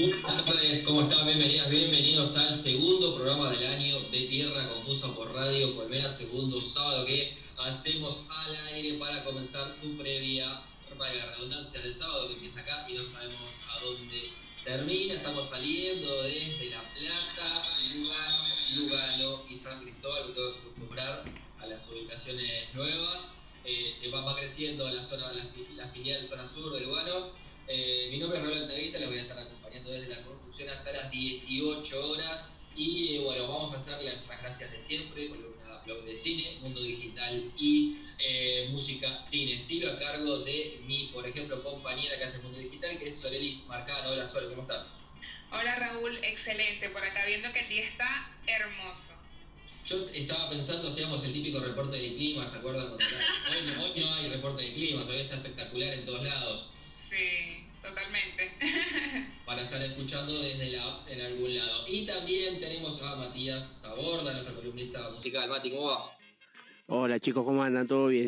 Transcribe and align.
Buenas 0.00 0.46
tardes, 0.46 0.80
¿cómo 0.80 1.02
están? 1.02 1.26
Bienvenidas, 1.26 1.68
bienvenidos 1.68 2.34
al 2.34 2.54
segundo 2.54 3.16
programa 3.16 3.50
del 3.50 3.66
año 3.66 4.00
de 4.10 4.20
Tierra 4.28 4.72
Confusa 4.72 5.14
por 5.14 5.34
Radio 5.34 5.76
Colmena, 5.76 6.08
segundo 6.08 6.58
sábado 6.58 7.04
que 7.04 7.36
hacemos 7.58 8.22
al 8.30 8.56
aire 8.68 8.96
para 8.98 9.22
comenzar 9.24 9.78
tu 9.82 9.98
previa, 9.98 10.62
para 10.96 11.12
la 11.12 11.26
redundancia 11.32 11.82
del 11.82 11.92
sábado 11.92 12.28
que 12.28 12.32
empieza 12.32 12.60
acá 12.60 12.86
y 12.88 12.94
no 12.94 13.04
sabemos 13.04 13.60
a 13.68 13.84
dónde 13.84 14.30
termina. 14.64 15.14
Estamos 15.14 15.50
saliendo 15.50 16.22
desde 16.22 16.70
La 16.70 16.82
Plata, 16.94 17.66
Lugano, 17.94 18.54
Lugano 18.76 19.42
y 19.50 19.54
San 19.54 19.82
Cristóbal, 19.82 20.32
tengo 20.32 20.54
que 20.54 20.58
acostumbrar 20.60 21.24
a 21.58 21.66
las 21.66 21.86
ubicaciones 21.90 22.74
nuevas. 22.74 23.28
Eh, 23.66 23.90
se 23.90 24.08
va, 24.08 24.34
creciendo 24.34 24.88
la 24.88 25.02
zona, 25.02 25.30
la, 25.32 25.44
la 25.74 26.24
zona 26.24 26.46
sur 26.46 26.72
de 26.72 26.80
Lugano. 26.80 27.26
Eh, 27.72 28.08
mi 28.10 28.18
nombre 28.18 28.38
es 28.38 28.44
Rolando 28.44 28.66
Tavita, 28.66 28.98
les 28.98 29.08
voy 29.08 29.18
a 29.18 29.19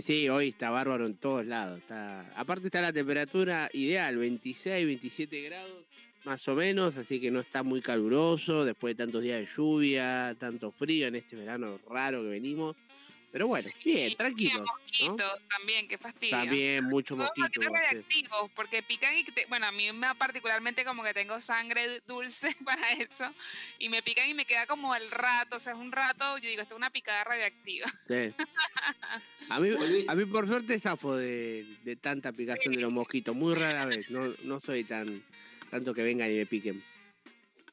Sí, 0.03 0.29
hoy 0.29 0.49
está 0.49 0.69
bárbaro 0.71 1.07
en 1.07 1.15
todos 1.15 1.47
lados. 1.47 1.79
Está... 1.79 2.29
Aparte 2.35 2.67
está 2.67 2.81
la 2.81 2.93
temperatura 2.93 3.71
ideal, 3.73 4.17
26, 4.17 4.85
27 4.85 5.43
grados, 5.43 5.85
más 6.25 6.47
o 6.49 6.57
menos, 6.57 6.97
así 6.97 7.21
que 7.21 7.31
no 7.31 7.39
está 7.39 7.63
muy 7.63 7.81
caluroso, 7.81 8.65
después 8.65 8.97
de 8.97 9.05
tantos 9.05 9.23
días 9.23 9.39
de 9.39 9.47
lluvia, 9.47 10.35
tanto 10.41 10.73
frío 10.73 11.07
en 11.07 11.15
este 11.15 11.37
verano 11.37 11.79
raro 11.89 12.21
que 12.23 12.31
venimos. 12.31 12.75
Pero 13.33 13.47
bueno, 13.47 13.69
Sí, 13.83 13.93
bien, 13.95 14.15
tranquilo. 14.17 14.59
Y 14.59 14.61
mosquitos 15.09 15.41
también, 15.49 15.89
qué 15.89 15.97
fastidio. 15.97 16.37
También 16.37 16.85
mucho 16.85 17.17
mosquito. 17.17 17.49
ser. 17.61 17.73
radiactivos, 17.73 18.51
porque 18.55 18.83
pican 18.83 19.17
y, 19.17 19.25
te- 19.25 19.47
bueno, 19.47 19.67
a 19.67 19.73
mí 19.73 19.91
me 19.93 20.15
particularmente 20.15 20.85
como 20.85 21.03
que 21.03 21.15
tengo 21.15 21.41
sangre 21.41 22.01
dulce 22.07 22.55
para 22.65 22.93
eso, 22.93 23.33
y 23.79 23.89
me 23.89 24.03
pican 24.03 24.29
y 24.29 24.35
me 24.35 24.45
queda 24.45 24.67
como 24.67 24.95
el 24.95 25.11
rato, 25.11 25.57
o 25.57 25.59
sea, 25.61 25.73
es 25.73 25.79
un 25.79 25.91
rato, 25.93 26.37
yo 26.39 26.49
digo, 26.49 26.61
esto 26.63 26.75
es 26.75 26.79
una 26.79 26.91
picada 26.91 27.25
radiactiva. 27.25 27.87
Sí. 28.07 28.35
A 29.49 29.59
mí, 29.61 29.71
a 30.07 30.15
mí 30.15 30.25
por 30.27 30.47
suerte 30.47 30.79
zafo 30.79 31.17
de, 31.17 31.67
de 31.85 31.97
tanta 31.97 32.33
picación 32.33 32.75
de 32.75 32.81
los 32.83 32.93
mosquitos, 32.93 33.35
muy 33.35 33.55
rara 33.55 33.87
vez, 33.87 34.11
no, 34.11 34.35
no 34.43 34.61
soy 34.61 34.85
tan 34.85 35.23
tanto 35.71 35.95
que 35.95 36.03
vengan 36.03 36.31
y 36.31 36.35
me 36.35 36.45
piquen. 36.47 36.85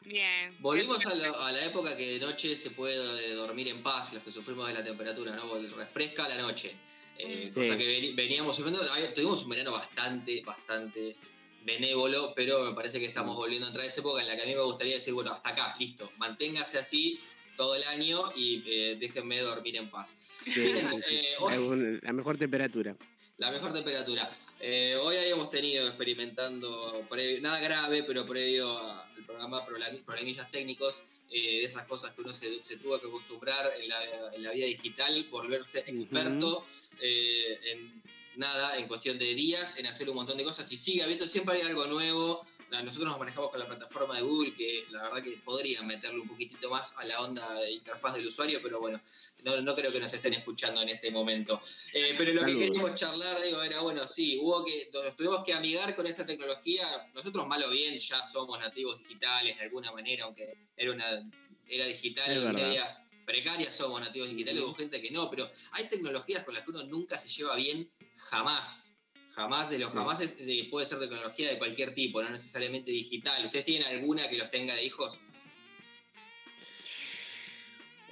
Bien. 0.09 0.55
Volvimos 0.59 1.05
a 1.05 1.13
la, 1.13 1.29
a 1.29 1.51
la 1.51 1.65
época 1.65 1.95
que 1.95 2.13
de 2.13 2.19
noche 2.19 2.55
se 2.55 2.71
puede 2.71 3.35
dormir 3.35 3.67
en 3.67 3.83
paz, 3.83 4.11
los 4.11 4.23
que 4.23 4.31
sufrimos 4.31 4.67
de 4.67 4.73
la 4.73 4.83
temperatura, 4.83 5.35
¿no? 5.35 5.53
Refresca 5.75 6.27
la 6.27 6.37
noche. 6.37 6.75
Eh, 7.17 7.51
Sí. 7.53 7.53
Cosa 7.53 7.77
que 7.77 8.13
veníamos 8.15 8.55
sufriendo. 8.55 8.81
Tuvimos 9.13 9.43
un 9.43 9.49
verano 9.49 9.73
bastante, 9.73 10.41
bastante 10.41 11.15
benévolo, 11.63 12.33
pero 12.35 12.63
me 12.63 12.73
parece 12.73 12.99
que 12.99 13.05
estamos 13.05 13.35
volviendo 13.35 13.67
a 13.67 13.69
entrar 13.69 13.83
a 13.83 13.87
esa 13.87 13.99
época 13.99 14.21
en 14.21 14.27
la 14.29 14.35
que 14.35 14.41
a 14.41 14.45
mí 14.45 14.55
me 14.55 14.61
gustaría 14.61 14.93
decir, 14.95 15.13
bueno, 15.13 15.31
hasta 15.31 15.49
acá, 15.49 15.75
listo, 15.77 16.11
manténgase 16.17 16.79
así 16.79 17.19
todo 17.59 17.75
el 17.75 17.83
año 17.83 18.21
y 18.37 18.63
eh, 18.65 18.95
déjenme 18.97 19.41
dormir 19.41 19.75
en 19.75 19.89
paz. 19.89 20.17
Sí, 20.45 20.51
sí, 20.53 20.61
sí. 21.09 21.15
Eh, 21.15 21.35
hoy- 21.39 21.99
la 22.01 22.13
mejor 22.13 22.37
temperatura. 22.37 22.95
La 23.37 23.51
mejor 23.51 23.73
temperatura. 23.73 24.31
Eh, 24.61 24.95
hoy 25.01 25.17
habíamos 25.17 25.49
tenido 25.49 25.85
experimentando, 25.87 27.05
pre- 27.09 27.41
nada 27.41 27.59
grave, 27.59 28.03
pero 28.03 28.25
previo 28.25 28.79
al 28.79 29.25
programa 29.25 29.65
problemi- 29.67 30.01
problemillas 30.05 30.49
técnicos, 30.49 31.03
eh, 31.29 31.59
de 31.59 31.63
esas 31.65 31.85
cosas 31.85 32.13
que 32.13 32.21
uno 32.21 32.31
se, 32.33 32.63
se 32.63 32.77
tuvo 32.77 32.97
que 33.01 33.07
acostumbrar 33.07 33.69
en 33.77 33.89
la, 33.89 33.99
en 34.33 34.41
la 34.43 34.51
vida 34.53 34.65
digital, 34.65 35.27
volverse 35.29 35.79
experto 35.85 36.63
eh, 37.01 37.59
en 37.73 38.01
nada, 38.37 38.77
en 38.77 38.87
cuestión 38.87 39.19
de 39.19 39.33
días, 39.35 39.77
en 39.77 39.85
hacer 39.87 40.09
un 40.09 40.15
montón 40.15 40.37
de 40.37 40.45
cosas 40.45 40.71
y 40.71 40.77
sigue 40.77 41.03
habiendo, 41.03 41.27
siempre 41.27 41.55
hay 41.55 41.61
algo 41.63 41.87
nuevo. 41.87 42.41
Nosotros 42.71 43.09
nos 43.09 43.19
manejamos 43.19 43.49
con 43.49 43.59
la 43.59 43.67
plataforma 43.67 44.15
de 44.15 44.21
Google, 44.21 44.53
que 44.53 44.85
la 44.91 45.03
verdad 45.03 45.23
que 45.23 45.37
podrían 45.43 45.87
meterle 45.87 46.19
un 46.19 46.27
poquitito 46.27 46.69
más 46.69 46.95
a 46.97 47.03
la 47.03 47.21
onda 47.21 47.53
de 47.55 47.71
interfaz 47.71 48.13
del 48.13 48.27
usuario, 48.27 48.59
pero 48.61 48.79
bueno, 48.79 49.01
no, 49.43 49.59
no 49.61 49.75
creo 49.75 49.91
que 49.91 49.99
nos 49.99 50.13
estén 50.13 50.33
escuchando 50.33 50.81
en 50.81 50.89
este 50.89 51.09
momento. 51.11 51.59
Eh, 51.93 52.15
pero 52.17 52.33
lo 52.33 52.45
que 52.45 52.57
queríamos 52.57 52.93
charlar, 52.93 53.41
digo, 53.41 53.61
era, 53.63 53.81
bueno, 53.81 54.05
sí, 54.05 54.37
hubo 54.39 54.63
que, 54.63 54.89
nos 54.93 55.15
tuvimos 55.15 55.43
que 55.43 55.53
amigar 55.53 55.95
con 55.95 56.05
esta 56.05 56.25
tecnología. 56.25 57.09
Nosotros, 57.13 57.47
mal 57.47 57.63
o 57.63 57.69
bien, 57.69 57.97
ya 57.97 58.23
somos 58.23 58.59
nativos 58.59 58.99
digitales 58.99 59.57
de 59.57 59.63
alguna 59.63 59.91
manera, 59.91 60.25
aunque 60.25 60.55
era 60.77 60.91
una 60.91 61.29
era 61.69 61.85
digital 61.85 62.31
Es 62.31 62.53
media 62.53 63.05
precaria, 63.25 63.71
somos 63.71 64.01
nativos 64.01 64.29
digitales, 64.29 64.63
hubo 64.63 64.73
gente 64.73 64.99
que 64.99 65.11
no, 65.11 65.29
pero 65.29 65.47
hay 65.71 65.87
tecnologías 65.87 66.43
con 66.43 66.55
las 66.55 66.63
que 66.63 66.71
uno 66.71 66.83
nunca 66.83 67.17
se 67.17 67.29
lleva 67.29 67.55
bien, 67.55 67.91
jamás. 68.29 68.98
Jamás 69.31 69.69
de 69.69 69.79
los 69.79 69.91
Sí. 69.91 69.97
jamás 69.97 70.21
es- 70.21 70.35
eh, 70.39 70.67
puede 70.71 70.85
ser 70.85 70.99
tecnología 70.99 71.49
de 71.49 71.57
cualquier 71.57 71.93
tipo, 71.93 72.21
no 72.21 72.29
necesariamente 72.29 72.91
digital. 72.91 73.45
¿Ustedes 73.45 73.65
tienen 73.65 73.87
alguna 73.87 74.27
que 74.27 74.37
los 74.37 74.49
tenga 74.49 74.73
de 74.75 74.83
hijos? 74.85 75.19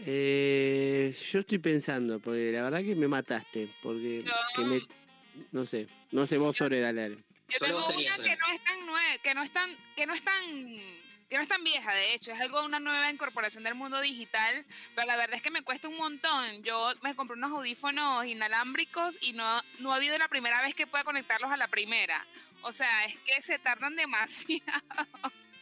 Eh, 0.06 1.16
yo 1.32 1.40
estoy 1.40 1.58
pensando, 1.58 2.20
porque 2.20 2.52
la 2.52 2.64
verdad 2.64 2.82
que 2.84 2.96
me 2.96 3.08
mataste, 3.08 3.68
porque 3.82 4.24
No. 4.24 4.34
que 4.56 4.62
me, 4.62 4.82
no 5.52 5.66
sé, 5.66 5.88
no 6.12 6.28
sé 6.28 6.38
vos 6.38 6.56
sobre 6.56 6.80
dale, 6.80 7.02
dale. 7.02 7.18
Yo 7.50 7.66
tengo 7.66 7.80
una 7.86 7.96
que 7.96 8.36
no 8.36 8.52
es 8.54 8.64
tan 8.64 8.86
nueva, 8.86 9.18
que 9.24 9.34
no 9.34 9.44
es 9.44 9.52
tan, 9.52 9.70
que 9.96 10.06
no 10.06 10.14
es 10.14 10.24
tan, 10.24 10.46
que 11.30 11.36
no 11.36 11.44
es 11.44 11.50
tan 11.50 11.64
vieja, 11.64 11.94
de 11.94 12.14
hecho, 12.14 12.32
es 12.32 12.40
algo 12.40 12.64
una 12.64 12.80
nueva 12.80 13.12
incorporación 13.12 13.64
del 13.64 13.76
mundo 13.76 14.00
digital, 14.00 14.66
pero 14.96 15.08
la 15.08 15.18
verdad 15.18 15.36
es 15.36 15.42
que 15.42 15.52
me 15.52 15.64
cuesta 15.64 15.88
un 15.88 15.98
montón. 15.98 16.64
Yo 16.64 16.92
me 17.02 17.16
compré 17.16 17.36
unos 17.36 17.52
audífonos 17.52 18.26
inalámbricos 18.26 19.18
y 19.22 19.34
no, 19.34 19.62
no 19.80 19.92
ha 19.92 19.98
habido 19.98 20.18
la 20.18 20.28
primera 20.28 20.62
vez 20.62 20.74
que 20.74 20.88
pueda 20.88 21.04
conectarlos 21.04 21.52
a 21.52 21.58
la 21.58 21.68
primera. 21.68 22.26
O 22.62 22.72
sea, 22.72 23.06
es 23.06 23.18
que 23.18 23.42
se 23.42 23.60
tardan 23.60 23.96
demasiado. 23.98 24.64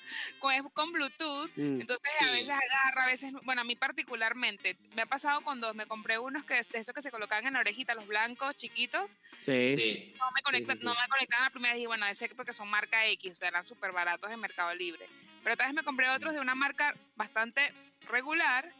Con, 0.40 0.54
es 0.54 0.64
con 0.74 0.92
Bluetooth, 0.92 1.50
Mm, 1.56 1.82
entonces 1.82 2.10
Sí. 2.20 2.26
a 2.26 2.32
veces 2.32 2.50
agarra, 2.50 3.04
a 3.04 3.08
veces, 3.08 3.32
no. 3.32 3.42
bueno, 3.44 3.62
a 3.62 3.64
mí 3.64 3.76
particularmente, 3.76 4.78
me 4.96 5.02
ha 5.04 5.06
pasado 5.06 5.42
cuando 5.42 5.74
me 5.74 5.86
compré 5.86 6.18
unos 6.20 6.44
que 6.44 6.54
de 6.56 6.80
esos 6.80 6.94
que 6.94 7.02
se 7.02 7.12
colocaban 7.12 7.46
en 7.48 7.54
la 7.54 7.60
orejita, 7.60 7.94
los 7.96 8.08
blancos 8.08 8.56
chiquitos, 8.56 9.18
sí. 9.46 9.72
Sí. 9.72 10.14
no 10.18 10.26
me 10.32 10.42
conectan, 10.42 10.78
Sí, 10.78 10.82
sí, 10.82 10.88
sí. 10.88 10.94
no 10.94 11.00
me 11.02 11.08
conectaban 11.08 11.44
la 11.46 11.50
primera 11.50 11.74
vez 11.74 11.84
y 11.84 11.86
bueno, 11.86 12.06
ese 12.08 12.30
porque 12.30 12.54
son 12.54 12.68
marca 12.70 13.06
X, 13.08 13.32
o 13.32 13.36
sea, 13.36 13.48
eran 13.50 13.66
súper 13.66 13.92
baratos 13.92 14.32
en 14.32 14.40
Mercado 14.40 14.74
Libre. 14.76 15.08
Pero 15.44 15.54
otra 15.54 15.68
vez 15.68 15.76
me 15.76 15.84
compré 15.84 16.10
otros 16.10 16.34
de 16.34 16.40
una 16.40 16.56
marca 16.56 16.96
bastante 17.16 17.74
regular 18.10 18.72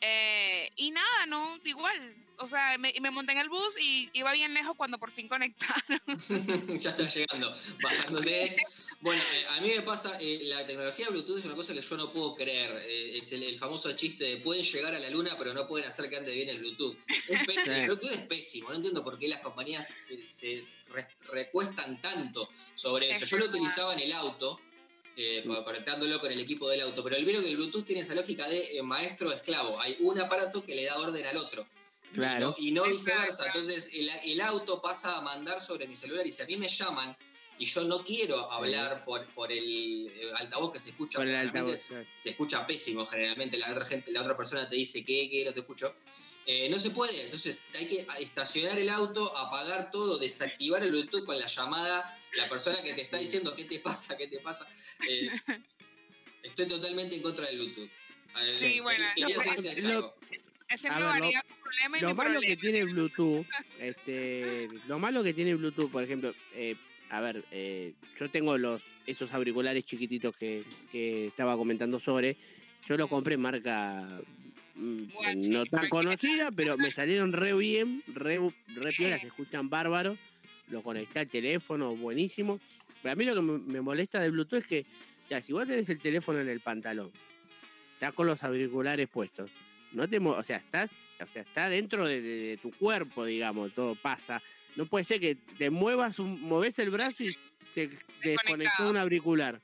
eh, 0.00 0.68
y 0.76 0.90
nada, 0.90 1.26
no, 1.26 1.58
igual. 1.64 2.14
O 2.38 2.46
sea, 2.46 2.76
me, 2.76 2.90
y 2.94 3.00
me 3.00 3.10
monté 3.10 3.32
en 3.32 3.38
el 3.38 3.48
bus 3.48 3.76
y 3.80 4.10
iba 4.14 4.32
bien 4.32 4.52
lejos 4.52 4.74
cuando 4.76 4.98
por 4.98 5.10
fin 5.12 5.28
conectaron. 5.28 6.00
ya 6.80 6.90
está 6.90 7.06
llegando, 7.06 7.54
bajándote. 7.82 8.56
Bueno, 9.02 9.20
eh, 9.34 9.44
a 9.50 9.60
mí 9.60 9.68
me 9.74 9.82
pasa, 9.82 10.16
eh, 10.20 10.38
la 10.44 10.64
tecnología 10.64 11.08
Bluetooth 11.10 11.38
es 11.40 11.44
una 11.44 11.56
cosa 11.56 11.74
que 11.74 11.82
yo 11.82 11.96
no 11.96 12.12
puedo 12.12 12.36
creer. 12.36 12.70
Eh, 12.86 13.18
es 13.18 13.32
el, 13.32 13.42
el 13.42 13.58
famoso 13.58 13.92
chiste 13.94 14.24
de 14.24 14.36
pueden 14.38 14.62
llegar 14.64 14.94
a 14.94 14.98
la 15.00 15.10
luna, 15.10 15.34
pero 15.36 15.52
no 15.52 15.66
pueden 15.66 15.88
hacer 15.88 16.08
que 16.08 16.16
ande 16.18 16.32
bien 16.32 16.48
el 16.48 16.58
Bluetooth. 16.60 16.96
Es 17.08 17.40
Sí. 17.44 17.54
El 17.66 17.86
Bluetooth 17.86 18.12
es 18.12 18.20
pésimo, 18.20 18.68
no 18.70 18.76
entiendo 18.76 19.02
por 19.02 19.18
qué 19.18 19.26
las 19.26 19.40
compañías 19.40 19.88
se, 19.98 20.28
se 20.28 20.64
re- 20.88 21.08
recuestan 21.32 22.00
tanto 22.00 22.48
sobre 22.76 23.10
eso. 23.10 23.24
Es 23.24 23.30
Yo 23.30 23.38
lo 23.38 23.46
utilizaba 23.46 23.92
en 23.94 24.00
el 24.00 24.12
auto. 24.12 24.60
eh, 25.16 25.42
co- 25.46 25.62
conectándolo 25.64 26.18
con 26.20 26.30
el 26.32 26.38
equipo 26.40 26.68
del 26.70 26.80
auto, 26.82 27.02
pero 27.04 27.16
el 27.16 27.24
vieron 27.24 27.42
que 27.42 27.50
el 27.50 27.56
Bluetooth 27.56 27.84
tiene 27.84 28.00
esa 28.02 28.14
lógica 28.14 28.48
de 28.48 28.78
eh, 28.78 28.82
maestro-esclavo. 28.82 29.78
Hay 29.80 29.96
un 30.00 30.18
aparato 30.20 30.64
que 30.64 30.74
le 30.74 30.84
da 30.84 30.96
orden 30.96 31.26
al 31.26 31.36
otro. 31.36 31.66
Claro. 32.14 32.54
Y 32.56 32.70
no 32.70 32.84
viceversa. 32.84 33.46
Entonces 33.46 33.92
el, 33.94 34.08
el 34.08 34.40
auto 34.40 34.80
pasa 34.80 35.18
a 35.18 35.20
mandar 35.22 35.60
sobre 35.60 35.86
mi 35.88 35.96
celular 35.96 36.26
y 36.26 36.30
si 36.30 36.40
a 36.42 36.46
mí 36.46 36.56
me 36.56 36.68
llaman 36.68 37.14
y 37.62 37.64
yo 37.64 37.84
no 37.84 38.02
quiero 38.02 38.50
hablar 38.50 39.04
por, 39.04 39.24
por 39.34 39.52
el 39.52 40.08
eh, 40.08 40.32
altavoz 40.34 40.72
que 40.72 40.80
se 40.80 40.90
escucha, 40.90 41.18
Por 41.18 41.28
el 41.28 41.36
altavoz. 41.36 41.84
claro. 41.86 42.04
se 42.16 42.30
escucha 42.30 42.66
pésimo 42.66 43.06
generalmente, 43.06 43.56
la 43.56 43.70
otra 43.70 43.84
gente, 43.84 44.10
la 44.10 44.22
otra 44.22 44.36
persona 44.36 44.68
te 44.68 44.74
dice 44.74 45.04
que, 45.04 45.30
que 45.30 45.44
no 45.44 45.52
te 45.54 45.60
escucho. 45.60 45.94
Eh, 46.44 46.68
no 46.68 46.76
se 46.80 46.90
puede, 46.90 47.22
entonces 47.22 47.60
hay 47.78 47.86
que 47.86 48.04
estacionar 48.18 48.76
el 48.80 48.88
auto, 48.88 49.36
apagar 49.36 49.92
todo, 49.92 50.18
desactivar 50.18 50.82
el 50.82 50.90
Bluetooth 50.90 51.24
con 51.24 51.38
la 51.38 51.46
llamada, 51.46 52.18
la 52.36 52.48
persona 52.48 52.82
que 52.82 52.94
te 52.94 53.02
está 53.02 53.18
diciendo 53.18 53.54
qué 53.54 53.64
te 53.64 53.78
pasa, 53.78 54.16
qué 54.16 54.26
te 54.26 54.40
pasa. 54.40 54.68
Eh, 55.08 55.30
estoy 56.42 56.66
totalmente 56.66 57.14
en 57.14 57.22
contra 57.22 57.46
del 57.46 57.58
Bluetooth. 57.58 57.90
Sí, 58.48 58.80
bueno, 58.80 59.04
no, 59.16 59.26
hacer 59.52 59.78
ese 59.78 59.82
lo- 59.82 60.14
ver, 60.18 61.20
varía 61.20 61.42
tu 61.42 61.54
problema 61.62 61.98
y 61.98 62.00
Lo 62.00 62.08
mi 62.08 62.14
malo 62.14 62.40
que 62.40 62.56
tiene 62.56 62.84
Bluetooth, 62.84 63.46
este, 63.78 64.68
lo 64.88 64.98
malo 64.98 65.22
que 65.22 65.32
tiene 65.34 65.54
Bluetooth, 65.54 65.92
por 65.92 66.02
ejemplo, 66.02 66.34
eh, 66.54 66.74
a 67.12 67.20
ver, 67.20 67.44
eh, 67.50 67.92
yo 68.18 68.30
tengo 68.30 68.56
los 68.58 68.82
esos 69.06 69.32
auriculares 69.34 69.84
chiquititos 69.84 70.34
que, 70.36 70.64
que 70.90 71.26
estaba 71.28 71.56
comentando 71.56 72.00
sobre. 72.00 72.36
Yo 72.88 72.96
los 72.96 73.08
compré 73.08 73.34
en 73.34 73.40
marca 73.40 74.20
mm, 74.74 74.96
Guachi, 75.12 75.48
no 75.50 75.66
tan 75.66 75.88
conocida, 75.88 76.50
pero 76.50 76.76
me 76.78 76.90
salieron 76.90 77.32
re 77.32 77.52
bien, 77.54 78.02
re, 78.08 78.38
re 78.74 78.92
piola, 78.92 79.18
se 79.20 79.26
escuchan 79.26 79.68
bárbaros. 79.68 80.18
Lo 80.68 80.82
conecté 80.82 81.18
al 81.20 81.28
teléfono, 81.28 81.94
buenísimo. 81.94 82.58
Pero 83.02 83.12
a 83.12 83.16
mí 83.16 83.24
lo 83.24 83.34
que 83.34 83.42
me, 83.42 83.80
molesta 83.80 84.20
de 84.20 84.30
Bluetooth 84.30 84.60
es 84.60 84.66
que, 84.66 84.86
o 85.24 85.28
sea, 85.28 85.42
si 85.42 85.52
vos 85.52 85.66
tenés 85.66 85.88
el 85.88 85.98
teléfono 85.98 86.38
en 86.40 86.48
el 86.48 86.60
pantalón, 86.60 87.10
estás 87.94 88.12
con 88.14 88.26
los 88.26 88.42
auriculares 88.42 89.08
puestos, 89.08 89.50
no 89.92 90.08
te, 90.08 90.18
o 90.18 90.42
sea, 90.44 90.56
estás, 90.58 90.88
o 91.20 91.26
sea, 91.32 91.42
está 91.42 91.68
dentro 91.68 92.06
de, 92.06 92.22
de- 92.22 92.40
de 92.42 92.56
tu 92.56 92.70
cuerpo, 92.70 93.24
digamos, 93.26 93.72
todo 93.74 93.94
pasa. 93.96 94.40
No 94.76 94.86
puede 94.86 95.04
ser 95.04 95.20
que 95.20 95.34
te 95.34 95.70
muevas, 95.70 96.18
un, 96.18 96.40
moves 96.40 96.78
el 96.78 96.90
brazo 96.90 97.24
y 97.24 97.36
se 97.74 97.90
desconectó 98.22 98.88
un 98.88 98.96
auricular. 98.96 99.60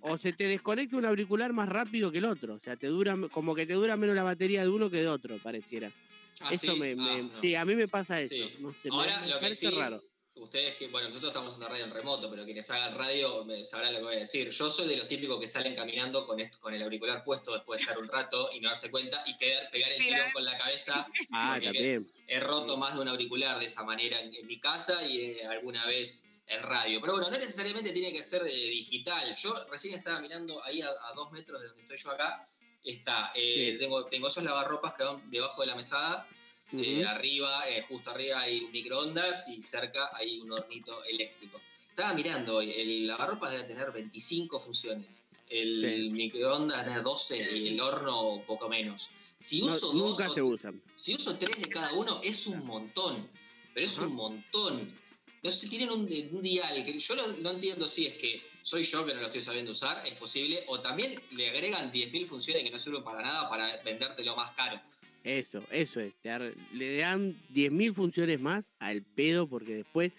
O 0.00 0.18
se 0.18 0.32
te 0.32 0.44
desconecta 0.44 0.96
un 0.96 1.04
auricular 1.04 1.52
más 1.52 1.68
rápido 1.68 2.10
que 2.10 2.18
el 2.18 2.24
otro. 2.24 2.54
O 2.54 2.58
sea, 2.58 2.76
te 2.76 2.86
dura, 2.86 3.16
como 3.30 3.54
que 3.54 3.66
te 3.66 3.74
dura 3.74 3.96
menos 3.96 4.14
la 4.16 4.22
batería 4.22 4.62
de 4.62 4.68
uno 4.68 4.90
que 4.90 4.98
de 4.98 5.08
otro, 5.08 5.38
pareciera. 5.38 5.90
Ah, 6.40 6.50
eso 6.52 6.72
sí, 6.72 6.78
me, 6.78 6.92
Ah, 6.92 6.96
me- 6.96 7.22
no. 7.22 7.40
sí, 7.40 7.54
a 7.54 7.64
mí 7.64 7.74
me 7.74 7.88
pasa 7.88 8.20
eso. 8.20 8.34
Sí. 8.34 8.56
No 8.60 8.72
sé, 8.82 8.88
Ahora 8.90 9.20
me 9.20 9.28
lo 9.28 9.34
que 9.36 9.40
parece 9.40 9.68
sí, 9.70 9.74
raro. 9.74 10.02
Ustedes 10.36 10.76
que, 10.76 10.88
bueno, 10.88 11.08
nosotros 11.08 11.30
estamos 11.30 11.52
en 11.54 11.60
una 11.60 11.68
radio 11.68 11.84
en 11.84 11.90
remoto, 11.90 12.30
pero 12.30 12.44
quienes 12.44 12.70
hagan 12.70 12.94
radio 12.96 13.44
me 13.44 13.64
sabrán 13.64 13.92
lo 13.92 13.98
que 14.00 14.04
voy 14.04 14.16
a 14.16 14.20
decir. 14.20 14.50
Yo 14.50 14.70
soy 14.70 14.86
de 14.88 14.96
los 14.96 15.08
típicos 15.08 15.38
que 15.40 15.46
salen 15.46 15.74
caminando 15.74 16.26
con, 16.26 16.38
esto, 16.40 16.58
con 16.60 16.74
el 16.74 16.82
auricular 16.82 17.24
puesto 17.24 17.52
después 17.54 17.78
de 17.78 17.82
estar 17.82 17.98
un 17.98 18.08
rato 18.08 18.48
y 18.52 18.60
no 18.60 18.68
darse 18.68 18.90
cuenta 18.90 19.22
y 19.26 19.36
quedar, 19.36 19.70
pegar 19.70 19.90
el 19.92 19.98
tirón 19.98 20.32
con 20.32 20.44
la 20.44 20.56
cabeza. 20.58 21.06
Ah, 21.32 21.58
también. 21.62 22.10
He 22.28 22.40
roto 22.40 22.76
más 22.76 22.94
de 22.94 23.00
un 23.00 23.08
auricular 23.08 23.58
de 23.58 23.66
esa 23.66 23.84
manera 23.84 24.20
en, 24.20 24.34
en 24.34 24.46
mi 24.46 24.58
casa 24.60 25.04
y 25.06 25.18
eh, 25.20 25.46
alguna 25.46 25.86
vez 25.86 26.42
en 26.46 26.62
radio. 26.62 27.00
Pero 27.00 27.14
bueno, 27.14 27.30
no 27.30 27.36
necesariamente 27.38 27.90
tiene 27.92 28.12
que 28.12 28.22
ser 28.22 28.42
de 28.42 28.50
digital. 28.52 29.34
Yo 29.34 29.64
recién 29.70 29.94
estaba 29.94 30.20
mirando 30.20 30.62
ahí 30.64 30.80
a, 30.82 30.88
a 30.88 31.12
dos 31.14 31.30
metros 31.32 31.60
de 31.60 31.68
donde 31.68 31.82
estoy 31.82 31.96
yo 31.98 32.10
acá. 32.10 32.42
Está, 32.84 33.32
eh, 33.34 33.72
Sí. 33.72 33.78
tengo, 33.78 34.04
tengo 34.06 34.28
esos 34.28 34.44
lavarropas 34.44 34.94
que 34.94 35.02
van 35.02 35.28
debajo 35.30 35.60
de 35.60 35.66
la 35.66 35.74
mesada. 35.74 36.26
Eh, 36.72 37.04
arriba, 37.06 37.68
eh, 37.68 37.84
justo 37.88 38.10
arriba 38.10 38.40
hay 38.40 38.60
un 38.64 38.72
microondas 38.72 39.48
y 39.48 39.62
cerca 39.62 40.10
hay 40.14 40.40
un 40.40 40.50
hornito 40.50 41.02
eléctrico. 41.04 41.60
Estaba 41.90 42.12
mirando 42.12 42.56
hoy, 42.56 42.72
el 42.72 43.06
lavarropas 43.06 43.52
debe 43.52 43.64
tener 43.64 43.92
25 43.92 44.58
funciones. 44.58 45.26
El 45.48 46.02
Sí. 46.02 46.10
microondas 46.10 46.78
debe 46.78 46.88
tener 46.88 47.02
12 47.04 47.56
y 47.56 47.68
el 47.68 47.80
horno 47.80 48.42
poco 48.46 48.68
menos. 48.68 49.08
Si 49.38 49.60
No, 49.60 49.66
uso 49.66 49.86
dos 49.92 49.94
nunca 49.94 50.28
se 50.28 50.42
usan. 50.42 50.82
si 50.96 51.14
uso 51.14 51.36
tres 51.38 51.56
de 51.60 51.68
cada 51.68 51.92
uno, 51.92 52.20
es 52.24 52.46
un 52.48 52.66
montón. 52.66 53.28
Pero 53.72 53.86
es 53.86 53.98
un 53.98 54.14
montón. 54.14 54.92
No 55.42 55.50
sé, 55.52 55.68
tienen 55.68 55.90
un, 55.90 56.00
un 56.00 56.42
dial. 56.42 56.84
Que 56.84 56.98
yo 56.98 57.14
no, 57.14 57.28
no 57.28 57.50
entiendo 57.50 57.86
si 57.88 58.06
es 58.06 58.14
que 58.16 58.42
soy 58.62 58.82
yo 58.82 59.06
que 59.06 59.14
no 59.14 59.20
lo 59.20 59.26
estoy 59.26 59.42
sabiendo 59.42 59.70
usar, 59.70 60.04
es 60.06 60.14
posible. 60.14 60.64
O 60.66 60.80
también 60.80 61.22
le 61.30 61.50
agregan 61.50 61.92
10.000 61.92 62.26
funciones 62.26 62.64
que 62.64 62.70
no 62.70 62.78
sirven 62.78 63.04
para 63.04 63.22
nada 63.22 63.48
para 63.48 63.76
vendértelo 63.82 64.34
más 64.34 64.50
caro. 64.52 64.80
Eso, 65.26 65.60
eso 65.72 65.98
es. 65.98 66.14
le 66.72 66.98
dan 66.98 67.34
10.000 67.52 67.92
funciones 67.92 68.40
más 68.40 68.64
al 68.78 69.02
pedo 69.02 69.48
porque 69.48 69.74
después, 69.74 70.12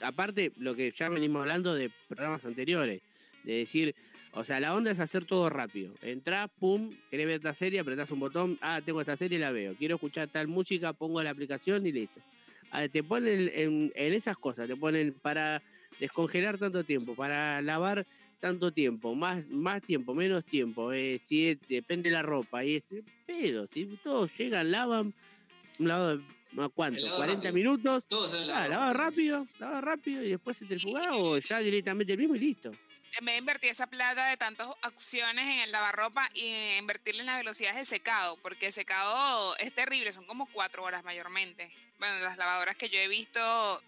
aparte 0.00 0.50
lo 0.56 0.74
que 0.74 0.90
ya 0.90 1.08
venimos 1.08 1.42
hablando 1.42 1.72
de 1.72 1.92
programas 2.08 2.44
anteriores, 2.44 3.00
de 3.44 3.52
decir, 3.52 3.94
o 4.32 4.44
sea, 4.44 4.58
la 4.58 4.74
onda 4.74 4.90
es 4.90 4.98
hacer 4.98 5.24
todo 5.24 5.48
rápido. 5.50 5.94
Entrás, 6.02 6.50
pum, 6.58 6.92
querés 7.12 7.26
ver 7.26 7.36
esta 7.36 7.54
serie, 7.54 7.78
apretás 7.78 8.10
un 8.10 8.18
botón, 8.18 8.58
ah, 8.60 8.80
tengo 8.84 9.00
esta 9.00 9.16
serie, 9.16 9.38
la 9.38 9.52
veo. 9.52 9.76
Quiero 9.76 9.94
escuchar 9.94 10.26
tal 10.26 10.48
música, 10.48 10.92
pongo 10.92 11.22
la 11.22 11.30
aplicación 11.30 11.86
y 11.86 11.92
listo. 11.92 12.20
Ah, 12.72 12.88
te 12.88 13.04
ponen 13.04 13.52
en, 13.54 13.92
en 13.94 14.12
esas 14.12 14.36
cosas, 14.36 14.66
te 14.66 14.74
ponen 14.74 15.14
para 15.22 15.62
descongelar 16.00 16.58
tanto 16.58 16.82
tiempo, 16.82 17.14
para 17.14 17.62
lavar 17.62 18.04
tanto 18.40 18.72
tiempo, 18.72 19.14
más, 19.14 19.46
más 19.48 19.82
tiempo, 19.82 20.14
menos 20.14 20.44
tiempo, 20.44 20.92
eh, 20.92 21.20
si 21.28 21.50
es- 21.50 21.58
depende 21.68 22.08
de 22.08 22.14
la 22.14 22.22
ropa, 22.22 22.64
y 22.64 22.76
este 22.76 23.04
pedo, 23.26 23.66
si 23.72 23.84
todos 24.02 24.30
llegan, 24.38 24.70
lavan, 24.70 25.14
un 25.78 25.88
lavado 25.88 26.16
de 26.18 26.24
¿a 26.64 26.68
¿cuánto? 26.68 26.98
El 26.98 27.04
lavado 27.04 27.18
40 27.20 27.48
rápido. 27.48 27.54
minutos, 27.54 28.04
Todos 28.08 28.34
ah, 28.34 28.66
lavado 28.68 28.92
rápido, 28.94 29.44
lavado 29.58 29.80
rápido 29.82 30.22
y 30.24 30.30
después 30.30 30.58
centrifugado 30.58 31.16
o 31.18 31.38
ya 31.38 31.58
directamente 31.60 32.12
el 32.14 32.18
mismo 32.18 32.34
y 32.34 32.40
listo. 32.40 32.72
En 33.18 33.24
vez 33.24 33.34
de 33.34 33.38
invertir 33.40 33.70
esa 33.70 33.88
plata 33.88 34.28
de 34.28 34.36
tantas 34.36 34.68
opciones 34.84 35.44
en 35.46 35.58
el 35.60 35.72
lavarropa 35.72 36.28
y 36.32 36.76
invertirle 36.78 37.20
en 37.20 37.26
las 37.26 37.38
velocidades 37.38 37.76
de 37.76 37.84
secado, 37.84 38.36
porque 38.40 38.66
el 38.66 38.72
secado 38.72 39.56
es 39.58 39.74
terrible, 39.74 40.12
son 40.12 40.26
como 40.26 40.46
cuatro 40.52 40.84
horas 40.84 41.02
mayormente. 41.04 41.72
Bueno, 41.98 42.20
las 42.20 42.38
lavadoras 42.38 42.76
que 42.76 42.88
yo 42.88 42.98
he 42.98 43.08
visto, 43.08 43.40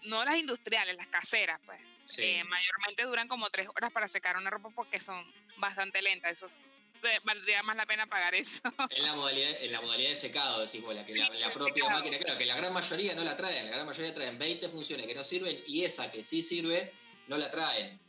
no 0.07 0.23
las 0.25 0.37
industriales, 0.37 0.95
las 0.97 1.07
caseras, 1.07 1.59
pues, 1.65 1.79
Sí. 2.05 2.21
eh, 2.23 2.43
mayormente 2.43 3.03
duran 3.03 3.27
como 3.27 3.49
tres 3.49 3.67
horas 3.75 3.91
para 3.91 4.07
secar 4.07 4.37
una 4.37 4.49
ropa 4.49 4.69
porque 4.75 4.99
son 4.99 5.23
bastante 5.57 6.01
lentas. 6.01 6.31
Eso 6.33 6.45
es- 6.47 6.57
eh, 7.03 7.19
valdría 7.25 7.61
más 7.63 7.75
la 7.75 7.85
pena 7.85 8.07
pagar 8.07 8.33
eso. 8.35 8.61
En 8.89 9.03
la 9.03 9.13
modalidad, 9.13 9.61
en 9.61 9.71
la 9.73 9.81
modalidad 9.81 10.09
de 10.11 10.15
secado, 10.15 10.61
decís 10.61 10.81
vos, 10.81 10.95
la, 10.95 11.05
que 11.05 11.13
Sí, 11.13 11.19
la, 11.19 11.51
propia 11.53 11.73
secado. 11.83 11.99
máquina, 11.99 12.17
claro, 12.19 12.37
que 12.39 12.45
la 12.45 12.55
gran 12.55 12.73
mayoría 12.73 13.13
no 13.15 13.23
la 13.25 13.35
traen, 13.35 13.65
la 13.65 13.71
gran 13.71 13.85
mayoría 13.85 14.13
traen 14.13 14.37
20 14.39 14.69
funciones 14.69 15.05
que 15.05 15.13
no 15.15 15.23
sirven 15.23 15.61
y 15.67 15.83
esa 15.83 16.09
que 16.09 16.23
sí 16.23 16.41
sirve, 16.41 16.93
no 17.27 17.37
la 17.37 17.51
traen. 17.51 17.99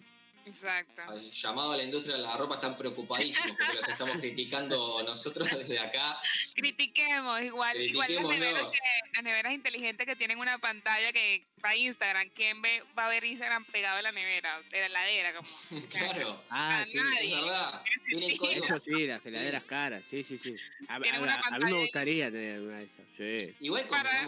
Exacto. 0.47 1.03
Llamado 1.19 1.73
a 1.73 1.77
la 1.77 1.83
industria 1.85 2.17
de 2.17 2.23
la 2.23 2.37
ropa, 2.37 2.57
están 2.57 2.77
preocupadísimos 2.77 3.53
porque 3.57 3.75
los 3.75 3.89
estamos 3.89 4.17
criticando 4.19 5.03
nosotros 5.03 5.49
desde 5.51 5.79
acá. 5.79 6.19
Critiquemos, 6.55 7.41
igual, 7.43 7.81
igual 7.81 8.15
las 8.15 8.25
neveras, 8.29 8.71
que- 8.71 8.79
las 9.15 9.23
neveras 9.25 9.53
inteligentes 9.53 10.07
que 10.07 10.17
tienen 10.17 10.39
una 10.39 10.59
pantalla 10.59 11.13
que 11.13 11.47
para 11.61 11.77
Instagram, 11.77 12.29
¿quién 12.35 12.61
ve, 12.61 12.83
va 12.99 13.07
a 13.07 13.09
ver 13.09 13.25
Instagram 13.25 13.65
pegado 13.67 13.99
a 13.99 14.03
la 14.03 14.13
nevera, 14.13 14.61
de 14.71 14.81
la 14.81 14.87
heladera? 14.87 15.35
Como, 15.35 15.49
Claro, 15.91 16.43
Ah, 16.51 16.81
A 16.81 16.85
sí. 16.87 16.93
nadie. 16.95 17.35
es 17.35 17.41
verdad. 17.43 17.83
Eso 18.07 18.83
las 19.07 19.27
heladeras 19.27 19.65
caras, 19.65 20.03
sí, 20.11 20.25
sí, 20.29 20.39
sí. 20.43 20.55
A, 20.89 20.95
a- 20.95 20.97
a- 20.97 21.55
a 21.55 21.59
mí 21.59 21.65
me 21.73 21.81
gustaría 21.83 22.31
tener 22.31 22.61
una 22.61 22.79
de 22.79 22.85
esas, 22.85 23.07
sí. 23.17 23.55
Igual 23.61 23.87
Para- 23.89 24.27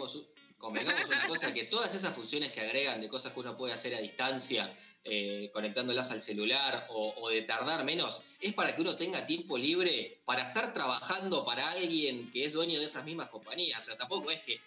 convengamos, 0.57 1.07
una 1.07 1.27
cosa, 1.27 1.53
que 1.53 1.65
todas 1.65 1.93
esas 1.93 2.15
funciones 2.15 2.51
que 2.51 2.61
agregan 2.61 2.99
de 3.01 3.07
cosas 3.07 3.31
que 3.33 3.39
uno 3.39 3.55
puede 3.55 3.73
hacer 3.73 3.93
a 3.95 3.99
distancia, 3.99 4.75
eh, 5.03 5.49
conectándolas 5.53 6.11
al 6.11 6.19
celular 6.19 6.87
o, 6.89 7.13
o 7.17 7.29
de 7.29 7.43
tardar 7.43 7.83
menos, 7.83 8.21
es 8.39 8.53
para 8.53 8.75
que 8.75 8.81
uno 8.81 8.95
tenga 8.97 9.25
tiempo 9.25 9.57
libre 9.57 10.19
para 10.25 10.43
estar 10.47 10.73
trabajando 10.73 11.45
para 11.45 11.71
alguien 11.71 12.29
que 12.31 12.45
es 12.45 12.53
dueño 12.53 12.79
de 12.79 12.85
esas 12.85 13.05
mismas 13.05 13.29
compañías. 13.29 13.79
O 13.79 13.81
sea, 13.83 13.97
tampoco 13.97 14.31
es 14.31 14.41
que 14.41 14.55
eh, 14.55 14.61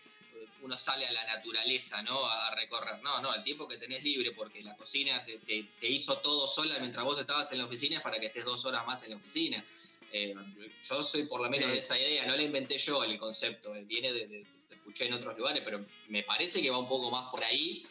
uno 0.63 0.79
sale 0.79 1.07
a 1.07 1.13
la 1.13 1.25
naturaleza, 1.27 2.03
¿no? 2.03 2.25
A, 2.25 2.55
recorrer. 2.55 3.03
No, 3.03 3.21
no, 3.21 3.35
el 3.35 3.43
tiempo 3.43 3.67
que 3.69 3.77
tenés 3.77 4.03
libre 4.05 4.33
porque 4.33 4.63
la 4.63 4.77
cocina 4.77 5.25
te, 5.25 5.39
te- 5.39 5.67
te 5.81 5.89
hizo 5.89 6.19
todo 6.19 6.47
sola 6.47 6.79
mientras 6.79 7.05
vos 7.05 7.19
estabas 7.19 7.51
en 7.53 7.59
la 7.59 7.65
oficina 7.65 7.97
es 7.99 8.03
para 8.03 8.19
que 8.21 8.27
estés 8.27 8.45
dos 8.45 8.65
horas 8.65 8.87
más 8.87 9.03
en 9.03 9.11
la 9.11 9.17
oficina. 9.17 9.65
Eh, 10.13 10.35
yo 10.89 11.03
soy 11.03 11.25
por 11.25 11.41
lo 11.41 11.49
menos 11.51 11.71
de 11.71 11.79
esa 11.79 11.99
idea, 11.99 12.27
no 12.27 12.35
la 12.37 12.43
inventé 12.43 12.79
yo 12.79 13.05
el 13.05 13.17
concepto, 13.19 13.75
eh, 13.77 13.85
viene 13.85 14.13
de, 14.13 14.45
escuché 14.91 15.07
en 15.07 15.15
otros 15.15 15.37
lugares, 15.39 15.63
pero 15.65 15.85
me 16.09 16.23
parece 16.23 16.61
que 16.61 16.71
va 16.71 16.79
un 16.79 16.89
poco 16.89 17.11
más 17.11 17.31
por 17.31 17.43
ahí. 17.45 17.83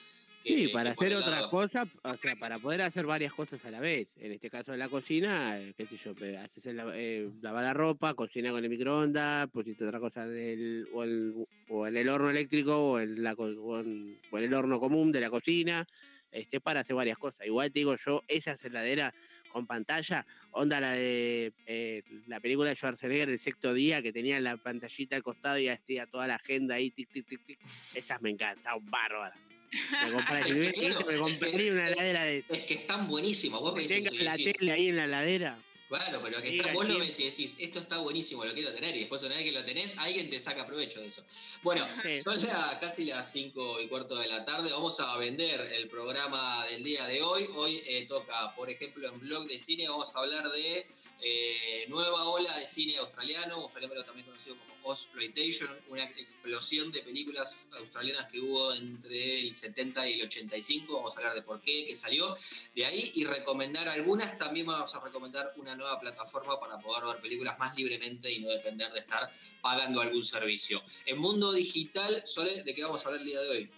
que- 0.43 0.55
Sí, 0.55 0.67
para 0.69 0.91
hacer 0.91 1.13
otras 1.17 1.47
cosas, 1.49 1.87
o 2.01 2.15
sea, 2.15 2.35
para 2.37 2.59
poder 2.59 2.81
hacer 2.81 3.05
varias 3.05 3.33
cosas 3.33 3.63
a 3.65 3.71
la 3.71 3.81
vez. 3.81 4.07
En 4.15 4.31
este 4.31 4.49
caso 4.49 4.71
de 4.71 4.77
la 4.77 4.87
cocina, 4.87 5.59
eh, 5.59 5.73
qué 5.75 5.85
sé 5.85 5.97
yo, 5.97 6.11
haces 6.11 6.65
el, 6.65 6.79
eh, 6.93 7.29
lavar 7.41 7.65
la 7.65 7.73
ropa, 7.73 8.13
cocina 8.13 8.49
con 8.51 8.63
el 8.63 8.69
microondas, 8.69 9.49
pusiste 9.49 9.83
otra 9.85 9.99
cosa 9.99 10.23
en 10.23 10.37
el, 10.37 10.87
o, 10.93 11.03
el- 11.03 11.33
o 11.67 11.87
en 11.87 11.97
el 11.97 12.07
horno 12.07 12.29
eléctrico 12.29 12.91
o 12.91 12.99
en, 13.01 13.21
la, 13.21 13.33
o 13.33 13.79
en, 13.81 14.17
o 14.31 14.37
en 14.37 14.43
el 14.45 14.53
horno 14.53 14.79
común 14.79 15.11
de 15.11 15.19
la 15.19 15.29
cocina, 15.29 15.85
este, 16.31 16.61
para 16.61 16.79
hacer 16.81 16.95
varias 16.95 17.17
cosas. 17.17 17.45
Igual 17.45 17.73
te 17.73 17.79
digo 17.79 17.97
yo, 18.05 18.23
esa 18.29 18.57
heladera 18.63 19.13
con 19.49 19.67
pantalla, 19.67 20.25
onda 20.51 20.79
la 20.79 20.91
de 20.93 21.53
eh, 21.65 22.03
la 22.27 22.39
película 22.39 22.69
de 22.69 22.75
Schwarzenegger, 22.75 23.29
el 23.29 23.39
sexto 23.39 23.73
día, 23.73 24.01
que 24.01 24.13
tenía 24.13 24.39
la 24.39 24.57
pantallita 24.57 25.15
al 25.15 25.23
costado 25.23 25.57
y 25.57 25.67
hacía 25.67 26.05
toda 26.07 26.27
la 26.27 26.35
agenda 26.35 26.75
ahí, 26.75 26.91
tic, 26.91 27.09
tic, 27.11 27.27
tic, 27.27 27.43
tic. 27.45 27.59
Esas 27.93 28.21
me 28.21 28.29
encantan, 28.29 28.79
bárbaras. 28.89 29.37
Me 29.71 30.43
tuviera 30.43 30.71
Claro, 30.73 31.05
me 31.05 31.17
compraría 31.17 31.71
una 31.71 31.87
heladera 31.87 32.23
de 32.23 32.37
esas. 32.39 32.57
Es 32.57 32.65
que 32.65 32.73
están 32.75 33.07
buenísimos. 33.07 33.59
Vos 33.61 33.75
la 34.19 34.35
tele 34.35 34.71
ahí 34.71 34.89
en 34.89 34.95
la 34.95 35.05
heladera. 35.05 35.59
Claro, 35.89 36.21
pero 36.23 36.39
que 36.39 36.55
está, 36.55 36.71
vos 36.71 36.87
lo 36.87 36.99
ves 36.99 37.19
y 37.19 37.25
decís, 37.25 37.55
esto 37.59 37.79
está 37.79 37.97
buenísimo, 37.97 38.45
lo 38.45 38.53
quiero 38.53 38.71
tener, 38.73 38.95
y 38.95 38.99
después 38.99 39.23
una 39.23 39.35
vez 39.35 39.43
que 39.43 39.51
lo 39.51 39.65
tenés, 39.65 39.97
alguien 39.97 40.29
te 40.29 40.39
saca 40.39 40.67
provecho 40.67 41.01
de 41.01 41.07
eso. 41.07 41.23
Bueno, 41.63 41.87
Sí. 42.03 42.15
son 42.21 42.39
la- 42.45 42.77
casi 42.79 43.05
las 43.05 43.31
5 43.31 43.81
y 43.81 43.87
cuarto 43.87 44.15
de 44.15 44.27
la 44.27 44.45
tarde, 44.45 44.71
vamos 44.71 44.99
a 44.99 45.17
vender 45.17 45.59
el 45.73 45.89
programa 45.89 46.63
del 46.67 46.83
día 46.83 47.07
de 47.07 47.23
hoy. 47.23 47.49
Hoy 47.55 47.81
eh, 47.87 48.05
toca, 48.07 48.53
por 48.55 48.69
ejemplo, 48.69 49.07
en 49.09 49.19
Blog 49.19 49.47
de 49.47 49.57
Cine, 49.57 49.89
vamos 49.89 50.15
a 50.15 50.19
hablar 50.19 50.51
de 50.51 50.85
eh, 51.21 51.85
nueva 51.89 52.23
ola 52.29 52.55
de 52.57 52.65
cine 52.67 52.97
australiano, 52.97 53.63
un 53.65 53.69
fenómeno 53.69 54.03
también 54.03 54.25
conocido 54.27 54.55
como 54.57 54.93
Exploitation, 54.93 55.69
una 55.89 56.05
explosión 56.05 56.91
de 56.91 57.01
películas 57.01 57.67
australianas 57.77 58.31
que 58.31 58.39
hubo 58.39 58.73
entre 58.73 59.41
el 59.41 59.53
70 59.53 60.07
y 60.07 60.13
el 60.13 60.25
85, 60.27 60.93
vamos 60.95 61.13
a 61.15 61.17
hablar 61.19 61.35
de 61.35 61.41
por 61.41 61.61
qué, 61.61 61.85
qué 61.85 61.93
salió 61.93 62.35
de 62.75 62.85
ahí 62.85 63.11
y 63.15 63.23
recomendar 63.25 63.87
algunas. 63.89 64.37
También 64.37 64.65
vamos 64.67 64.95
a 64.95 64.99
recomendar 65.01 65.53
una 65.57 65.75
nueva 65.79 65.99
plataforma 65.99 66.59
para 66.59 66.77
poder 66.77 67.05
ver 67.05 67.21
películas 67.21 67.57
más 67.57 67.75
libremente 67.75 68.31
y 68.31 68.41
no 68.41 68.49
depender 68.49 68.91
de 68.91 68.99
estar 68.99 69.31
pagando 69.61 70.01
algún 70.01 70.23
servicio. 70.23 70.83
En 71.05 71.17
mundo 71.17 71.51
digital, 71.51 72.21
Sole, 72.25 72.63
¿de 72.63 72.75
qué 72.75 72.83
vamos 72.83 73.03
a 73.03 73.07
hablar 73.07 73.21
el 73.21 73.27
día 73.27 73.41
de 73.41 73.49
hoy? 73.49 73.71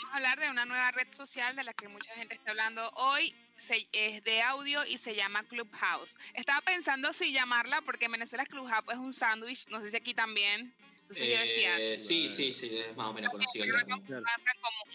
vamos 0.00 0.14
a 0.14 0.16
hablar 0.16 0.40
de 0.40 0.50
una 0.50 0.64
nueva 0.64 0.90
red 0.92 1.08
social 1.10 1.54
de 1.54 1.64
la 1.64 1.74
que 1.74 1.88
mucha 1.88 2.14
gente 2.14 2.34
está 2.34 2.52
hablando 2.52 2.88
hoy. 2.94 3.34
es 3.92 4.24
de 4.24 4.40
audio 4.40 4.86
y 4.86 4.96
se 4.96 5.14
llama 5.14 5.44
Clubhouse. 5.44 6.16
Estaba 6.32 6.62
pensando 6.62 7.12
si 7.12 7.32
llamarla 7.32 7.82
porque 7.82 8.06
en 8.06 8.12
Venezuela 8.12 8.46
Clubhouse 8.46 8.86
es 8.90 8.98
un 8.98 9.12
sándwich, 9.12 9.66
no 9.68 9.80
sé 9.80 9.90
si 9.90 9.96
aquí 9.96 10.14
también. 10.14 10.74
Entonces 11.02 11.28
yo 11.28 11.38
decía. 11.38 11.78
Eh, 11.78 11.98
sí, 11.98 12.28
sí, 12.28 12.52
sí, 12.52 12.78
es 12.78 12.96
más 12.96 13.08
o 13.08 13.12
menos 13.12 13.30
conocido. 13.30 13.66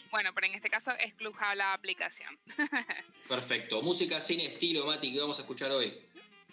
bueno, 0.10 0.34
pero 0.34 0.48
en 0.48 0.56
este 0.56 0.70
caso 0.70 0.92
es 0.98 1.14
Clubhouse 1.14 1.58
la 1.58 1.74
aplicación. 1.74 2.40
Perfecto. 3.28 3.82
Música, 3.82 4.20
cine, 4.20 4.46
estilo, 4.46 4.86
Mati, 4.86 5.12
¿qué 5.12 5.20
vamos 5.20 5.38
a 5.38 5.42
escuchar 5.42 5.72
hoy? 5.72 6.05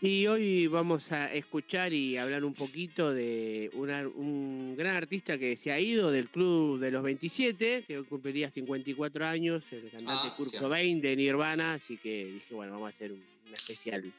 Y 0.04 0.26
hoy 0.26 0.66
vamos 0.66 1.12
a 1.12 1.32
escuchar 1.32 1.92
y 1.92 2.16
hablar 2.16 2.44
un 2.44 2.54
poquito 2.54 3.12
de 3.12 3.70
un 3.72 4.74
gran 4.76 4.96
artista 4.96 5.38
que 5.38 5.56
se 5.56 5.70
ha 5.70 5.78
ido 5.78 6.10
del 6.10 6.28
club 6.28 6.80
de 6.80 6.90
los 6.90 7.04
27, 7.04 7.84
que 7.86 8.02
cumpliría 8.02 8.50
54 8.50 9.24
años, 9.24 9.62
el 9.70 9.92
cantante 9.92 10.28
ah, 10.32 10.34
Kurt 10.36 10.58
Cobain 10.58 11.00
de 11.00 11.14
Nirvana, 11.14 11.74
así 11.74 11.98
que 11.98 12.24
dije, 12.24 12.52
bueno, 12.52 12.72
vamos 12.72 12.92
a 12.92 12.96
hacer 12.96 13.12
un, 13.12 13.24
especial 13.54 14.12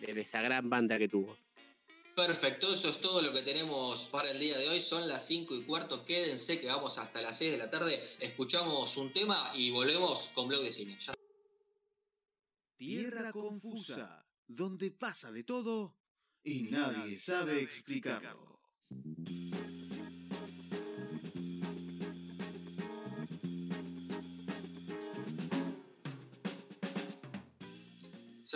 de 0.00 0.20
esa 0.20 0.42
gran 0.42 0.68
banda 0.68 0.98
que 0.98 1.06
tuvo. 1.06 1.36
Perfecto, 2.16 2.74
eso 2.74 2.88
es 2.88 3.00
todo 3.00 3.22
lo 3.22 3.32
que 3.32 3.42
tenemos 3.42 4.06
para 4.06 4.32
el 4.32 4.40
día 4.40 4.58
de 4.58 4.68
hoy. 4.68 4.80
Son 4.80 5.06
las 5.06 5.24
5 5.28 5.54
y 5.58 5.62
cuarto. 5.62 6.04
Quédense 6.04 6.60
que 6.60 6.66
vamos 6.66 6.98
hasta 6.98 7.22
las 7.22 7.38
6 7.38 7.52
de 7.52 7.58
la 7.58 7.70
tarde. 7.70 8.02
Escuchamos 8.18 8.96
un 8.96 9.12
tema 9.12 9.52
y 9.54 9.70
volvemos 9.70 10.28
con 10.34 10.48
Blog 10.48 10.64
de 10.64 10.72
Cine. 10.72 10.98
Tierra 12.76 13.30
confusa 13.30 14.24
donde 14.48 14.90
pasa 14.90 15.30
de 15.30 15.44
todo 15.44 15.96
y 16.42 16.64
nadie 16.64 17.18
sabe 17.18 17.62
explicarlo. 17.62 18.60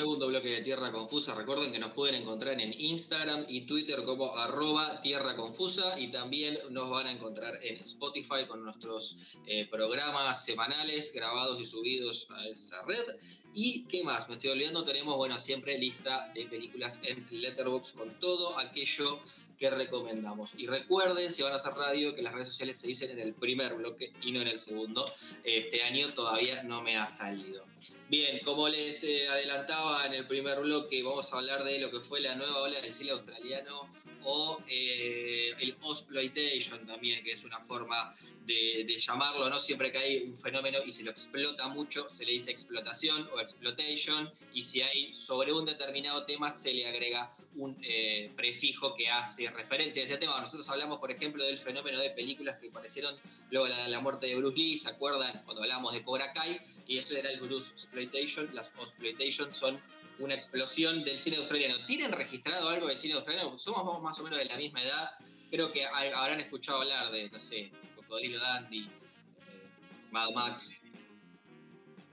Segundo 0.02 0.26
bloque 0.26 0.48
de 0.48 0.62
Tierra 0.62 0.90
Confusa. 0.90 1.32
Recuerden 1.32 1.70
que 1.70 1.78
nos 1.78 1.92
pueden 1.92 2.16
encontrar 2.16 2.60
en 2.60 2.74
Instagram 2.76 3.44
y 3.46 3.60
Twitter 3.66 4.02
como 4.02 4.36
arroba 4.36 5.00
Tierra 5.00 5.36
Confusa 5.36 5.96
y 5.96 6.10
también 6.10 6.58
nos 6.70 6.90
van 6.90 7.06
a 7.06 7.12
encontrar 7.12 7.54
en 7.62 7.76
Spotify 7.76 8.44
con 8.48 8.64
nuestros 8.64 9.38
eh, 9.46 9.68
programas 9.70 10.44
semanales 10.44 11.12
grabados 11.14 11.60
y 11.60 11.66
subidos 11.66 12.26
a 12.30 12.48
esa 12.48 12.82
red. 12.82 13.14
¿Y 13.54 13.84
qué 13.84 14.02
más? 14.02 14.28
Me 14.28 14.34
estoy 14.34 14.50
olvidando, 14.50 14.82
tenemos, 14.82 15.14
bueno, 15.16 15.38
siempre 15.38 15.78
lista 15.78 16.32
de 16.34 16.46
películas 16.46 17.00
en 17.04 17.24
Letterboxd 17.30 17.94
con 17.94 18.18
todo 18.18 18.58
aquello 18.58 19.20
que 19.62 19.70
recomendamos. 19.70 20.56
Y 20.56 20.66
recuerden, 20.66 21.30
si 21.30 21.44
van 21.44 21.52
a 21.52 21.54
hacer 21.54 21.72
radio, 21.74 22.16
que 22.16 22.20
las 22.20 22.32
redes 22.32 22.48
sociales 22.48 22.76
se 22.78 22.88
dicen 22.88 23.12
en 23.12 23.20
el 23.20 23.32
primer 23.32 23.74
bloque 23.74 24.12
y 24.20 24.32
no 24.32 24.42
en 24.42 24.48
el 24.48 24.58
segundo. 24.58 25.06
Este 25.44 25.84
año 25.84 26.12
todavía 26.12 26.64
no 26.64 26.82
me 26.82 26.96
ha 26.96 27.06
salido. 27.06 27.64
Bien, 28.08 28.40
como 28.44 28.68
les 28.68 29.04
eh, 29.04 29.28
adelantaba 29.28 30.04
en 30.04 30.14
el 30.14 30.26
primer 30.26 30.58
bloque, 30.62 31.00
vamos 31.04 31.32
a 31.32 31.36
hablar 31.36 31.62
de 31.62 31.78
lo 31.78 31.92
que 31.92 32.00
fue 32.00 32.20
la 32.20 32.34
nueva 32.34 32.60
ola 32.60 32.80
del 32.80 32.92
cine 32.92 33.12
australiano 33.12 33.88
o 34.24 34.62
eh, 34.68 35.50
el 35.60 35.70
exploitation 35.70 36.86
también, 36.86 37.22
que 37.24 37.32
es 37.32 37.44
una 37.44 37.60
forma 37.60 38.14
de, 38.46 38.86
llamarlo, 38.98 39.48
¿no? 39.48 39.58
Siempre 39.58 39.90
que 39.90 39.98
hay 39.98 40.22
un 40.22 40.36
fenómeno 40.36 40.78
y 40.84 40.92
se 40.92 41.02
lo 41.02 41.10
explota 41.10 41.68
mucho, 41.68 42.08
se 42.08 42.24
le 42.24 42.32
dice 42.32 42.50
explotación 42.50 43.28
o 43.34 43.40
exploitation, 43.40 44.30
y 44.52 44.62
si 44.62 44.82
hay 44.82 45.12
sobre 45.12 45.52
un 45.52 45.64
determinado 45.64 46.24
tema, 46.24 46.50
se 46.50 46.72
le 46.72 46.86
agrega 46.86 47.32
un 47.56 47.76
eh, 47.82 48.30
prefijo 48.36 48.94
que 48.94 49.08
hace 49.08 49.50
referencia 49.50 50.02
a 50.02 50.04
ese 50.04 50.18
tema. 50.18 50.38
Nosotros 50.40 50.68
hablamos, 50.68 50.98
por 50.98 51.10
ejemplo, 51.10 51.44
del 51.44 51.58
fenómeno 51.58 51.98
de 52.00 52.10
películas 52.10 52.58
que 52.58 52.70
parecieron 52.70 53.16
luego 53.50 53.68
la, 53.68 53.88
la 53.88 54.00
muerte 54.00 54.26
de 54.26 54.36
Bruce 54.36 54.56
Lee, 54.56 54.76
¿se 54.76 54.88
acuerdan? 54.88 55.42
Cuando 55.44 55.62
hablamos 55.62 55.94
de 55.94 56.02
Cobra 56.02 56.32
Kai, 56.32 56.60
y 56.86 56.98
eso 56.98 57.16
era 57.16 57.30
el 57.30 57.40
Bruce 57.40 57.72
Exploitation, 57.72 58.54
las 58.54 58.72
exploitation 58.78 59.52
son 59.52 59.80
una 60.18 60.34
explosión 60.34 61.04
del 61.04 61.18
cine 61.18 61.36
australiano. 61.36 61.84
¿Tienen 61.86 62.12
registrado 62.12 62.68
algo 62.68 62.88
del 62.88 62.96
cine 62.96 63.14
australiano? 63.14 63.56
Somos 63.58 64.02
más 64.02 64.18
o 64.18 64.24
menos 64.24 64.38
de 64.38 64.44
la 64.44 64.56
misma 64.56 64.82
edad. 64.82 65.10
Creo 65.50 65.70
que 65.72 65.84
habrán 65.84 66.40
escuchado 66.40 66.80
hablar 66.80 67.10
de, 67.10 67.28
no 67.30 67.38
sé, 67.38 67.72
Cocodrilo 67.94 68.40
Dandy, 68.40 68.84
eh, 68.84 69.68
Mad 70.10 70.30
Max. 70.30 70.82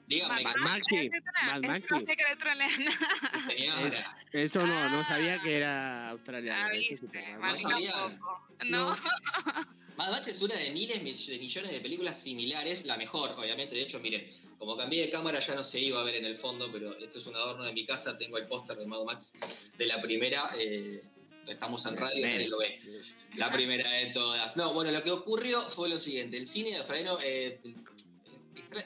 Dígame. 0.07 0.43
Mad 0.43 0.55
Max. 0.57 0.83
Mad 1.45 1.61
Max. 1.63 1.85
No 1.91 1.99
sé 1.99 2.15
que 2.15 2.21
era 2.21 2.31
australiana. 2.31 2.91
Señora. 3.47 4.17
Eso 4.31 4.65
no, 4.65 4.89
no 4.89 5.07
sabía 5.07 5.39
que 5.39 5.57
era 5.57 6.09
australiano. 6.09 6.69
Ah, 7.41 7.49
no 7.51 7.55
sabía. 7.55 8.19
No. 8.65 8.95
Mad 9.99 10.11
Max 10.11 10.29
es 10.29 10.41
una 10.41 10.55
de 10.55 10.71
miles 10.71 11.27
de 11.27 11.37
millones 11.37 11.71
de 11.73 11.81
películas 11.81 12.17
similares, 12.17 12.85
la 12.85 12.95
mejor, 12.95 13.31
obviamente. 13.37 13.75
De 13.75 13.81
hecho, 13.81 13.99
miren, 13.99 14.29
como 14.57 14.77
cambié 14.77 15.01
de 15.01 15.09
cámara 15.09 15.41
ya 15.41 15.55
no 15.55 15.61
se 15.61 15.77
iba 15.77 15.99
a 15.99 16.05
ver 16.05 16.15
en 16.15 16.23
el 16.23 16.37
fondo, 16.37 16.71
pero 16.71 16.97
esto 16.97 17.19
es 17.19 17.25
un 17.25 17.35
adorno 17.35 17.65
de 17.65 17.73
mi 17.73 17.85
casa. 17.85 18.17
Tengo 18.17 18.37
el 18.37 18.47
póster 18.47 18.77
de 18.77 18.87
Mad 18.87 19.03
Max 19.03 19.33
de 19.77 19.85
la 19.85 20.01
primera. 20.01 20.53
Eh, 20.57 21.03
estamos 21.45 21.85
en 21.85 21.97
radio 21.97 22.17
y 22.17 22.29
nadie 22.29 22.47
lo 22.47 22.59
ve. 22.59 22.79
La 23.35 23.51
primera 23.51 23.91
de 23.91 24.05
todas. 24.13 24.55
No, 24.55 24.73
bueno, 24.73 24.89
lo 24.89 25.03
que 25.03 25.11
ocurrió 25.11 25.61
fue 25.63 25.89
lo 25.89 25.99
siguiente. 25.99 26.37
El 26.37 26.45
cine 26.45 26.77
australiano 26.77 27.17
eh, 27.21 27.59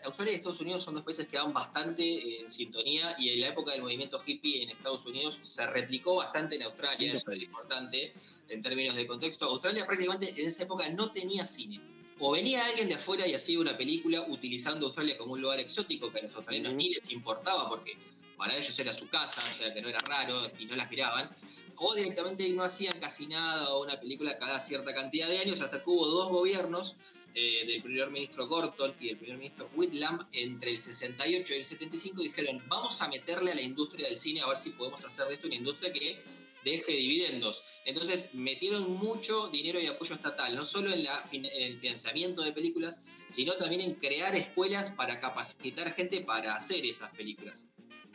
Australia 0.06 0.34
y 0.34 0.36
Estados 0.36 0.60
Unidos 0.62 0.84
son 0.84 0.96
dos 0.96 1.03
países 1.03 1.27
que 1.27 1.38
van 1.38 1.53
bastante 1.53 2.03
eh, 2.03 2.42
en 2.42 2.50
sintonía 2.50 3.15
y 3.18 3.30
en 3.30 3.42
la 3.42 3.50
época 3.50 3.72
del 3.72 3.82
movimiento 3.82 4.22
hippie 4.25 4.63
en 4.63 4.70
Estados 4.70 5.06
Unidos 5.06 5.39
se 5.42 5.65
replicó 5.68 6.15
bastante 6.15 6.56
en 6.56 6.63
Australia, 6.63 7.13
eso 7.13 7.32
es 7.32 7.42
importante 7.42 8.13
en 8.50 8.62
términos 8.62 8.96
de 8.96 9.08
contexto. 9.08 9.46
Australia 9.46 9.86
prácticamente 9.86 10.30
en 10.30 10.48
esa 10.48 10.63
época 10.63 10.89
no 10.89 11.12
tenía 11.12 11.46
cine. 11.46 11.82
O 12.20 12.32
venía 12.32 12.65
alguien 12.65 12.88
de 12.88 12.96
afuera 12.96 13.27
y 13.27 13.34
hacía 13.34 13.60
una 13.60 13.75
película 13.75 14.22
utilizando 14.30 14.86
Australia 14.86 15.18
como 15.18 15.34
un 15.34 15.42
lugar 15.42 15.60
exótico 15.60 16.12
que 16.12 16.20
a 16.20 16.24
los 16.24 16.36
australianos 16.36 16.74
ni 16.74 16.89
les 16.89 17.12
importaba 17.12 17.68
porque 17.68 17.98
para 18.38 18.56
ellos 18.56 18.77
era 18.77 18.92
su 18.92 19.08
casa, 19.10 19.42
o 19.48 19.51
sea 19.51 19.74
que 19.74 19.82
no 19.82 19.89
era 19.89 20.00
raro 20.00 20.51
y 20.60 20.65
no 20.65 20.75
las 20.75 20.89
miraban. 20.89 21.30
O 21.77 21.94
directamente 21.96 22.48
no 22.50 22.63
hacían 22.63 23.00
casi 23.00 23.27
nada 23.27 23.74
o 23.74 23.84
una 23.84 24.00
película 24.00 24.38
cada 24.38 24.60
cierta 24.60 24.94
cantidad 24.94 25.27
de 25.27 25.39
años 25.39 25.62
hasta 25.62 25.82
que 25.82 25.89
hubo 25.89 26.06
dos 26.06 26.30
gobiernos 26.30 26.96
eh, 27.36 27.66
del 27.66 27.82
primer 27.82 28.10
ministro 28.12 28.48
Gorton 28.48 28.94
y 29.00 29.08
del 29.08 29.18
primer 29.18 29.38
ministro 29.38 29.70
Whitlam 29.75 30.28
entre 30.34 30.72
el 30.72 30.80
68 30.80 31.54
y 31.54 31.58
el 31.58 31.63
75 31.63 32.22
dijeron, 32.22 32.63
vamos 32.68 33.02
a 33.02 33.08
meterle 33.08 33.52
a 33.52 33.56
la 33.56 33.62
industria 33.62 34.08
del 34.08 34.18
cine 34.18 34.42
a 34.42 34.48
ver 34.48 34.58
si 34.58 34.72
podemos 34.72 35.04
hacer 35.04 35.28
de 35.28 35.34
esto 35.34 35.48
una 35.48 35.56
industria 35.56 35.92
que 35.92 36.22
deje 36.63 36.92
dividendos. 36.94 37.63
Entonces 37.86 38.34
metieron 38.34 38.92
mucho 38.94 39.50
dinero 39.50 39.80
y 39.80 39.88
apoyo 39.88 40.16
estatal, 40.16 40.56
no 40.56 40.66
solo 40.66 40.94
en, 40.94 41.06
en, 41.32 41.46
el 41.46 41.78
financiamiento 41.78 42.42
de 42.42 42.52
películas, 42.52 43.04
sino 43.28 43.54
también 43.54 43.82
en 43.82 43.96
crear 43.96 44.36
escuelas 44.36 44.92
para 44.92 45.20
capacitar 45.20 45.92
gente 45.94 46.22
para 46.22 46.56
hacer 46.56 46.86
esas 46.86 47.12
películas. 47.12 47.70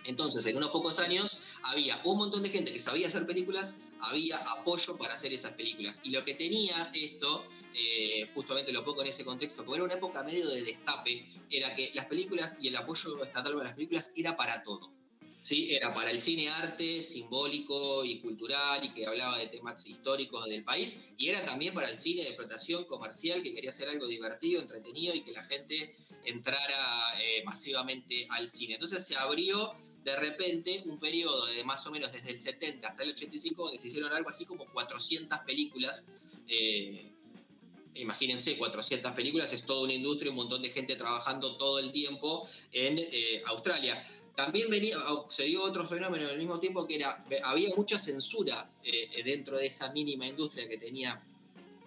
Entonces, 0.04 0.44
en 0.46 0.56
unos 0.56 0.70
pocos 0.70 0.98
años 0.98 1.38
había 1.62 2.00
un 2.04 2.18
montón 2.18 2.42
de 2.42 2.50
gente 2.50 2.72
que 2.72 2.78
sabía 2.78 3.08
hacer 3.08 3.26
películas, 3.26 3.78
había 4.00 4.38
apoyo 4.38 4.96
para 4.96 5.14
hacer 5.14 5.32
esas 5.32 5.52
películas. 5.52 6.00
Y 6.04 6.10
lo 6.10 6.24
que 6.24 6.34
tenía 6.34 6.90
esto, 6.94 7.44
eh, 7.74 8.30
justamente 8.34 8.72
lo 8.72 8.84
pongo 8.84 9.02
en 9.02 9.08
ese 9.08 9.24
contexto, 9.24 9.64
como 9.64 9.76
era 9.76 9.84
una 9.84 9.94
época 9.94 10.22
medio 10.22 10.48
de 10.48 10.62
destape, 10.62 11.26
era 11.50 11.74
que 11.74 11.90
las 11.94 12.06
películas 12.06 12.58
y 12.60 12.68
el 12.68 12.76
apoyo 12.76 13.22
estatal 13.22 13.52
para 13.52 13.64
las 13.64 13.74
películas 13.74 14.12
era 14.16 14.36
para 14.36 14.62
todo. 14.62 14.97
Sí, 15.40 15.72
era 15.72 15.94
para 15.94 16.10
el 16.10 16.18
cine 16.18 16.48
arte 16.48 17.00
simbólico 17.00 18.04
y 18.04 18.20
cultural 18.20 18.84
y 18.84 18.92
que 18.92 19.06
hablaba 19.06 19.38
de 19.38 19.46
temas 19.46 19.86
históricos 19.86 20.46
del 20.46 20.64
país 20.64 21.12
y 21.16 21.28
era 21.28 21.44
también 21.44 21.72
para 21.72 21.88
el 21.88 21.96
cine 21.96 22.22
de 22.22 22.30
explotación 22.30 22.84
comercial 22.86 23.40
que 23.40 23.54
quería 23.54 23.70
hacer 23.70 23.88
algo 23.88 24.08
divertido, 24.08 24.60
entretenido 24.60 25.14
y 25.14 25.22
que 25.22 25.30
la 25.30 25.44
gente 25.44 25.94
entrara 26.24 27.20
eh, 27.22 27.44
masivamente 27.44 28.26
al 28.30 28.48
cine. 28.48 28.74
Entonces 28.74 29.06
se 29.06 29.14
abrió 29.14 29.72
de 30.02 30.16
repente 30.16 30.82
un 30.86 30.98
periodo 30.98 31.46
de 31.46 31.62
más 31.62 31.86
o 31.86 31.92
menos 31.92 32.12
desde 32.12 32.30
el 32.30 32.38
70 32.38 32.88
hasta 32.88 33.02
el 33.04 33.10
85 33.10 33.62
donde 33.62 33.78
se 33.78 33.88
hicieron 33.88 34.12
algo 34.12 34.30
así 34.30 34.44
como 34.44 34.66
400 34.72 35.38
películas. 35.46 36.08
Eh, 36.48 37.12
imagínense, 37.94 38.56
400 38.56 39.12
películas, 39.12 39.52
es 39.52 39.64
toda 39.64 39.82
una 39.84 39.92
industria, 39.92 40.30
un 40.30 40.36
montón 40.36 40.62
de 40.62 40.70
gente 40.70 40.96
trabajando 40.96 41.56
todo 41.56 41.78
el 41.78 41.92
tiempo 41.92 42.48
en 42.72 42.98
eh, 42.98 43.42
Australia. 43.46 44.04
También 44.38 44.70
venía, 44.70 44.96
se 45.26 45.42
dio 45.42 45.64
otro 45.64 45.84
fenómeno 45.84 46.28
al 46.28 46.38
mismo 46.38 46.60
tiempo 46.60 46.86
que 46.86 46.94
era, 46.94 47.24
había 47.42 47.74
mucha 47.74 47.98
censura 47.98 48.70
eh, 48.84 49.08
dentro 49.24 49.58
de 49.58 49.66
esa 49.66 49.90
mínima 49.90 50.28
industria 50.28 50.68
que 50.68 50.78
tenía 50.78 51.20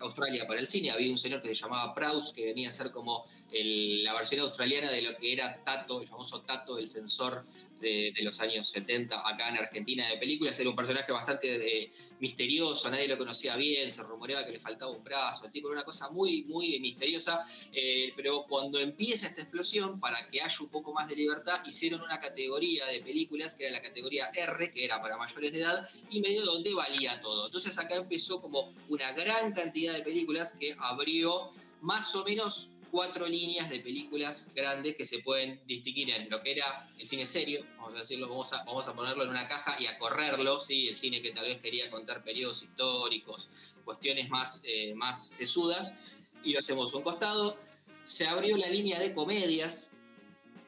Australia 0.02 0.46
para 0.48 0.60
el 0.60 0.68
cine. 0.68 0.92
Había 0.92 1.12
un 1.12 1.18
señor 1.18 1.42
que 1.42 1.50
se 1.50 1.56
llamaba 1.56 1.94
Prowse, 1.94 2.34
que 2.34 2.46
venía 2.46 2.70
a 2.70 2.72
ser 2.72 2.92
como 2.92 3.26
la 3.52 4.14
versión 4.14 4.42
australiana 4.42 4.92
de 4.92 5.02
lo 5.02 5.16
que 5.18 5.34
era 5.34 5.64
Tato, 5.64 6.02
el 6.02 6.08
famoso 6.08 6.42
Tato, 6.42 6.78
el 6.78 6.88
censor 6.88 7.46
de, 7.80 8.14
los 8.22 8.40
años 8.40 8.68
70 8.70 9.28
acá 9.28 9.50
en 9.50 9.58
Argentina 9.58 10.08
de 10.08 10.18
películas. 10.18 10.60
Era 10.60 10.70
un 10.70 10.76
personaje 10.76 11.12
bastante 11.12 11.84
eh, 11.84 11.92
misterioso, 12.20 12.90
nadie 12.90 13.08
lo 13.08 13.18
conocía 13.18 13.56
bien, 13.56 13.90
se 13.90 14.04
rumoreaba 14.04 14.46
que 14.46 14.52
le 14.52 14.60
faltaba 14.60 14.92
un 14.92 15.04
brazo. 15.04 15.46
El 15.46 15.52
tipo 15.52 15.68
era 15.68 15.78
una 15.78 15.86
cosa 15.86 16.10
muy, 16.10 16.44
muy 16.44 16.80
misteriosa. 16.80 17.42
Eh, 17.72 18.14
pero 18.16 18.46
cuando 18.48 18.80
empieza 18.80 19.28
esta 19.28 19.42
explosión, 19.42 20.00
para 20.00 20.28
que 20.30 20.42
haya 20.42 20.58
un 20.60 20.70
poco 20.70 20.94
más 20.94 21.08
de 21.08 21.16
libertad, 21.16 21.62
hicieron 21.66 22.02
una 22.02 22.20
categoría 22.20 22.86
de 22.88 23.02
películas 23.02 23.56
que 23.56 23.66
era 23.66 23.78
la 23.78 23.82
categoría 23.82 24.32
R, 24.34 24.72
que 24.72 24.86
era 24.86 25.02
para 25.02 25.18
mayores 25.18 25.52
de 25.52 25.60
edad, 25.60 25.88
y 26.10 26.22
medio 26.22 26.46
donde 26.46 26.74
valía 26.74 27.20
todo. 27.20 27.46
Entonces 27.46 27.78
acá 27.78 27.96
empezó 27.96 28.42
como 28.42 28.72
una 28.90 29.12
gran 29.14 29.52
cantidad 29.54 29.91
de 29.92 30.02
películas 30.02 30.54
que 30.54 30.76
abrió 30.80 31.50
más 31.82 32.16
o 32.16 32.24
menos 32.24 32.72
cuatro 32.92 33.26
líneas 33.26 33.70
de 33.70 33.80
películas 33.80 34.52
grandes 34.54 34.96
que 34.96 35.06
se 35.06 35.20
pueden 35.20 35.62
distinguir 35.66 36.10
en 36.10 36.30
lo 36.30 36.42
que 36.42 36.52
era 36.52 36.90
el 37.00 37.08
cine 37.08 37.26
serio, 37.26 37.66
vamos 37.78 37.94
a 37.94 38.00
decirlo, 38.00 38.28
vamos 38.28 38.52
a, 38.52 38.64
vamos 38.66 38.88
a 38.88 38.94
ponerlo 38.94 39.24
en 39.24 39.30
una 39.30 39.48
caja 39.48 39.78
y 39.80 39.88
a 39.88 39.98
correrlo, 39.98 40.60
¿sí? 40.60 40.90
el 40.90 40.96
cine 40.96 41.22
que 41.22 41.32
tal 41.32 41.46
vez 41.46 41.60
quería 41.62 41.90
contar 41.90 42.24
periodos 42.24 42.62
históricos, 42.64 43.78
cuestiones 43.86 44.30
más, 44.30 44.62
eh, 44.66 44.94
más 44.94 45.30
sesudas, 45.30 45.96
y 46.44 46.52
lo 46.52 46.60
hacemos 46.60 46.94
un 46.94 47.02
costado. 47.02 47.58
Se 48.04 48.28
abrió 48.28 48.58
la 48.58 48.68
línea 48.68 49.00
de 49.00 49.14
comedias, 49.14 49.92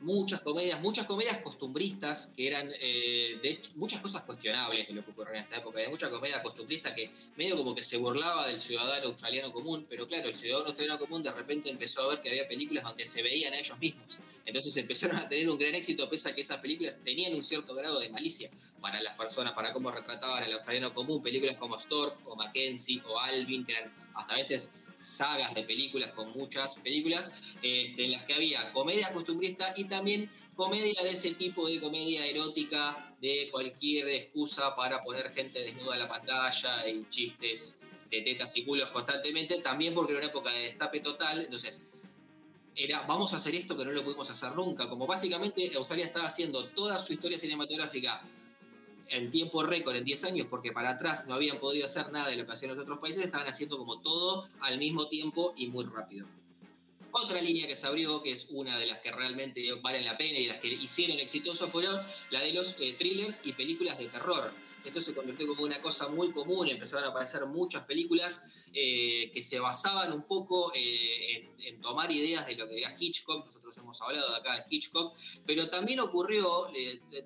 muchas 0.04 0.42
comedias, 0.42 0.80
muchas 0.82 1.08
comedias 1.08 1.38
costumbristas, 1.40 2.32
que 2.36 2.48
eran 2.48 2.70
eh, 2.80 3.40
de 3.42 3.60
muchas 3.76 4.02
cosas 4.02 4.24
cuestionables 4.24 4.88
de 4.88 4.94
lo 4.94 5.04
que 5.04 5.12
ocurrió 5.12 5.34
en 5.34 5.42
esta 5.42 5.58
época. 5.58 5.80
Hay 5.80 5.90
mucha 5.90 6.10
comedia 6.10 6.44
costumbrista 6.44 6.94
que 6.94 7.12
medio 7.38 7.58
como 7.58 7.74
que 7.74 7.82
se 7.82 7.98
burlaba 7.98 8.48
del 8.48 8.60
ciudadano 8.60 9.08
australiano 9.08 9.52
común, 9.52 9.86
pero 9.90 10.08
claro, 10.08 10.28
el 10.28 10.34
ciudadano 10.34 10.68
australiano 10.68 11.00
común 11.00 11.24
de 11.24 11.32
repente 11.32 11.70
empezó 11.70 12.04
a 12.04 12.08
ver 12.10 12.22
que 12.22 12.30
había 12.30 12.48
películas 12.48 12.84
donde 12.84 13.06
se 13.06 13.22
veían 13.22 13.54
a 13.54 13.60
ellos 13.60 13.80
mismos. 13.80 14.18
Entonces 14.46 14.76
empezaron 14.78 15.18
a 15.18 15.28
tener 15.28 15.50
un 15.50 15.58
gran 15.58 15.74
éxito, 15.74 16.10
pese 16.10 16.30
a 16.30 16.36
que 16.36 16.42
esas 16.42 16.58
películas 16.58 17.00
tenían 17.04 17.34
un 17.34 17.44
cierto 17.44 17.74
grado 17.74 18.00
de 18.00 18.10
malicia 18.10 18.50
para 18.82 19.02
las 19.02 19.18
personas, 19.18 19.54
para 19.54 19.72
cómo 19.72 19.90
retrataban 19.90 20.44
al 20.44 20.54
australiano 20.54 20.94
común. 20.94 21.24
Películas 21.24 21.56
como 21.56 21.80
Stork 21.80 22.18
o 22.26 22.36
Mackenzie 22.36 23.02
o 23.08 23.20
Alvin, 23.20 23.66
que 23.66 23.72
eran 23.72 23.92
hasta 24.16 24.34
a 24.34 24.38
veces 24.38 24.72
sagas 24.96 25.54
de 25.54 25.64
películas 25.64 26.12
con 26.12 26.32
muchas 26.32 26.76
películas, 26.76 27.34
este, 27.62 28.06
en 28.06 28.12
las 28.12 28.24
que 28.24 28.34
había 28.34 28.72
comedia 28.74 29.12
costumbrista 29.12 29.74
y 29.76 29.86
también 29.86 30.30
comedia 30.56 31.02
de 31.04 31.12
ese 31.12 31.32
tipo 31.32 31.68
de 31.68 31.80
comedia 31.80 32.26
erótica, 32.26 33.16
de 33.22 33.50
cualquier 33.52 34.10
excusa 34.10 34.76
para 34.76 35.04
poner 35.04 35.32
gente 35.32 35.60
desnuda 35.60 35.94
en 35.96 36.00
la 36.02 36.10
pantalla 36.10 36.88
y 36.88 37.06
chistes 37.10 37.82
de 38.10 38.22
tetas 38.22 38.56
y 38.58 38.66
culos 38.66 38.90
constantemente, 38.90 39.60
también 39.62 39.94
porque 39.94 40.12
era 40.12 40.22
una 40.22 40.30
época 40.30 40.52
de 40.52 40.64
destape 40.64 41.00
total, 41.00 41.42
entonces 41.42 41.86
era 42.76 43.02
vamos 43.02 43.34
a 43.34 43.38
hacer 43.38 43.56
esto 43.56 43.78
que 43.78 43.86
no 43.86 43.92
lo 43.92 44.04
pudimos 44.04 44.30
hacer 44.30 44.52
nunca, 44.54 44.90
como 44.90 45.08
básicamente 45.08 45.72
Australia 45.76 46.06
estaba 46.06 46.26
haciendo 46.26 46.70
toda 46.70 46.98
su 46.98 47.14
historia 47.14 47.38
cinematográfica 47.38 48.22
en 49.14 49.30
tiempo 49.30 49.64
récord, 49.64 49.96
en 49.96 50.04
10 50.04 50.24
años, 50.26 50.48
porque 50.50 50.72
para 50.72 50.90
atrás 50.90 51.28
no 51.28 51.36
habían 51.36 51.60
podido 51.60 51.86
hacer 51.86 52.12
nada 52.12 52.30
de 52.30 52.36
lo 52.36 52.46
que 52.46 52.52
hacían 52.52 52.72
los 52.72 52.82
otros 52.82 53.00
países, 53.00 53.24
estaban 53.24 53.48
haciendo 53.48 53.78
como 53.78 54.02
todo 54.02 54.46
al 54.62 54.80
mismo 54.80 55.08
tiempo 55.08 55.54
y 55.56 55.68
muy 55.68 55.86
rápido. 55.86 56.28
Otra 57.16 57.40
línea 57.40 57.68
que 57.68 57.76
se 57.76 57.86
abrió, 57.86 58.24
que 58.24 58.32
es 58.32 58.48
una 58.50 58.80
de 58.80 58.88
las 58.88 58.98
que 58.98 59.12
realmente 59.12 59.72
valen 59.84 60.04
la 60.04 60.18
pena 60.18 60.40
y 60.40 60.48
las 60.48 60.58
que 60.58 60.70
hicieron 60.70 61.20
exitoso, 61.20 61.68
fueron 61.68 62.04
la 62.32 62.42
de 62.42 62.54
los 62.54 62.76
eh, 62.82 62.96
thrillers 62.98 63.46
y 63.46 63.54
películas 63.54 64.00
de 64.00 64.08
terror. 64.08 64.52
Esto 64.84 65.00
se 65.00 65.14
convirtió 65.14 65.46
como 65.46 65.62
una 65.62 65.80
cosa 65.80 66.10
muy 66.10 66.32
común, 66.32 66.70
empezaron 66.70 67.06
a 67.06 67.10
aparecer 67.10 67.46
muchas 67.46 67.86
películas 67.86 68.66
eh, 68.74 69.30
que 69.32 69.44
se 69.44 69.60
basaban 69.60 70.12
un 70.12 70.24
poco 70.24 70.74
eh, 70.74 71.52
en, 71.60 71.80
tomar 71.82 72.12
ideas 72.12 72.48
de 72.48 72.56
lo 72.56 72.68
que 72.68 72.80
era 72.80 72.96
Hitchcock, 73.00 73.46
nosotros 73.46 73.78
hemos 73.78 74.02
hablado 74.02 74.32
de 74.32 74.38
acá 74.38 74.56
de 74.56 74.64
Hitchcock, 74.68 75.16
pero 75.46 75.70
también 75.70 76.00
ocurrió, 76.00 76.68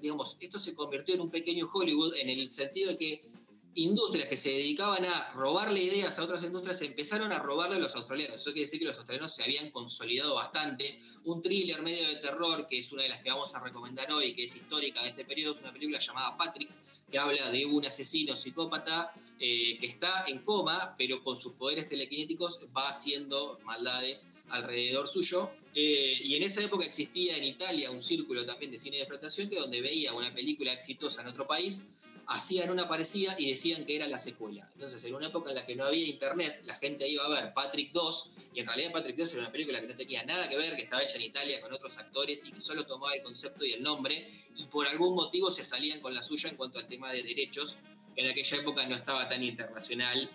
digamos, 0.01 0.35
esto 0.41 0.59
se 0.59 0.75
convirtió 0.75 1.15
en 1.15 1.21
un 1.21 1.31
pequeño 1.31 1.69
Hollywood 1.73 2.13
en 2.15 2.29
el 2.29 2.49
sentido 2.49 2.91
de 2.91 2.97
que 2.97 3.36
industrias 3.77 4.27
que 4.27 4.37
se 4.37 4.49
dedicaban 4.49 5.05
a 5.05 5.31
robarle 5.33 5.83
ideas 5.83 6.17
a 6.17 6.23
otras 6.23 6.43
industrias 6.43 6.81
empezaron 6.81 7.31
a 7.31 7.37
robarle 7.37 7.75
a 7.75 7.79
los 7.79 7.95
australianos. 7.95 8.41
Eso 8.41 8.51
quiere 8.51 8.65
decir 8.65 8.79
que 8.79 8.85
los 8.85 8.97
australianos 8.97 9.35
se 9.35 9.43
habían 9.43 9.69
consolidado 9.69 10.33
bastante. 10.33 10.97
Un 11.25 11.41
thriller 11.43 11.81
medio 11.83 12.07
de 12.07 12.15
terror, 12.15 12.67
que 12.67 12.79
es 12.79 12.91
una 12.91 13.03
de 13.03 13.09
las 13.09 13.21
que 13.21 13.29
vamos 13.29 13.53
a 13.53 13.59
recomendar 13.59 14.11
hoy, 14.11 14.33
que 14.33 14.45
es 14.45 14.55
histórica 14.55 15.03
de 15.03 15.09
este 15.09 15.25
periodo, 15.25 15.53
es 15.53 15.61
una 15.61 15.71
película 15.71 15.99
llamada 15.99 16.35
Patrick, 16.35 16.71
que 17.09 17.19
habla 17.19 17.51
de 17.51 17.67
un 17.67 17.85
asesino 17.85 18.35
psicópata 18.35 19.13
eh, 19.39 19.77
que 19.79 19.85
está 19.85 20.25
en 20.27 20.39
coma, 20.39 20.95
pero 20.97 21.23
con 21.23 21.35
sus 21.35 21.53
poderes 21.53 21.87
telequinéticos 21.87 22.65
va 22.75 22.89
haciendo 22.89 23.59
maldades 23.63 24.31
alrededor 24.49 25.07
suyo. 25.07 25.51
Eh, 25.75 26.19
y 26.23 26.35
en 26.35 26.41
esa 26.41 26.63
época 26.63 26.83
existía 26.83 27.37
en 27.37 27.43
Italia 27.43 27.91
un 27.91 28.01
círculo 28.01 28.43
también 28.43 28.71
de 28.71 28.79
cine 28.79 28.97
de 28.97 29.03
explotación 29.03 29.49
que 29.49 29.59
donde 29.59 29.81
veía 29.81 30.13
una 30.13 30.33
película 30.33 30.73
exitosa 30.73 31.21
en 31.21 31.27
otro 31.27 31.45
país 31.45 31.91
hacían 32.27 32.69
una 32.69 32.89
parecida 32.89 33.35
y 33.39 33.49
decían 33.49 33.85
que 33.85 33.95
era 33.95 34.07
la 34.07 34.19
secuela. 34.19 34.69
Entonces, 34.73 35.01
en 35.05 35.15
una 35.15 35.27
época 35.27 35.49
en 35.49 35.55
la 35.55 35.65
que 35.65 35.75
no 35.75 35.85
había 35.85 36.05
internet, 36.05 36.61
la 36.65 36.75
gente 36.75 37.07
iba 37.07 37.25
a 37.25 37.29
ver 37.29 37.53
Patrick 37.53 37.91
2, 37.93 38.33
y 38.53 38.59
en 38.59 38.67
realidad 38.67 38.91
Patrick 38.91 39.15
2 39.15 39.31
era 39.33 39.41
una 39.43 39.51
película 39.51 39.79
que 39.79 39.87
no 39.87 39.95
tenía 39.95 40.23
nada 40.25 40.49
que 40.49 40.57
ver, 40.57 40.75
que 40.75 40.83
estaba 40.83 41.03
hecha 41.03 41.15
en 41.15 41.23
Italia 41.23 41.61
con 41.61 41.73
otros 41.73 41.97
actores 41.97 42.45
y 42.45 42.51
que 42.51 42.59
solo 42.59 42.85
tomaba 42.85 43.13
el 43.13 43.23
concepto 43.23 43.63
y 43.65 43.71
el 43.71 43.81
nombre, 43.81 44.27
y 44.57 44.65
por 44.65 44.85
algún 44.87 45.15
motivo 45.15 45.49
se 45.49 45.63
salían 45.63 46.01
con 46.01 46.13
la 46.13 46.21
suya 46.21 46.49
en 46.49 46.57
cuanto 46.57 46.79
al 46.79 46.87
tema 46.87 47.13
de 47.13 47.23
derechos, 47.23 47.77
que 48.13 48.21
en 48.21 48.29
aquella 48.29 48.57
época 48.57 48.85
no 48.85 48.95
estaba 48.95 49.29
tan 49.29 49.41
internacional 49.41 50.29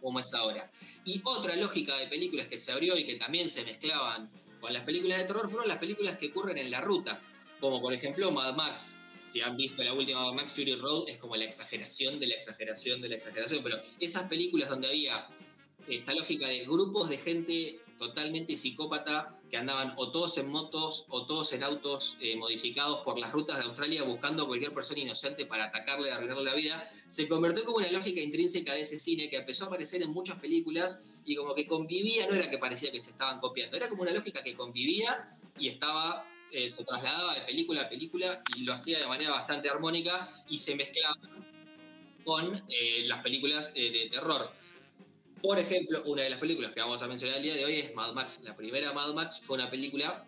como 0.00 0.18
es 0.18 0.34
ahora. 0.34 0.68
Y 1.04 1.20
otra 1.24 1.54
lógica 1.54 1.96
de 1.98 2.08
películas 2.08 2.48
que 2.48 2.58
se 2.58 2.72
abrió 2.72 2.98
y 2.98 3.06
que 3.06 3.14
también 3.14 3.48
se 3.48 3.62
mezclaban 3.62 4.28
con 4.60 4.72
las 4.72 4.82
películas 4.82 5.18
de 5.18 5.24
terror 5.24 5.48
fueron 5.48 5.68
las 5.68 5.78
películas 5.78 6.18
que 6.18 6.28
ocurren 6.28 6.58
en 6.58 6.70
la 6.70 6.80
ruta, 6.80 7.20
como 7.60 7.80
por 7.80 7.92
ejemplo 7.92 8.30
Mad 8.32 8.56
Max, 8.56 8.98
si 9.24 9.40
han 9.40 9.56
visto 9.56 9.82
la 9.82 9.92
última 9.92 10.32
Max 10.32 10.52
Fury 10.52 10.76
Road, 10.76 11.08
es 11.08 11.18
como 11.18 11.36
la 11.36 11.44
exageración 11.44 12.18
de 12.18 12.26
la 12.26 12.34
exageración 12.34 13.00
de 13.00 13.08
la 13.08 13.14
exageración. 13.16 13.62
Pero 13.62 13.80
esas 13.98 14.28
películas 14.28 14.68
donde 14.68 14.88
había 14.88 15.26
esta 15.88 16.14
lógica 16.14 16.48
de 16.48 16.64
grupos 16.64 17.08
de 17.08 17.18
gente 17.18 17.80
totalmente 17.98 18.56
psicópata 18.56 19.38
que 19.48 19.56
andaban 19.56 19.92
o 19.96 20.10
todos 20.10 20.38
en 20.38 20.48
motos 20.48 21.06
o 21.08 21.26
todos 21.26 21.52
en 21.52 21.62
autos 21.62 22.16
eh, 22.20 22.36
modificados 22.36 23.00
por 23.04 23.18
las 23.18 23.32
rutas 23.32 23.58
de 23.58 23.64
Australia 23.64 24.02
buscando 24.02 24.42
a 24.42 24.46
cualquier 24.46 24.72
persona 24.72 25.00
inocente 25.00 25.46
para 25.46 25.66
atacarle 25.66 26.08
y 26.08 26.10
arruinarle 26.10 26.44
la 26.44 26.54
vida, 26.54 26.90
se 27.06 27.28
convirtió 27.28 27.64
como 27.64 27.76
una 27.76 27.90
lógica 27.90 28.20
intrínseca 28.20 28.74
de 28.74 28.80
ese 28.80 28.98
cine 28.98 29.28
que 29.28 29.36
empezó 29.36 29.64
a 29.64 29.66
aparecer 29.68 30.02
en 30.02 30.10
muchas 30.10 30.38
películas 30.38 31.00
y 31.24 31.36
como 31.36 31.54
que 31.54 31.66
convivía, 31.66 32.26
no 32.26 32.34
era 32.34 32.50
que 32.50 32.58
parecía 32.58 32.90
que 32.90 33.00
se 33.00 33.10
estaban 33.10 33.40
copiando, 33.40 33.76
era 33.76 33.88
como 33.88 34.02
una 34.02 34.12
lógica 34.12 34.42
que 34.42 34.56
convivía 34.56 35.24
y 35.58 35.68
estaba 35.68 36.26
eh, 36.52 36.70
se 36.70 36.84
trasladaba 36.84 37.34
de 37.34 37.40
película 37.42 37.82
a 37.82 37.88
película 37.88 38.42
y 38.54 38.62
lo 38.62 38.74
hacía 38.74 38.98
de 38.98 39.06
manera 39.06 39.30
bastante 39.30 39.70
armónica 39.70 40.28
y 40.48 40.58
se 40.58 40.74
mezclaba 40.74 41.16
con 42.24 42.62
eh, 42.68 43.04
las 43.06 43.22
películas 43.22 43.72
eh, 43.74 43.90
de 43.90 44.10
terror. 44.10 44.52
Por 45.42 45.58
ejemplo, 45.58 46.02
una 46.04 46.22
de 46.22 46.30
las 46.30 46.38
películas 46.38 46.72
que 46.72 46.80
vamos 46.80 47.02
a 47.02 47.08
mencionar 47.08 47.38
el 47.38 47.42
día 47.42 47.54
de 47.54 47.64
hoy 47.64 47.74
es 47.76 47.94
Mad 47.94 48.12
Max. 48.12 48.40
La 48.42 48.54
primera 48.54 48.92
Mad 48.92 49.14
Max 49.14 49.40
fue 49.40 49.56
una 49.56 49.70
película 49.70 50.26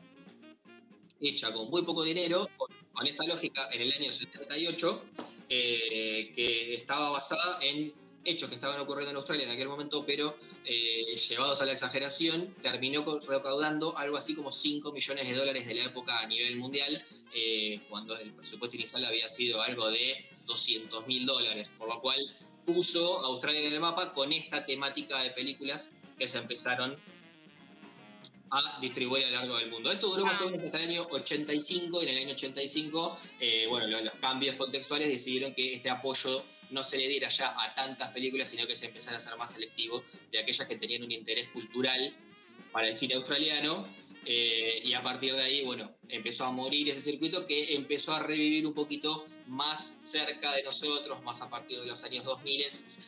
hecha 1.20 1.52
con 1.52 1.68
muy 1.68 1.82
poco 1.82 2.02
dinero, 2.02 2.48
con, 2.56 2.68
con 2.92 3.06
esta 3.06 3.24
lógica, 3.26 3.68
en 3.70 3.82
el 3.82 3.92
año 3.92 4.10
78, 4.10 5.04
que 5.48 6.74
estaba 6.74 7.10
basada 7.10 7.58
en 7.62 7.92
hechos 8.24 8.48
que 8.48 8.54
estaban 8.54 8.80
ocurriendo 8.80 9.10
en 9.10 9.16
Australia 9.16 9.44
en 9.44 9.50
aquel 9.50 9.68
momento, 9.68 10.04
pero 10.06 10.36
eh, 10.64 11.14
llevados 11.14 11.60
a 11.60 11.64
la 11.64 11.72
exageración, 11.72 12.54
terminó 12.62 13.04
recaudando 13.20 13.96
algo 13.96 14.16
así 14.16 14.34
como 14.34 14.50
5 14.50 14.92
millones 14.92 15.28
de 15.28 15.34
dólares 15.34 15.66
de 15.66 15.74
la 15.74 15.84
época 15.84 16.20
a 16.20 16.26
nivel 16.26 16.56
mundial, 16.56 17.04
eh, 17.34 17.80
cuando 17.88 18.16
el 18.18 18.32
presupuesto 18.32 18.76
inicial 18.76 19.04
había 19.04 19.28
sido 19.28 19.62
algo 19.62 19.90
de 19.90 20.24
200 20.46 21.06
mil 21.06 21.26
dólares, 21.26 21.70
por 21.78 21.88
lo 21.88 22.00
cual 22.00 22.20
puso 22.64 23.24
a 23.24 23.26
Australia 23.28 23.60
en 23.60 23.72
el 23.74 23.80
mapa 23.80 24.12
con 24.12 24.32
esta 24.32 24.64
temática 24.64 25.20
de 25.22 25.30
películas 25.30 25.90
que 26.18 26.28
se 26.28 26.38
empezaron 26.38 26.96
a 28.50 28.78
distribuir 28.80 29.24
a 29.24 29.30
lo 29.30 29.36
largo 29.36 29.56
del 29.56 29.70
mundo. 29.70 29.90
Esto 29.90 30.08
duró 30.08 30.26
más 30.26 30.40
o 30.40 30.46
menos 30.46 30.62
hasta 30.62 30.78
el 30.80 30.90
año 30.90 31.06
85. 31.10 32.02
En 32.02 32.08
el 32.08 32.18
año 32.18 32.34
85, 32.34 33.18
eh, 33.40 33.66
bueno, 33.68 33.88
los, 33.88 34.02
los, 34.02 34.14
cambios 34.14 34.54
contextuales 34.54 35.08
decidieron 35.08 35.54
que 35.54 35.74
este 35.74 35.90
apoyo 35.90 36.44
no 36.74 36.84
se 36.84 36.98
le 36.98 37.08
diera 37.08 37.28
ya 37.28 37.54
a 37.56 37.74
tantas 37.74 38.10
películas, 38.10 38.48
sino 38.48 38.66
que 38.66 38.76
se 38.76 38.86
empezara 38.86 39.16
a 39.16 39.20
ser 39.20 39.36
más 39.36 39.52
selectivo 39.52 40.04
de 40.30 40.40
aquellas 40.40 40.66
que 40.66 40.76
tenían 40.76 41.04
un 41.04 41.12
interés 41.12 41.48
cultural 41.48 42.14
para 42.72 42.88
el 42.88 42.96
cine 42.96 43.14
australiano. 43.14 43.88
Eh, 44.26 44.80
y 44.82 44.94
a 44.94 45.02
partir 45.02 45.34
de 45.34 45.42
ahí, 45.42 45.64
bueno, 45.64 45.96
empezó 46.08 46.46
a 46.46 46.50
morir 46.50 46.88
ese 46.88 47.00
circuito 47.00 47.46
que 47.46 47.74
empezó 47.74 48.14
a 48.14 48.20
revivir 48.20 48.66
un 48.66 48.72
poquito 48.72 49.26
más 49.46 49.96
cerca 49.98 50.54
de 50.54 50.62
nosotros, 50.62 51.22
más 51.22 51.42
a 51.42 51.50
partir 51.50 51.80
de 51.80 51.86
los 51.86 52.02
años 52.04 52.24
2000, 52.24 52.64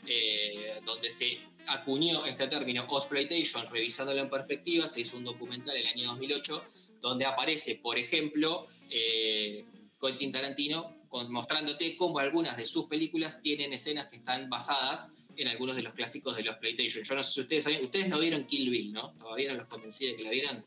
eh, 0.06 0.80
donde 0.84 1.10
se 1.10 1.40
acuñó 1.68 2.24
este 2.26 2.46
término 2.48 2.84
Osploitation, 2.86 3.66
revisándolo 3.70 4.20
en 4.20 4.28
perspectiva, 4.28 4.86
se 4.86 5.00
hizo 5.00 5.16
un 5.16 5.24
documental 5.24 5.74
en 5.76 5.86
el 5.86 5.88
año 5.88 6.08
2008, 6.10 6.64
donde 7.00 7.24
aparece, 7.24 7.76
por 7.76 7.98
ejemplo, 7.98 8.66
eh, 8.90 9.64
Quentin 9.98 10.30
Tarantino 10.30 10.95
mostrándote 11.24 11.96
cómo 11.96 12.18
algunas 12.18 12.56
de 12.56 12.64
sus 12.64 12.86
películas 12.86 13.40
tienen 13.42 13.72
escenas 13.72 14.06
que 14.08 14.16
están 14.16 14.48
basadas 14.48 15.12
en 15.36 15.48
algunos 15.48 15.76
de 15.76 15.82
los 15.82 15.92
clásicos 15.92 16.36
de 16.36 16.44
los 16.44 16.56
PlayStation. 16.56 17.04
Yo 17.04 17.14
no 17.14 17.22
sé 17.22 17.32
si 17.32 17.40
ustedes 17.40 17.64
saben, 17.64 17.84
ustedes 17.84 18.08
no 18.08 18.18
vieron 18.18 18.44
Kill 18.44 18.70
Bill, 18.70 18.92
¿no? 18.92 19.12
¿Todavía 19.14 19.52
no 19.52 19.58
los 19.58 19.66
convencí 19.66 20.06
de 20.06 20.16
que 20.16 20.22
la 20.22 20.30
vieran? 20.30 20.64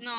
No, 0.00 0.14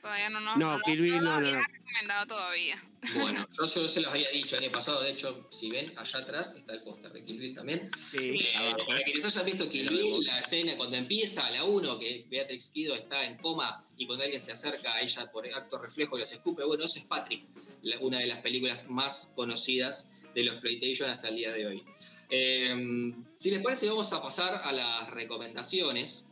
todavía 0.00 0.28
no. 0.30 0.40
No, 0.40 0.56
no, 0.56 0.80
Kill 0.84 1.16
no, 1.16 1.20
no, 1.20 1.40
no. 1.40 1.62
recomendado 1.62 2.26
todavía. 2.26 2.82
Bueno, 3.14 3.46
yo, 3.52 3.64
yo, 3.66 3.88
se 3.88 4.00
los 4.00 4.10
había 4.10 4.30
dicho 4.30 4.56
el 4.56 4.64
año 4.64 4.72
pasado, 4.72 5.02
de 5.02 5.10
hecho, 5.10 5.46
si 5.50 5.70
ven, 5.70 5.92
allá 5.96 6.18
atrás 6.18 6.54
está 6.56 6.72
el 6.72 6.82
póster 6.82 7.12
de 7.12 7.22
Kill 7.22 7.38
Bill 7.38 7.54
también. 7.54 7.90
Sí, 7.96 8.36
eh, 8.36 8.74
para 8.86 9.02
quienes 9.02 9.24
hayan 9.24 9.46
visto 9.46 9.68
Kill 9.68 9.88
Bill, 9.88 10.24
la 10.24 10.38
escena 10.38 10.76
cuando 10.76 10.96
empieza 10.96 11.50
la 11.50 11.64
1, 11.64 11.98
que 11.98 12.26
Beatrix 12.28 12.70
Kido 12.70 12.94
está 12.94 13.24
en 13.24 13.36
coma 13.38 13.84
y 13.96 14.06
cuando 14.06 14.24
alguien 14.24 14.40
se 14.40 14.52
acerca 14.52 14.94
a 14.94 15.00
ella 15.00 15.30
por 15.30 15.46
acto 15.46 15.78
reflejo 15.78 16.18
los 16.18 16.30
escupe, 16.32 16.64
bueno, 16.64 16.84
ese 16.84 17.00
es 17.00 17.04
Patrick, 17.06 17.44
la, 17.82 17.98
una 18.00 18.18
de 18.18 18.26
las 18.26 18.38
películas 18.38 18.88
más 18.88 19.32
conocidas 19.34 20.24
de 20.34 20.44
los 20.44 20.56
PlayStation 20.56 21.10
hasta 21.10 21.28
el 21.28 21.36
día 21.36 21.52
de 21.52 21.66
hoy. 21.66 21.84
Eh, 22.30 23.14
si 23.38 23.50
les 23.50 23.62
parece, 23.62 23.88
vamos 23.88 24.12
a 24.12 24.20
pasar 24.20 24.60
a 24.62 24.72
las 24.72 25.10
recomendaciones. 25.10 26.26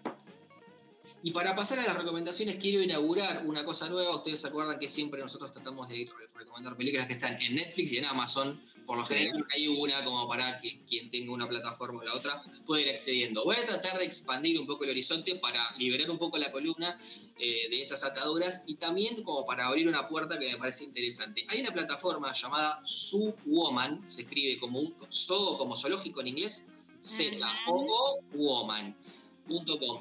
Y 1.27 1.33
para 1.33 1.57
pasar 1.57 1.81
a 1.81 1.83
las 1.83 1.99
recomendaciones, 1.99 2.55
quiero 2.55 2.81
inaugurar 2.81 3.45
una 3.47 3.65
cosa 3.65 3.89
nueva. 3.89 4.15
Ustedes 4.15 4.43
se 4.43 4.47
acuerdan 4.47 4.79
que 4.79 4.87
siempre 4.87 5.21
nosotros 5.21 5.51
tratamos 5.51 5.89
de 5.89 6.09
recomendar 6.37 6.77
películas 6.77 7.09
que 7.09 7.15
están 7.15 7.37
en 7.43 7.57
Netflix 7.57 7.91
y 7.91 7.99
en 7.99 8.05
Amazon. 8.05 8.63
Por 8.87 8.97
lo 8.97 9.05
general 9.05 9.45
hay 9.53 9.67
una 9.67 10.05
como 10.05 10.29
para 10.29 10.57
que 10.59 10.85
quien 10.89 11.11
tenga 11.11 11.33
una 11.33 11.49
plataforma 11.49 12.01
o 12.01 12.05
la 12.05 12.15
otra 12.15 12.41
pueda 12.65 12.83
ir 12.83 12.91
accediendo. 12.91 13.43
Voy 13.43 13.57
a 13.57 13.67
tratar 13.67 13.99
de 13.99 14.05
expandir 14.05 14.57
un 14.61 14.69
poco 14.69 14.85
el 14.85 14.91
horizonte 14.91 15.35
para 15.35 15.75
liberar 15.79 16.09
un 16.13 16.19
poco 16.19 16.39
la 16.39 16.53
columna 16.53 16.97
eh, 17.41 17.69
de 17.71 17.83
esas 17.83 18.05
ataduras 18.05 18.63
y 18.69 18.77
también 18.77 19.25
como 19.25 19.45
para 19.47 19.67
abrir 19.67 19.89
una 19.89 20.07
puerta 20.07 20.39
que 20.39 20.53
me 20.53 20.59
parece 20.59 20.85
interesante. 20.85 21.45
Hay 21.49 21.61
una 21.61 21.73
plataforma 21.73 22.33
llamada 22.35 22.81
Zoo 22.87 23.35
Woman, 23.47 24.09
se 24.09 24.23
escribe 24.23 24.61
como 24.61 24.79
un 24.79 24.95
zoo 25.11 25.59
como 25.59 25.75
zoológico 25.75 26.21
en 26.21 26.29
inglés, 26.29 26.69
Z 27.01 27.37
O 27.67 27.85
O 28.39 28.69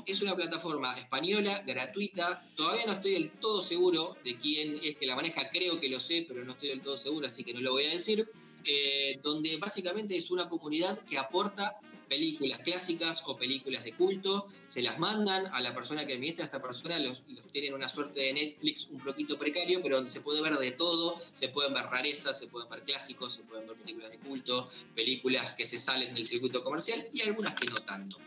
Es 0.05 0.21
una 0.21 0.35
plataforma 0.35 0.97
española, 0.97 1.63
gratuita. 1.65 2.43
Todavía 2.55 2.85
no 2.85 2.93
estoy 2.93 3.13
del 3.13 3.31
todo 3.31 3.61
seguro 3.61 4.17
de 4.23 4.37
quién 4.37 4.79
es 4.83 4.97
que 4.97 5.05
la 5.05 5.15
maneja. 5.15 5.49
Creo 5.49 5.79
que 5.79 5.89
lo 5.89 5.99
sé, 5.99 6.25
pero 6.27 6.43
no 6.43 6.53
estoy 6.53 6.69
del 6.69 6.81
todo 6.81 6.97
seguro, 6.97 7.27
así 7.27 7.43
que 7.43 7.53
no 7.53 7.61
lo 7.61 7.73
voy 7.73 7.85
a 7.85 7.89
decir. 7.89 8.27
Eh, 8.65 9.19
donde 9.21 9.57
básicamente 9.57 10.15
es 10.17 10.31
una 10.31 10.49
comunidad 10.49 10.99
que 11.05 11.17
aporta 11.17 11.79
películas 12.07 12.59
clásicas 12.59 13.23
o 13.25 13.35
películas 13.35 13.83
de 13.83 13.93
culto, 13.93 14.47
se 14.65 14.81
las 14.81 14.99
mandan 14.99 15.47
a 15.47 15.59
la 15.59 15.73
persona 15.73 16.05
que 16.05 16.13
administra, 16.13 16.45
esta 16.45 16.61
persona 16.61 16.99
los, 16.99 17.23
los 17.27 17.51
tienen 17.51 17.73
una 17.73 17.89
suerte 17.89 18.19
de 18.19 18.33
Netflix 18.33 18.89
un 18.91 18.99
poquito 18.99 19.37
precario, 19.37 19.81
pero 19.81 19.95
donde 19.95 20.09
se 20.09 20.21
puede 20.21 20.41
ver 20.41 20.57
de 20.57 20.71
todo, 20.71 21.17
se 21.33 21.49
pueden 21.49 21.73
ver 21.73 21.85
rarezas, 21.85 22.37
se 22.37 22.47
pueden 22.47 22.69
ver 22.69 22.83
clásicos, 22.83 23.33
se 23.33 23.43
pueden 23.43 23.67
ver 23.67 23.77
películas 23.77 24.11
de 24.11 24.19
culto, 24.19 24.67
películas 24.93 25.55
que 25.55 25.65
se 25.65 25.77
salen 25.77 26.13
del 26.13 26.25
circuito 26.25 26.63
comercial 26.63 27.07
y 27.13 27.21
algunas 27.21 27.55
que 27.55 27.67
no 27.67 27.83
tanto. 27.83 28.17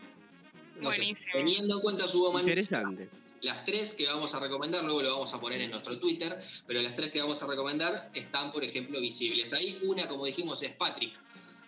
Buenísimo. 0.81 1.33
Teniendo 1.33 1.75
en 1.75 1.81
cuenta 1.81 2.07
su 2.07 2.37
Interesante. 2.39 3.09
Las 3.41 3.63
tres 3.63 3.93
que 3.93 4.05
vamos 4.05 4.33
a 4.33 4.39
recomendar, 4.39 4.83
luego 4.83 5.01
lo 5.01 5.11
vamos 5.11 5.33
a 5.33 5.39
poner 5.39 5.61
en 5.61 5.71
nuestro 5.71 5.97
Twitter, 5.97 6.37
pero 6.67 6.81
las 6.81 6.95
tres 6.95 7.11
que 7.11 7.21
vamos 7.21 7.41
a 7.41 7.47
recomendar 7.47 8.11
están, 8.13 8.51
por 8.51 8.63
ejemplo, 8.65 8.99
visibles. 8.99 9.53
Ahí 9.53 9.79
una, 9.83 10.07
como 10.07 10.25
dijimos, 10.25 10.61
es 10.61 10.73
Patrick. 10.73 11.13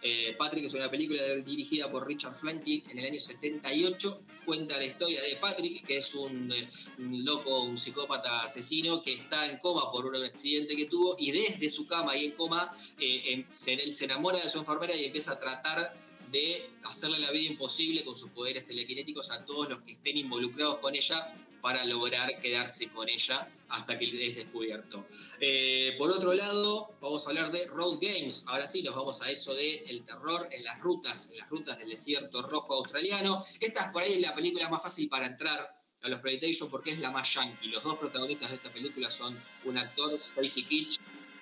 Eh, 0.03 0.35
Patrick 0.37 0.65
es 0.65 0.73
una 0.73 0.89
película 0.89 1.21
dirigida 1.45 1.89
por 1.89 2.07
Richard 2.07 2.35
Franklin 2.35 2.83
en 2.89 2.99
el 2.99 3.05
año 3.05 3.19
78. 3.19 4.21
Cuenta 4.45 4.77
la 4.77 4.85
historia 4.85 5.21
de 5.21 5.35
Patrick, 5.35 5.85
que 5.85 5.97
es 5.97 6.15
un, 6.15 6.51
loco, 6.97 7.63
un 7.63 7.77
psicópata 7.77 8.41
asesino 8.41 9.01
que 9.01 9.13
está 9.13 9.49
en 9.49 9.59
coma 9.59 9.91
por 9.91 10.07
un 10.07 10.15
accidente 10.15 10.75
que 10.75 10.85
tuvo 10.85 11.15
y 11.19 11.31
desde 11.31 11.69
su 11.69 11.85
cama 11.85 12.17
y 12.17 12.25
en 12.25 12.31
coma, 12.31 12.71
eh, 12.99 13.45
él 13.67 13.93
se 13.93 14.05
enamora 14.05 14.39
de 14.39 14.49
su 14.49 14.57
enfermera 14.57 14.95
y 14.95 15.05
empieza 15.05 15.33
a 15.33 15.39
tratar 15.39 15.93
de 16.31 16.69
hacerle 16.83 17.19
la 17.19 17.31
vida 17.31 17.51
imposible 17.51 18.03
con 18.03 18.15
sus 18.15 18.29
poderes 18.29 18.65
telequinéticos 18.65 19.31
a 19.31 19.45
todos 19.45 19.69
los 19.69 19.81
que 19.81 19.93
estén 19.93 20.17
involucrados 20.17 20.79
con 20.79 20.95
ella 20.95 21.29
para 21.61 21.85
lograr 21.85 22.39
quedarse 22.39 22.89
con 22.89 23.07
ella 23.07 23.47
hasta 23.69 23.97
que 23.97 24.27
es 24.27 24.35
descubierto. 24.35 25.05
Eh, 25.39 25.95
por 25.97 26.09
otro 26.11 26.33
lado, 26.33 26.95
vamos 27.01 27.25
a 27.25 27.29
hablar 27.29 27.51
de 27.51 27.67
Road 27.67 27.99
Games. 28.01 28.45
Ahora 28.47 28.65
sí, 28.65 28.81
nos 28.81 28.95
vamos 28.95 29.21
a 29.21 29.29
eso 29.29 29.53
de 29.53 29.83
el 29.87 30.03
terror 30.03 30.47
en 30.51 30.63
las 30.63 30.79
rutas, 30.79 31.31
en 31.31 31.37
las 31.37 31.49
rutas 31.49 31.77
del 31.77 31.89
desierto 31.89 32.41
rojo 32.41 32.73
australiano. 32.73 33.43
Esta 33.59 33.85
es 33.85 33.91
por 33.91 34.01
ahí 34.01 34.19
la 34.19 34.33
película 34.33 34.69
más 34.69 34.81
fácil 34.81 35.07
para 35.07 35.27
entrar 35.27 35.77
a 36.01 36.09
los 36.09 36.19
PlayStation 36.19 36.69
porque 36.69 36.91
es 36.91 36.99
la 36.99 37.11
más 37.11 37.31
yankee. 37.33 37.67
Los 37.67 37.83
dos 37.83 37.97
protagonistas 37.97 38.49
de 38.49 38.55
esta 38.55 38.71
película 38.71 39.11
son 39.11 39.39
un 39.65 39.77
actor, 39.77 40.13
Stacy 40.15 40.63
Kitch, 40.63 40.97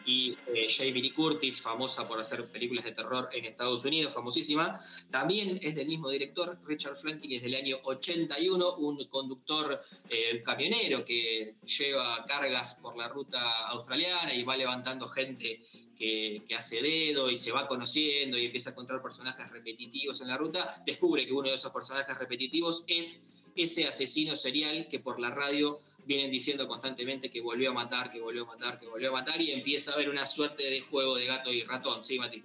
y 0.10 0.36
eh, 0.48 0.67
Jamie 0.76 1.04
Lee 1.04 1.12
Curtis, 1.12 1.62
famosa 1.62 2.08
por 2.08 2.19
hacer 2.19 2.48
películas 2.48 2.84
de 2.84 2.93
terror 2.93 3.30
en 3.32 3.45
Estados 3.45 3.86
Unidos, 3.86 4.12
famosísima. 4.12 4.80
También 5.12 5.60
es 5.62 5.76
del 5.76 5.88
mismo 5.88 6.10
director, 6.10 6.58
Richard 6.65 6.95
Franklin, 6.95 7.34
es 7.34 7.43
del 7.43 7.54
año 7.54 7.78
81, 7.84 8.78
un 8.78 9.06
conductor 9.06 9.80
eh, 10.10 10.41
camionero 10.43 11.06
que 11.06 11.54
lleva 11.63 12.26
cargas 12.26 12.80
por 12.82 12.98
la 12.98 13.08
ruta 13.08 13.67
australiana 13.67 14.34
y 14.34 14.43
va 14.43 14.58
levantando 14.58 15.08
gente 15.08 15.62
que, 15.95 16.43
que, 16.48 16.56
hace 16.56 16.82
dedo 16.82 17.30
y 17.30 17.36
se 17.36 17.52
va 17.52 17.67
conociendo 17.67 18.36
y 18.36 18.45
empieza 18.45 18.72
a 18.72 18.74
encontrar 18.74 19.04
personajes 19.04 19.48
repetitivos 19.52 20.22
en 20.22 20.30
la 20.30 20.38
ruta. 20.38 20.82
Descubre 20.88 21.28
que 21.28 21.34
uno 21.34 21.50
de 21.50 21.56
esos 21.56 21.72
personajes 21.72 22.17
repetitivos 22.17 22.84
es 22.88 23.30
ese 23.56 23.88
asesino 23.88 24.36
serial 24.36 24.88
que 24.89 25.00
por 25.00 25.19
la 25.19 25.30
radio 25.30 25.80
vienen 26.10 26.32
diciendo 26.32 26.67
constantemente 26.67 27.30
que 27.30 27.39
volvió 27.39 27.69
a 27.69 27.74
matar, 27.74 28.10
que 28.10 28.19
volvió 28.19 28.41
a 28.41 28.48
matar, 28.48 28.80
que 28.80 28.88
volvió 28.88 29.10
a 29.10 29.12
matar, 29.13 29.39
y 29.39 29.52
empieza 29.52 29.91
a 29.91 29.93
haber 29.93 30.10
una 30.10 30.26
suerte 30.26 30.63
de 30.63 30.82
juego 30.82 31.15
de 31.15 31.28
gato 31.28 31.54
y 31.54 31.62
ratón, 31.62 32.04
¿sí, 32.04 32.17
Mati? 32.17 32.41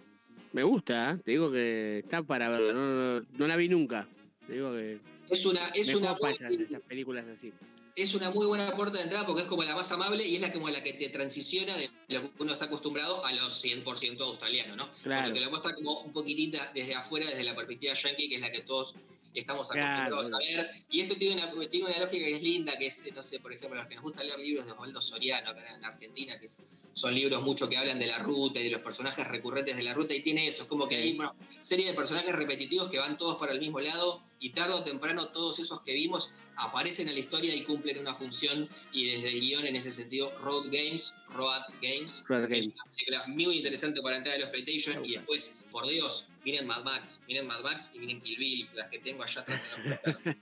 Me 0.53 0.63
gusta, 0.63 1.13
¿eh? 1.13 1.19
te 1.25 1.31
digo 1.31 1.51
que 1.51 2.01
está 2.01 2.23
para 2.23 2.51
verla, 2.51 2.75
no, 2.75 3.47
la 3.47 3.57
vi 3.57 3.71
nunca. 3.71 4.07
Te 4.47 4.53
digo 4.53 4.71
que. 4.73 4.99
Es 5.31 5.47
una. 5.47 5.67
Es 5.69 5.95
una 5.95 6.13
esas 6.13 6.83
películas 6.83 7.25
así 7.27 7.51
es 7.97 8.15
una 8.15 8.31
muy 8.31 8.47
buena 8.47 8.73
puerta 8.73 8.99
de 8.99 9.05
entrada 9.05 9.25
porque 9.25 9.43
es 9.43 9.49
como 9.49 9.63
la 9.63 9.75
más 9.75 9.91
amable 9.93 10.27
y 10.27 10.35
es 10.35 10.43
la 10.43 10.53
como 10.53 10.69
la 10.69 10.83
que 10.83 10.95
te 10.95 11.09
transiciona 11.11 11.77
de 11.77 11.91
lo 12.09 12.23
que 12.23 12.31
uno 12.43 12.53
está 12.53 12.65
acostumbrado 12.65 13.25
a 13.25 13.33
los 13.33 13.65
100% 13.65 14.21
australiano, 14.21 14.75
¿no? 14.75 14.91
Claro. 15.03 15.27
Porque 15.27 15.39
te 15.39 15.45
lo 15.45 15.51
muestra 15.51 15.75
como 15.75 16.01
un 16.01 16.13
poquitita 16.13 16.73
desde 16.75 16.95
afuera, 16.95 17.27
desde 17.27 17.45
la 17.45 17.55
perspectiva 17.55 17.95
yankee, 17.95 18.29
que 18.29 18.35
es 18.37 18.41
la 18.41 18.51
que 18.51 18.63
todos 18.63 18.97
estamos 19.33 19.71
acostumbrados 19.71 20.33
a 20.33 20.39
ver. 20.39 20.69
Y 20.91 21.01
esto 21.03 21.15
tiene 21.17 21.43
una, 21.43 21.69
tiene 21.69 21.87
una 21.87 21.99
lógica 21.99 22.25
que 22.25 22.37
es 22.37 22.43
linda, 22.43 22.77
que 22.77 22.87
es, 22.87 23.05
no 23.15 23.23
sé, 23.23 23.39
por 23.39 23.53
ejemplo, 23.53 23.77
los 23.77 23.87
que 23.87 23.95
nos 23.95 24.03
gusta 24.03 24.25
leer 24.25 24.39
libros 24.39 24.67
de 24.67 24.73
Osvaldo 24.73 25.01
Soriano 25.01 25.51
acá 25.51 25.77
en 25.77 25.85
Argentina, 25.85 26.39
que 26.41 26.49
son 26.95 27.15
libros 27.15 27.43
mucho 27.43 27.69
que 27.69 27.77
hablan 27.77 27.99
de 27.99 28.07
la 28.07 28.19
ruta 28.19 28.61
y 28.61 28.65
de 28.65 28.71
los 28.71 28.81
personajes 28.81 29.27
recurrentes 29.29 29.77
de 29.77 29.83
la 29.83 29.95
ruta, 29.95 30.15
y 30.15 30.23
tiene 30.23 30.47
eso, 30.47 30.65
es 30.65 30.69
como 30.69 30.89
que 30.89 30.97
hay 30.97 31.17
una 31.17 31.33
serie 31.61 31.87
de 31.87 31.95
personajes 31.95 32.35
repetitivos 32.35 32.89
que 32.89 32.99
van 32.99 33.19
todos 33.19 33.37
para 33.37 33.53
el 33.53 33.61
mismo 33.61 33.81
lado, 33.81 34.21
y 34.39 34.51
tarde 34.51 34.75
o 34.75 34.85
temprano 34.85 35.29
todos 35.29 35.59
esos 35.59 35.81
que 35.83 35.95
vimos 35.95 36.33
aparecen 36.57 37.09
en 37.09 37.15
la 37.15 37.21
historia 37.21 37.55
y 37.55 37.65
cumplen 37.65 37.99
una 37.99 38.15
función, 38.15 38.69
y 38.93 39.07
desde 39.07 39.29
el 39.29 39.41
guion 39.41 39.67
en 39.67 39.77
ese 39.77 39.93
sentido, 39.93 40.37
Road 40.39 40.67
Games, 40.67 41.15
Road 41.29 41.63
Games, 41.81 42.25
es 42.51 42.67
una 42.67 42.85
película 42.95 43.25
muy 43.29 43.57
interesante 43.57 44.01
para 44.03 44.17
entrar 44.17 44.37
a 44.37 44.39
los 44.39 44.51
PlayStation, 44.51 45.05
y 45.05 45.13
después, 45.13 45.57
por 45.71 45.87
Dios, 45.87 46.29
miren 46.45 46.67
Mad 46.67 46.85
Max, 46.85 47.23
miren 47.27 47.47
Mad 47.47 47.63
Max 47.63 47.91
y 47.95 47.99
miren 47.99 48.21
Kill 48.21 48.39
Bill, 48.39 48.69
las 48.75 48.89
que 48.91 48.99
tengo 48.99 49.23
allá 49.23 49.41
atrás 49.41 49.69
en 49.77 49.91
los 49.91 50.37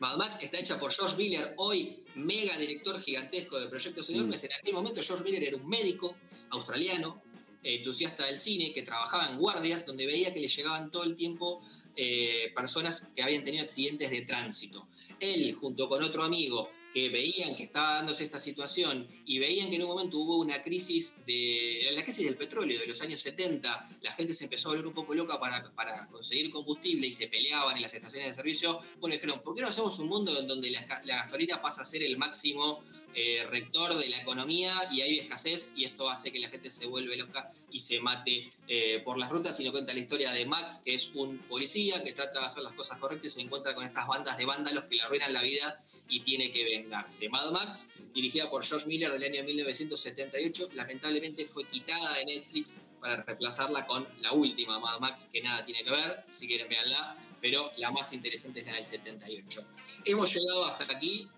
Mad 0.00 0.16
Max 0.16 0.38
está 0.40 0.58
hecha 0.58 0.78
por 0.78 0.92
George 0.92 1.16
Miller, 1.16 1.54
hoy 1.56 2.04
mega 2.14 2.56
director 2.56 3.00
gigantesco 3.00 3.58
de 3.58 3.68
proyectos 3.68 4.08
enormes. 4.10 4.42
Mm. 4.42 4.46
En 4.46 4.52
aquel 4.52 4.74
momento 4.74 5.02
George 5.02 5.24
Miller 5.24 5.42
era 5.42 5.56
un 5.56 5.66
médico 5.66 6.16
australiano, 6.50 7.22
entusiasta 7.62 8.26
del 8.26 8.38
cine, 8.38 8.72
que 8.72 8.82
trabajaba 8.82 9.28
en 9.30 9.38
guardias, 9.38 9.84
donde 9.86 10.06
veía 10.06 10.32
que 10.32 10.40
le 10.40 10.48
llegaban 10.48 10.90
todo 10.90 11.04
el 11.04 11.16
tiempo 11.16 11.60
eh, 12.00 12.52
personas 12.54 13.08
que 13.12 13.24
habían 13.24 13.42
tenido 13.42 13.64
accidentes 13.64 14.08
de 14.08 14.22
tránsito. 14.22 14.86
Él, 15.18 15.52
junto 15.54 15.88
con 15.88 16.00
otro 16.00 16.22
amigo, 16.22 16.70
que 16.94 17.08
veían 17.08 17.56
que 17.56 17.64
estaba 17.64 17.94
dándose 17.94 18.22
esta 18.22 18.38
situación 18.38 19.08
y 19.26 19.40
veían 19.40 19.68
que 19.68 19.76
en 19.76 19.82
un 19.82 19.88
momento 19.88 20.18
hubo 20.18 20.38
una 20.38 20.62
crisis 20.62 21.18
de 21.26 21.88
la 21.90 22.04
crisis 22.04 22.24
del 22.24 22.36
petróleo 22.36 22.78
de 22.78 22.86
los 22.86 23.00
años 23.02 23.20
70, 23.20 23.98
la 24.00 24.12
gente 24.12 24.32
se 24.32 24.44
empezó 24.44 24.68
a 24.68 24.72
volver 24.72 24.86
un 24.86 24.94
poco 24.94 25.12
loca 25.12 25.40
para, 25.40 25.74
para 25.74 26.06
conseguir 26.06 26.50
combustible 26.50 27.08
y 27.08 27.10
se 27.10 27.26
peleaban 27.26 27.74
en 27.74 27.82
las 27.82 27.92
estaciones 27.92 28.28
de 28.28 28.34
servicio, 28.34 28.78
bueno, 29.00 29.14
dijeron, 29.14 29.42
¿por 29.42 29.56
qué 29.56 29.62
no 29.62 29.68
hacemos 29.68 29.98
un 29.98 30.08
mundo 30.08 30.38
en 30.38 30.46
donde 30.46 30.70
la, 30.70 30.86
la 31.04 31.16
gasolina 31.16 31.60
pasa 31.60 31.82
a 31.82 31.84
ser 31.84 32.04
el 32.04 32.16
máximo 32.16 32.84
eh, 33.14 33.46
rector 33.48 33.96
de 33.96 34.08
la 34.08 34.20
economía 34.20 34.88
y 34.90 35.00
hay 35.00 35.18
escasez 35.18 35.72
y 35.76 35.84
esto 35.84 36.08
hace 36.08 36.30
que 36.30 36.38
la 36.38 36.48
gente 36.48 36.70
se 36.70 36.86
vuelve 36.86 37.16
loca 37.16 37.48
y 37.70 37.78
se 37.78 38.00
mate 38.00 38.50
eh, 38.68 39.00
por 39.04 39.18
las 39.18 39.30
rutas 39.30 39.58
y 39.60 39.64
no 39.64 39.72
cuenta 39.72 39.92
la 39.92 40.00
historia 40.00 40.30
de 40.32 40.46
Max, 40.46 40.82
que 40.84 40.94
es 40.94 41.10
un 41.14 41.38
policía 41.38 42.02
que 42.02 42.12
trata 42.12 42.40
de 42.40 42.46
hacer 42.46 42.62
las 42.62 42.72
cosas 42.74 42.98
correctas 42.98 43.32
y 43.32 43.34
se 43.34 43.40
encuentra 43.40 43.74
con 43.74 43.84
estas 43.84 44.06
bandas 44.06 44.36
de 44.36 44.44
vándalos 44.44 44.84
que 44.84 44.96
le 44.96 45.02
arruinan 45.02 45.32
la 45.32 45.42
vida 45.42 45.80
y 46.08 46.20
tiene 46.20 46.50
que 46.50 46.64
vengarse. 46.64 47.28
Mad 47.28 47.50
Max, 47.50 47.94
dirigida 48.14 48.50
por 48.50 48.64
George 48.64 48.86
Miller 48.86 49.12
del 49.12 49.22
año 49.24 49.42
1978, 49.44 50.68
lamentablemente 50.74 51.46
fue 51.46 51.64
quitada 51.64 52.14
de 52.14 52.24
Netflix 52.24 52.84
para 53.00 53.22
reemplazarla 53.22 53.86
con 53.86 54.06
la 54.20 54.32
última 54.32 54.78
Mad 54.78 55.00
Max, 55.00 55.28
que 55.32 55.40
nada 55.40 55.64
tiene 55.64 55.82
que 55.82 55.90
ver, 55.90 56.24
si 56.30 56.46
quieren 56.46 56.68
veanla, 56.68 57.16
pero 57.40 57.70
la 57.76 57.90
más 57.90 58.12
interesante 58.12 58.60
es 58.60 58.66
la 58.66 58.74
del 58.74 58.84
78. 58.84 59.62
Hemos 60.04 60.34
llegado 60.34 60.66
hasta 60.66 60.84
aquí, 60.84 61.28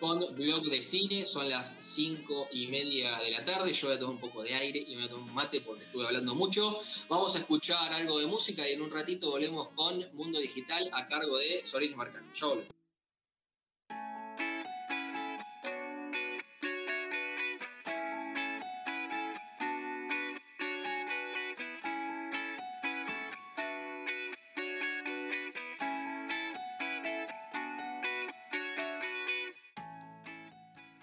con 0.00 0.34
blog 0.34 0.64
de 0.64 0.82
cine. 0.82 1.26
Son 1.26 1.48
las 1.48 1.76
cinco 1.78 2.48
y 2.50 2.66
media 2.66 3.18
de 3.18 3.30
la 3.30 3.44
tarde. 3.44 3.72
Yo 3.72 3.88
voy 3.88 3.96
a 3.96 4.00
tomar 4.00 4.14
un 4.14 4.20
poco 4.20 4.42
de 4.42 4.54
aire 4.54 4.82
y 4.86 4.96
me 4.96 5.02
voy 5.02 5.04
a 5.04 5.10
tomar 5.10 5.28
un 5.28 5.34
mate 5.34 5.60
porque 5.60 5.84
estuve 5.84 6.06
hablando 6.06 6.34
mucho. 6.34 6.78
Vamos 7.08 7.36
a 7.36 7.38
escuchar 7.38 7.92
algo 7.92 8.18
de 8.18 8.26
música 8.26 8.68
y 8.68 8.72
en 8.72 8.82
un 8.82 8.90
ratito 8.90 9.30
volvemos 9.30 9.68
con 9.70 10.04
Mundo 10.14 10.40
Digital 10.40 10.90
a 10.92 11.06
cargo 11.06 11.36
de 11.38 11.62
Soris 11.64 11.94
Marcano. 11.94 12.26
Ya 12.34 12.46
volvemos. 12.46 12.79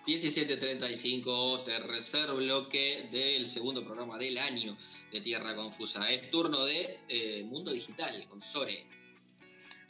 17.35, 0.08 1.66
tercer 1.66 2.32
bloque 2.32 3.10
del 3.12 3.46
segundo 3.46 3.84
programa 3.84 4.18
del 4.18 4.38
año 4.38 4.78
de 5.12 5.20
Tierra 5.20 5.54
Confusa. 5.54 6.10
Es 6.10 6.32
turno 6.32 6.64
de 6.64 6.98
eh, 7.10 7.44
Mundo 7.44 7.74
Digital 7.74 8.26
con 8.30 8.42
Sore. 8.42 8.86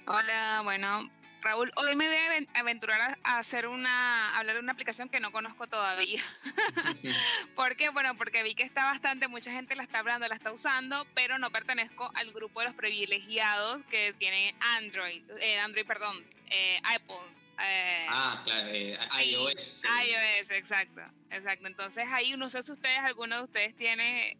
Hola, 0.07 0.61
bueno, 0.63 1.07
Raúl, 1.41 1.71
hoy 1.75 1.95
me 1.95 2.07
voy 2.07 2.15
a 2.15 2.59
aventurar 2.59 3.17
a 3.23 3.37
hacer 3.37 3.67
una, 3.67 4.29
a 4.35 4.39
hablar 4.39 4.55
de 4.55 4.61
una 4.61 4.73
aplicación 4.73 5.09
que 5.09 5.19
no 5.19 5.31
conozco 5.31 5.67
todavía. 5.67 6.21
¿Por 7.55 7.75
qué? 7.75 7.89
Bueno, 7.89 8.15
porque 8.17 8.43
vi 8.43 8.55
que 8.55 8.63
está 8.63 8.83
bastante, 8.85 9.27
mucha 9.27 9.51
gente 9.51 9.75
la 9.75 9.83
está 9.83 9.99
hablando, 9.99 10.27
la 10.27 10.35
está 10.35 10.51
usando, 10.51 11.05
pero 11.13 11.37
no 11.37 11.51
pertenezco 11.51 12.11
al 12.15 12.31
grupo 12.31 12.59
de 12.59 12.67
los 12.67 12.75
privilegiados 12.75 13.83
que 13.83 14.13
tienen 14.17 14.55
Android, 14.77 15.23
eh, 15.39 15.59
Android, 15.59 15.85
perdón, 15.85 16.25
eh, 16.49 16.79
iPhones. 16.83 17.47
Eh, 17.61 18.05
ah, 18.09 18.41
claro, 18.43 18.67
eh, 18.69 18.97
iOS. 19.25 19.83
iOS, 19.83 20.51
exacto, 20.51 21.01
exacto. 21.29 21.67
Entonces 21.67 22.07
ahí 22.11 22.35
no 22.37 22.49
sé 22.49 22.63
si 22.63 22.71
ustedes, 22.71 22.99
alguno 22.99 23.37
de 23.37 23.43
ustedes 23.43 23.75
tiene 23.75 24.37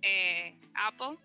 Apple. 0.73 1.17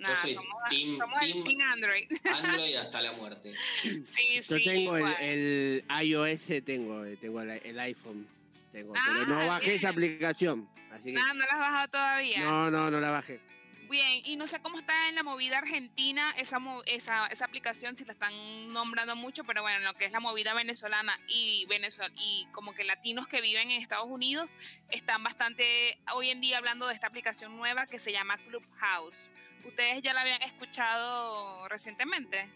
Yo 0.00 0.16
soy 0.16 0.32
somos, 0.32 0.54
team, 0.70 0.94
el 1.20 1.44
team 1.44 1.60
Android. 1.72 2.10
Android 2.24 2.74
hasta 2.76 3.02
la 3.02 3.12
muerte. 3.12 3.52
Sí, 3.82 4.40
Yo 4.48 4.56
tengo 4.64 4.96
el, 4.96 5.84
iOS, 6.02 6.46
tengo, 6.64 7.04
tengo 7.20 7.42
el, 7.42 7.80
iPhone. 7.80 8.26
Tengo, 8.72 8.92
pero 8.92 9.26
no 9.26 9.40
ah, 9.40 9.46
bajé 9.46 9.74
esa 9.74 9.90
aplicación. 9.90 10.68
Así 10.92 11.14
ah, 11.16 11.32
¿no 11.34 11.44
la 11.44 11.52
has 11.52 11.58
bajado 11.58 11.88
todavía? 11.88 12.40
No, 12.40 12.70
no, 12.70 12.90
no 12.90 13.00
la 13.00 13.10
bajé. 13.10 13.40
Bien, 13.90 14.22
y 14.24 14.36
no 14.36 14.46
sé 14.46 14.60
cómo 14.60 14.78
está 14.78 15.08
en 15.08 15.16
la 15.16 15.24
movida 15.24 15.58
argentina 15.58 16.32
esa, 16.38 16.60
esa, 16.86 17.26
esa 17.26 17.44
aplicación, 17.44 17.96
si 17.96 18.04
la 18.04 18.12
están 18.12 18.72
nombrando 18.72 19.16
mucho, 19.16 19.42
pero 19.42 19.62
bueno, 19.62 19.80
lo 19.80 19.94
que 19.94 20.04
es 20.04 20.12
la 20.12 20.20
movida 20.20 20.54
venezolana 20.54 21.18
y, 21.26 21.66
Venezuela, 21.66 22.14
y 22.16 22.46
como 22.52 22.72
que 22.72 22.84
latinos 22.84 23.26
que 23.26 23.40
viven 23.40 23.72
en 23.72 23.82
Estados 23.82 24.06
Unidos 24.08 24.52
están 24.90 25.24
bastante 25.24 25.98
hoy 26.14 26.30
en 26.30 26.40
día 26.40 26.58
hablando 26.58 26.86
de 26.86 26.94
esta 26.94 27.08
aplicación 27.08 27.56
nueva 27.56 27.86
que 27.86 27.98
se 27.98 28.12
llama 28.12 28.38
Clubhouse. 28.38 29.28
¿Ustedes 29.64 30.02
ya 30.02 30.14
la 30.14 30.20
habían 30.20 30.42
escuchado 30.42 31.66
recientemente? 31.66 32.48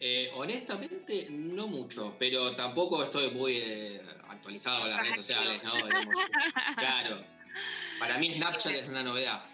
Eh, 0.00 0.28
honestamente, 0.34 1.28
no 1.30 1.68
mucho, 1.68 2.16
pero 2.18 2.56
tampoco 2.56 3.04
estoy 3.04 3.30
muy 3.30 3.58
eh, 3.58 4.02
actualizado 4.28 4.86
en 4.86 4.90
las 4.90 5.00
redes 5.02 5.14
sociales, 5.14 5.62
¿no? 5.62 5.72
claro. 6.76 7.24
Para 8.00 8.18
mí 8.18 8.34
Snapchat 8.34 8.72
es 8.72 8.88
una 8.88 9.04
novedad. 9.04 9.44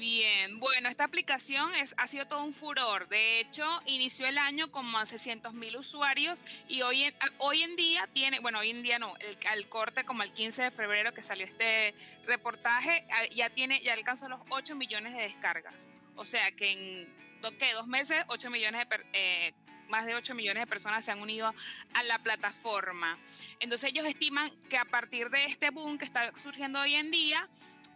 Bien, 0.00 0.58
bueno, 0.58 0.88
esta 0.88 1.04
aplicación 1.04 1.74
es, 1.74 1.94
ha 1.98 2.06
sido 2.06 2.26
todo 2.26 2.42
un 2.42 2.54
furor. 2.54 3.06
De 3.10 3.38
hecho, 3.38 3.66
inició 3.84 4.26
el 4.26 4.38
año 4.38 4.72
con 4.72 4.86
más 4.86 5.10
de 5.10 5.18
600 5.18 5.52
mil 5.52 5.76
usuarios 5.76 6.42
y 6.68 6.80
hoy 6.80 7.04
en, 7.04 7.14
hoy 7.36 7.62
en 7.62 7.76
día 7.76 8.08
tiene, 8.14 8.40
bueno, 8.40 8.60
hoy 8.60 8.70
en 8.70 8.82
día 8.82 8.98
no, 8.98 9.14
el, 9.18 9.36
al 9.46 9.68
corte 9.68 10.04
como 10.04 10.22
el 10.22 10.32
15 10.32 10.62
de 10.62 10.70
febrero 10.70 11.12
que 11.12 11.20
salió 11.20 11.44
este 11.44 11.94
reportaje, 12.24 13.06
ya 13.34 13.50
tiene, 13.50 13.82
ya 13.82 13.92
alcanzó 13.92 14.26
los 14.30 14.40
8 14.48 14.74
millones 14.74 15.14
de 15.14 15.20
descargas. 15.20 15.86
O 16.16 16.24
sea 16.24 16.50
que 16.52 16.70
en 16.70 17.14
dos 17.42 17.86
meses, 17.86 18.24
8 18.28 18.48
millones 18.48 18.88
de 18.88 19.06
eh, 19.12 19.54
más 19.90 20.06
de 20.06 20.14
8 20.14 20.34
millones 20.34 20.62
de 20.62 20.66
personas 20.66 21.04
se 21.04 21.10
han 21.10 21.20
unido 21.20 21.54
a 21.92 22.02
la 22.04 22.18
plataforma. 22.20 23.18
Entonces 23.58 23.90
ellos 23.90 24.06
estiman 24.06 24.50
que 24.70 24.78
a 24.78 24.86
partir 24.86 25.28
de 25.28 25.44
este 25.44 25.68
boom 25.68 25.98
que 25.98 26.06
está 26.06 26.32
surgiendo 26.38 26.80
hoy 26.80 26.94
en 26.94 27.10
día, 27.10 27.50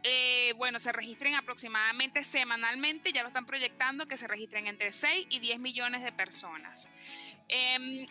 eh, 0.06 0.52
bueno, 0.58 0.78
se 0.78 0.92
registren 0.92 1.34
aproximadamente 1.34 2.22
semanalmente, 2.22 3.10
ya 3.10 3.22
lo 3.22 3.28
están 3.28 3.46
proyectando, 3.46 4.06
que 4.06 4.18
se 4.18 4.28
registren 4.28 4.66
entre 4.66 4.92
6 4.92 5.28
y 5.30 5.38
10 5.38 5.58
millones 5.58 6.02
de 6.04 6.12
personas. 6.12 6.90
Eh, 7.48 8.04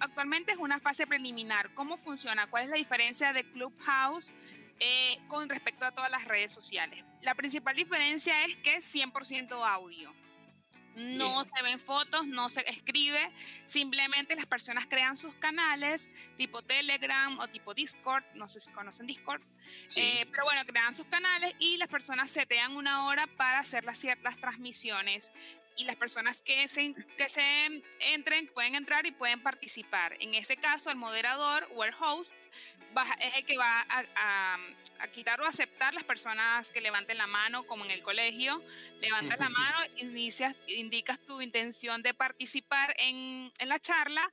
actualmente 0.00 0.52
es 0.52 0.58
una 0.58 0.80
fase 0.80 1.06
preliminar. 1.06 1.74
¿Cómo 1.74 1.98
funciona? 1.98 2.46
¿Cuál 2.46 2.64
es 2.64 2.70
la 2.70 2.76
diferencia 2.76 3.34
de 3.34 3.44
Clubhouse 3.50 4.32
eh, 4.80 5.18
con 5.28 5.50
respecto 5.50 5.84
a 5.84 5.92
todas 5.92 6.10
las 6.10 6.24
redes 6.24 6.50
sociales? 6.50 7.04
La 7.20 7.34
principal 7.34 7.76
diferencia 7.76 8.46
es 8.46 8.56
que 8.56 8.76
es 8.76 8.94
100% 8.94 9.52
audio. 9.68 10.14
No 10.98 11.44
se 11.44 11.62
ven 11.62 11.78
fotos, 11.78 12.26
no 12.26 12.48
se 12.48 12.68
escribe, 12.68 13.20
simplemente 13.64 14.34
las 14.34 14.46
personas 14.46 14.86
crean 14.86 15.16
sus 15.16 15.34
canales 15.34 16.10
tipo 16.36 16.62
Telegram 16.62 17.38
o 17.38 17.48
tipo 17.48 17.74
Discord, 17.74 18.24
no 18.34 18.48
sé 18.48 18.60
si 18.60 18.70
conocen 18.70 19.06
Discord, 19.06 19.42
eh, 19.96 20.26
pero 20.30 20.44
bueno, 20.44 20.64
crean 20.66 20.94
sus 20.94 21.06
canales 21.06 21.54
y 21.58 21.76
las 21.76 21.88
personas 21.88 22.30
setean 22.30 22.76
una 22.76 23.06
hora 23.06 23.26
para 23.26 23.60
hacer 23.60 23.84
las 23.84 23.98
ciertas 23.98 24.38
transmisiones 24.38 25.32
y 25.78 25.84
las 25.84 25.96
personas 25.96 26.42
que 26.42 26.66
se, 26.66 26.94
que 27.16 27.28
se 27.28 27.42
entren 28.12 28.48
pueden 28.48 28.74
entrar 28.74 29.06
y 29.06 29.12
pueden 29.12 29.40
participar. 29.42 30.16
En 30.20 30.34
ese 30.34 30.56
caso, 30.56 30.90
el 30.90 30.96
moderador 30.96 31.68
o 31.74 31.84
el 31.84 31.94
host 31.94 32.32
es 33.20 33.34
el 33.34 33.44
que 33.44 33.56
va 33.56 33.86
a, 33.88 34.58
quitar 35.12 35.40
o 35.40 35.46
aceptar 35.46 35.94
las 35.94 36.04
personas 36.04 36.70
que 36.70 36.80
levanten 36.80 37.18
la 37.18 37.26
mano, 37.26 37.66
como 37.66 37.84
en 37.84 37.90
el 37.90 38.02
colegio. 38.02 38.62
Levantas 39.00 39.38
la 39.38 39.48
mano, 39.48 39.78
inicias, 39.96 40.56
indicas 40.66 41.20
tu 41.20 41.40
intención 41.40 42.02
de 42.02 42.14
participar 42.14 42.94
en, 42.98 43.52
en 43.58 43.68
la 43.68 43.78
charla 43.78 44.30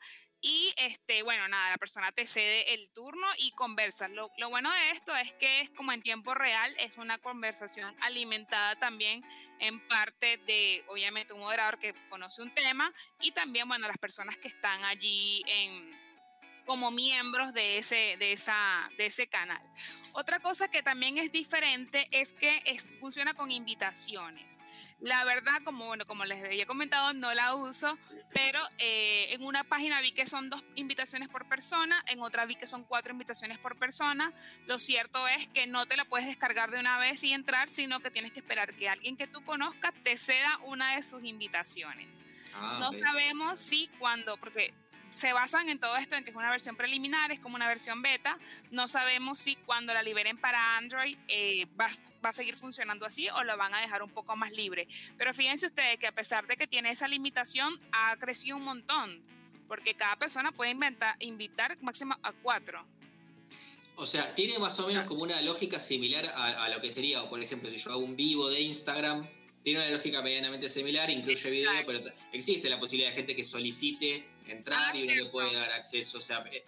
y 0.48 0.72
este, 0.78 1.24
bueno, 1.24 1.48
nada, 1.48 1.72
la 1.72 1.78
persona 1.78 2.12
te 2.12 2.28
cede 2.28 2.76
el 2.76 2.90
turno 2.90 3.26
y 3.40 3.52
conversas. 3.54 4.12
Lo, 4.12 4.30
lo, 4.38 4.50
bueno 4.50 4.72
de 4.72 4.92
esto 4.92 5.16
es 5.16 5.34
que 5.34 5.62
es 5.62 5.72
como 5.72 5.92
en 5.92 6.04
tiempo 6.04 6.36
real, 6.36 6.72
es 6.78 6.98
una 6.98 7.18
conversación 7.18 7.96
alimentada 8.02 8.76
también 8.76 9.24
en 9.60 9.80
parte 9.88 10.38
de, 10.46 10.86
obviamente, 10.88 11.34
un 11.34 11.40
moderador 11.40 11.80
que 11.80 11.96
conoce 12.10 12.44
un 12.44 12.54
tema 12.54 12.94
y 13.20 13.32
también, 13.32 13.68
bueno, 13.68 13.88
las 13.88 13.98
personas 13.98 14.38
que 14.38 14.48
están 14.48 14.84
allí 14.84 15.44
en, 15.48 16.05
como 16.66 16.92
miembros 16.92 17.54
de 17.54 17.78
ese, 17.78 18.18
de, 18.18 18.32
esa, 18.32 18.90
de 18.98 19.06
ese 19.06 19.28
canal. 19.28 19.62
Otra 20.14 20.40
cosa 20.40 20.70
que 20.70 20.82
también 20.82 21.18
es 21.18 21.32
diferente 21.32 22.08
es 22.12 22.34
que 22.34 22.62
funciona 23.00 23.34
con 23.34 23.52
invitaciones. 23.52 24.60
La 25.00 25.26
verdad, 25.26 25.62
como, 25.64 25.88
bueno, 25.88 26.08
como 26.08 26.24
les 26.24 26.44
había 26.44 26.66
comentado, 26.66 27.14
no 27.14 27.34
la 27.34 27.54
uso, 27.54 27.98
pero 28.34 28.60
eh, 28.78 29.34
en 29.34 29.44
una 29.44 29.66
página 29.66 30.00
vi 30.00 30.14
que 30.14 30.26
son 30.26 30.50
dos 30.50 30.64
invitaciones 30.76 31.28
por 31.28 31.48
persona, 31.48 32.02
en 32.08 32.22
otra 32.22 32.46
vi 32.46 32.56
que 32.56 32.66
son 32.66 32.86
cuatro 32.86 33.12
invitaciones 33.12 33.58
por 33.58 33.78
persona. 33.78 34.32
Lo 34.68 34.80
cierto 34.80 35.28
es 35.28 35.48
que 35.50 35.68
no 35.68 35.86
te 35.86 35.98
la 35.98 36.06
puedes 36.06 36.28
descargar 36.28 36.72
de 36.72 36.80
una 36.80 36.98
vez 36.98 37.24
y 37.24 37.34
entrar, 37.34 37.68
sino 37.68 38.00
que 38.00 38.10
tienes 38.10 38.32
que 38.32 38.40
esperar 38.40 38.74
que 38.74 38.88
alguien 38.88 39.18
que 39.18 39.28
tú 39.28 39.44
conozcas 39.44 39.94
te 40.02 40.16
ceda 40.16 40.60
una 40.64 40.96
de 40.96 41.02
sus 41.02 41.26
invitaciones. 41.26 42.22
Ah, 42.54 42.78
no 42.80 42.94
sabemos 42.94 43.60
si 43.60 43.90
cuando, 44.00 44.38
porque 44.38 44.74
se 45.16 45.32
basan 45.32 45.70
en 45.70 45.80
todo 45.80 45.96
esto, 45.96 46.16
en 46.16 46.26
que 46.26 46.32
es 46.32 46.36
una 46.36 46.52
versión 46.52 46.76
preliminar, 46.76 47.32
es 47.32 47.40
como 47.40 47.56
una 47.56 47.70
versión 47.70 48.02
beta. 48.02 48.38
No 48.72 48.88
sabemos 48.88 49.40
si 49.40 49.56
cuando 49.56 49.94
la 49.94 50.04
liberen 50.04 50.38
para 50.38 50.78
Android 50.78 51.18
eh, 51.30 51.68
va, 51.80 51.90
a 52.22 52.34
seguir 52.34 52.58
funcionando 52.58 53.06
así 53.06 53.30
o 53.30 53.44
lo 53.44 53.56
van 53.56 53.74
a 53.74 53.80
dejar 53.80 54.04
un 54.04 54.10
poco 54.10 54.36
más 54.36 54.52
libre. 54.52 54.88
Pero 55.18 55.34
fíjense 55.34 55.68
ustedes 55.68 55.98
que 56.00 56.08
a 56.08 56.12
pesar 56.12 56.48
de 56.48 56.58
que 56.58 56.68
tiene 56.68 56.90
esa 56.90 57.08
limitación, 57.08 57.80
ha 57.94 58.16
crecido 58.18 58.58
un 58.58 58.64
montón, 58.64 59.22
porque 59.70 59.94
cada 59.94 60.18
persona 60.18 60.52
puede 60.52 60.72
inventar, 60.72 61.16
invitar 61.20 61.78
máximo 61.82 62.18
a 62.22 62.34
cuatro. 62.34 62.86
O 63.96 64.06
sea, 64.06 64.36
tiene 64.36 64.60
más 64.60 64.78
o 64.82 64.88
menos 64.88 65.06
como 65.06 65.24
una 65.24 65.42
lógica 65.42 65.80
similar 65.80 66.26
a, 66.26 66.66
a 66.66 66.70
lo 66.70 66.82
que 66.82 66.92
sería, 66.92 67.30
por 67.30 67.42
ejemplo, 67.42 67.70
si 67.70 67.78
yo 67.78 67.92
hago 67.92 68.00
un 68.00 68.18
vivo 68.18 68.50
de 68.50 68.60
Instagram, 68.60 69.26
tiene 69.64 69.80
una 69.80 69.92
lógica 69.92 70.22
medianamente 70.22 70.68
similar, 70.68 71.10
incluye 71.10 71.50
video, 71.50 71.72
pero 71.88 72.02
existe 72.34 72.70
la 72.70 72.78
posibilidad 72.78 73.12
de 73.12 73.16
gente 73.16 73.36
que 73.36 73.44
solicite 73.46 74.35
entrar 74.48 74.92
ah, 74.94 74.98
y 74.98 75.08
no 75.08 75.16
le 75.16 75.26
puede 75.26 75.54
dar 75.54 75.72
acceso. 75.72 76.18
O 76.18 76.22
sea, 76.22 76.44
eh, 76.52 76.64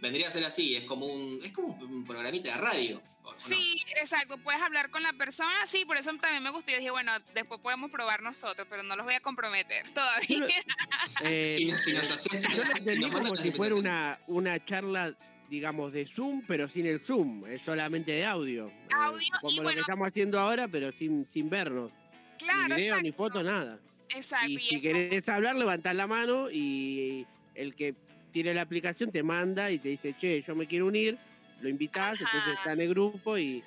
vendría 0.00 0.28
a 0.28 0.30
ser 0.30 0.44
así, 0.44 0.76
es 0.76 0.84
como 0.84 1.06
un, 1.06 1.40
es 1.42 1.52
como 1.52 1.68
un 1.68 2.04
programita 2.04 2.52
de 2.52 2.58
radio. 2.58 3.02
Sí, 3.36 3.80
exacto, 4.00 4.36
puedes 4.38 4.60
hablar 4.60 4.90
con 4.90 5.02
la 5.02 5.12
persona, 5.12 5.64
sí, 5.64 5.84
por 5.84 5.96
eso 5.96 6.10
también 6.20 6.42
me 6.42 6.50
gustó. 6.50 6.72
y 6.72 6.76
dije, 6.76 6.90
bueno, 6.90 7.12
después 7.34 7.60
podemos 7.60 7.90
probar 7.90 8.20
nosotros, 8.20 8.66
pero 8.68 8.82
no 8.82 8.96
los 8.96 9.06
voy 9.06 9.14
a 9.14 9.20
comprometer 9.20 9.88
todavía. 9.94 10.46
Eh, 11.22 11.44
si, 11.44 11.66
nos 11.66 11.84
yo 11.86 13.08
lo 13.08 13.12
como 13.12 13.36
si 13.36 13.52
fuera 13.52 13.74
una, 13.76 14.18
una 14.26 14.64
charla 14.64 15.14
digamos, 15.48 15.92
de 15.92 16.06
Zoom, 16.06 16.42
pero 16.48 16.66
sin 16.66 16.86
el 16.86 17.00
Zoom, 17.00 17.44
es 17.46 17.60
solamente 17.60 18.10
de 18.10 18.24
audio. 18.24 18.68
Eh, 18.68 18.88
audio 18.90 19.28
como 19.40 19.62
lo 19.62 19.70
que 19.70 19.80
estamos 19.80 20.08
haciendo 20.08 20.40
ahora, 20.40 20.66
pero 20.66 20.90
sin, 20.92 21.28
sin 21.30 21.50
vernos. 21.50 21.92
Claro, 22.38 22.74
ni 22.74 22.82
video, 22.82 23.02
ni 23.02 23.12
foto, 23.12 23.42
nada. 23.42 23.78
Exacto. 24.10 24.48
Y, 24.48 24.58
si 24.58 24.80
querés 24.80 25.28
hablar, 25.28 25.56
levantás 25.56 25.94
la 25.94 26.06
mano 26.06 26.50
y 26.50 27.26
el 27.54 27.74
que 27.74 27.94
tiene 28.32 28.54
la 28.54 28.62
aplicación 28.62 29.12
te 29.12 29.22
manda 29.22 29.70
y 29.70 29.78
te 29.78 29.88
dice, 29.88 30.14
che, 30.18 30.42
yo 30.46 30.54
me 30.54 30.66
quiero 30.66 30.86
unir, 30.86 31.18
lo 31.60 31.68
invitas, 31.68 32.20
entonces 32.20 32.54
está 32.54 32.72
en 32.72 32.80
el 32.80 32.88
grupo 32.88 33.38
y 33.38 33.62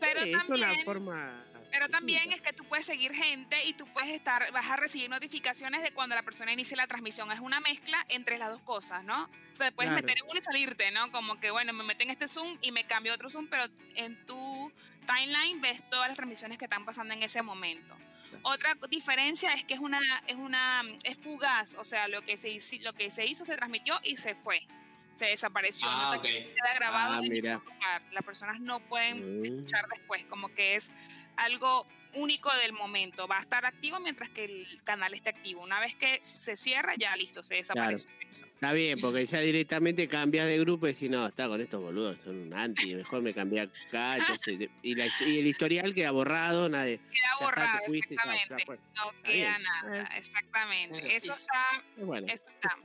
pero 0.00 0.20
también, 0.20 0.40
es 0.40 0.48
una 0.48 0.84
forma 0.84 1.44
pero 1.70 1.88
también 1.88 2.32
es 2.32 2.40
que 2.40 2.52
tú 2.52 2.64
puedes 2.64 2.86
seguir 2.86 3.12
gente 3.14 3.56
y 3.64 3.74
tú 3.74 3.86
puedes 3.86 4.10
estar, 4.10 4.50
vas 4.52 4.66
a 4.70 4.76
recibir 4.76 5.08
notificaciones 5.10 5.82
de 5.82 5.92
cuando 5.92 6.14
la 6.14 6.22
persona 6.22 6.52
inicie 6.52 6.76
la 6.76 6.86
transmisión. 6.86 7.30
Es 7.30 7.40
una 7.40 7.60
mezcla 7.60 8.04
entre 8.08 8.38
las 8.38 8.50
dos 8.50 8.60
cosas, 8.62 9.04
¿no? 9.04 9.24
O 9.52 9.56
sea, 9.56 9.70
puedes 9.72 9.92
meter 9.92 10.16
en 10.18 10.24
uno 10.24 10.38
y 10.38 10.42
salirte, 10.42 10.90
¿no? 10.90 11.10
Como 11.12 11.38
que, 11.40 11.50
bueno, 11.50 11.72
me 11.72 11.84
meten 11.84 12.10
este 12.10 12.28
Zoom 12.28 12.58
y 12.62 12.72
me 12.72 12.84
cambio 12.84 13.14
otro 13.14 13.30
Zoom, 13.30 13.48
pero 13.48 13.64
en 13.94 14.24
tu 14.26 14.72
timeline 15.06 15.60
ves 15.60 15.88
todas 15.90 16.08
las 16.08 16.16
transmisiones 16.16 16.58
que 16.58 16.64
están 16.64 16.84
pasando 16.84 17.14
en 17.14 17.22
ese 17.22 17.42
momento. 17.42 17.94
Otra 18.42 18.76
diferencia 18.88 19.52
es 19.52 19.64
que 19.64 19.74
es 19.74 19.80
una, 19.80 20.00
es 20.26 20.36
una, 20.36 20.82
es 21.04 21.16
fugaz, 21.18 21.74
o 21.78 21.84
sea, 21.84 22.08
lo 22.08 22.22
que 22.22 22.36
se, 22.36 22.58
lo 22.80 22.92
que 22.92 23.10
se 23.10 23.26
hizo 23.26 23.44
se 23.44 23.56
transmitió 23.56 23.98
y 24.02 24.16
se 24.16 24.34
fue, 24.34 24.66
se 25.14 25.26
desapareció, 25.26 25.88
ah, 25.90 26.14
no 26.16 26.22
queda 26.22 26.74
grabado 26.74 27.14
ah, 27.14 27.16
en 27.18 27.32
ningún 27.32 27.52
lugar. 27.52 28.02
Las 28.12 28.24
personas 28.24 28.60
no 28.60 28.80
pueden 28.80 29.40
mm. 29.40 29.44
escuchar 29.44 29.86
después, 29.88 30.24
como 30.26 30.54
que 30.54 30.76
es 30.76 30.90
algo 31.38 31.86
único 32.14 32.50
del 32.62 32.72
momento. 32.72 33.26
Va 33.26 33.38
a 33.38 33.40
estar 33.40 33.64
activo 33.66 34.00
mientras 34.00 34.28
que 34.30 34.44
el 34.44 34.66
canal 34.84 35.14
esté 35.14 35.30
activo. 35.30 35.62
Una 35.62 35.80
vez 35.80 35.94
que 35.94 36.20
se 36.22 36.56
cierra, 36.56 36.94
ya 36.96 37.14
listo, 37.16 37.42
se 37.42 37.56
desaparece. 37.56 38.08
Está 38.28 38.72
bien, 38.72 39.00
porque 39.00 39.26
ya 39.26 39.40
directamente 39.40 40.08
cambias 40.08 40.46
de 40.46 40.58
grupo 40.58 40.88
y 40.88 40.94
si 40.94 41.08
no, 41.08 41.26
está 41.26 41.48
con 41.48 41.60
estos 41.60 41.80
boludos, 41.80 42.18
son 42.24 42.36
un 42.36 42.54
anti, 42.54 42.94
mejor 42.94 43.22
me 43.22 43.32
cambié 43.32 43.62
acá. 43.62 44.16
y, 44.82 45.00
el 45.00 45.46
historial 45.46 45.94
queda 45.94 46.10
borrado, 46.10 46.68
nadie. 46.68 47.00
Queda 47.10 47.36
borrado, 47.40 47.78
exactamente. 47.86 48.80
no 48.94 49.22
queda 49.22 49.58
nada, 49.58 50.02
eh. 50.02 50.18
exactamente. 50.18 51.16
Eso 51.16 51.32
está, 51.32 51.84
bueno. 51.96 52.26
eso 52.26 52.46
está. 52.48 52.76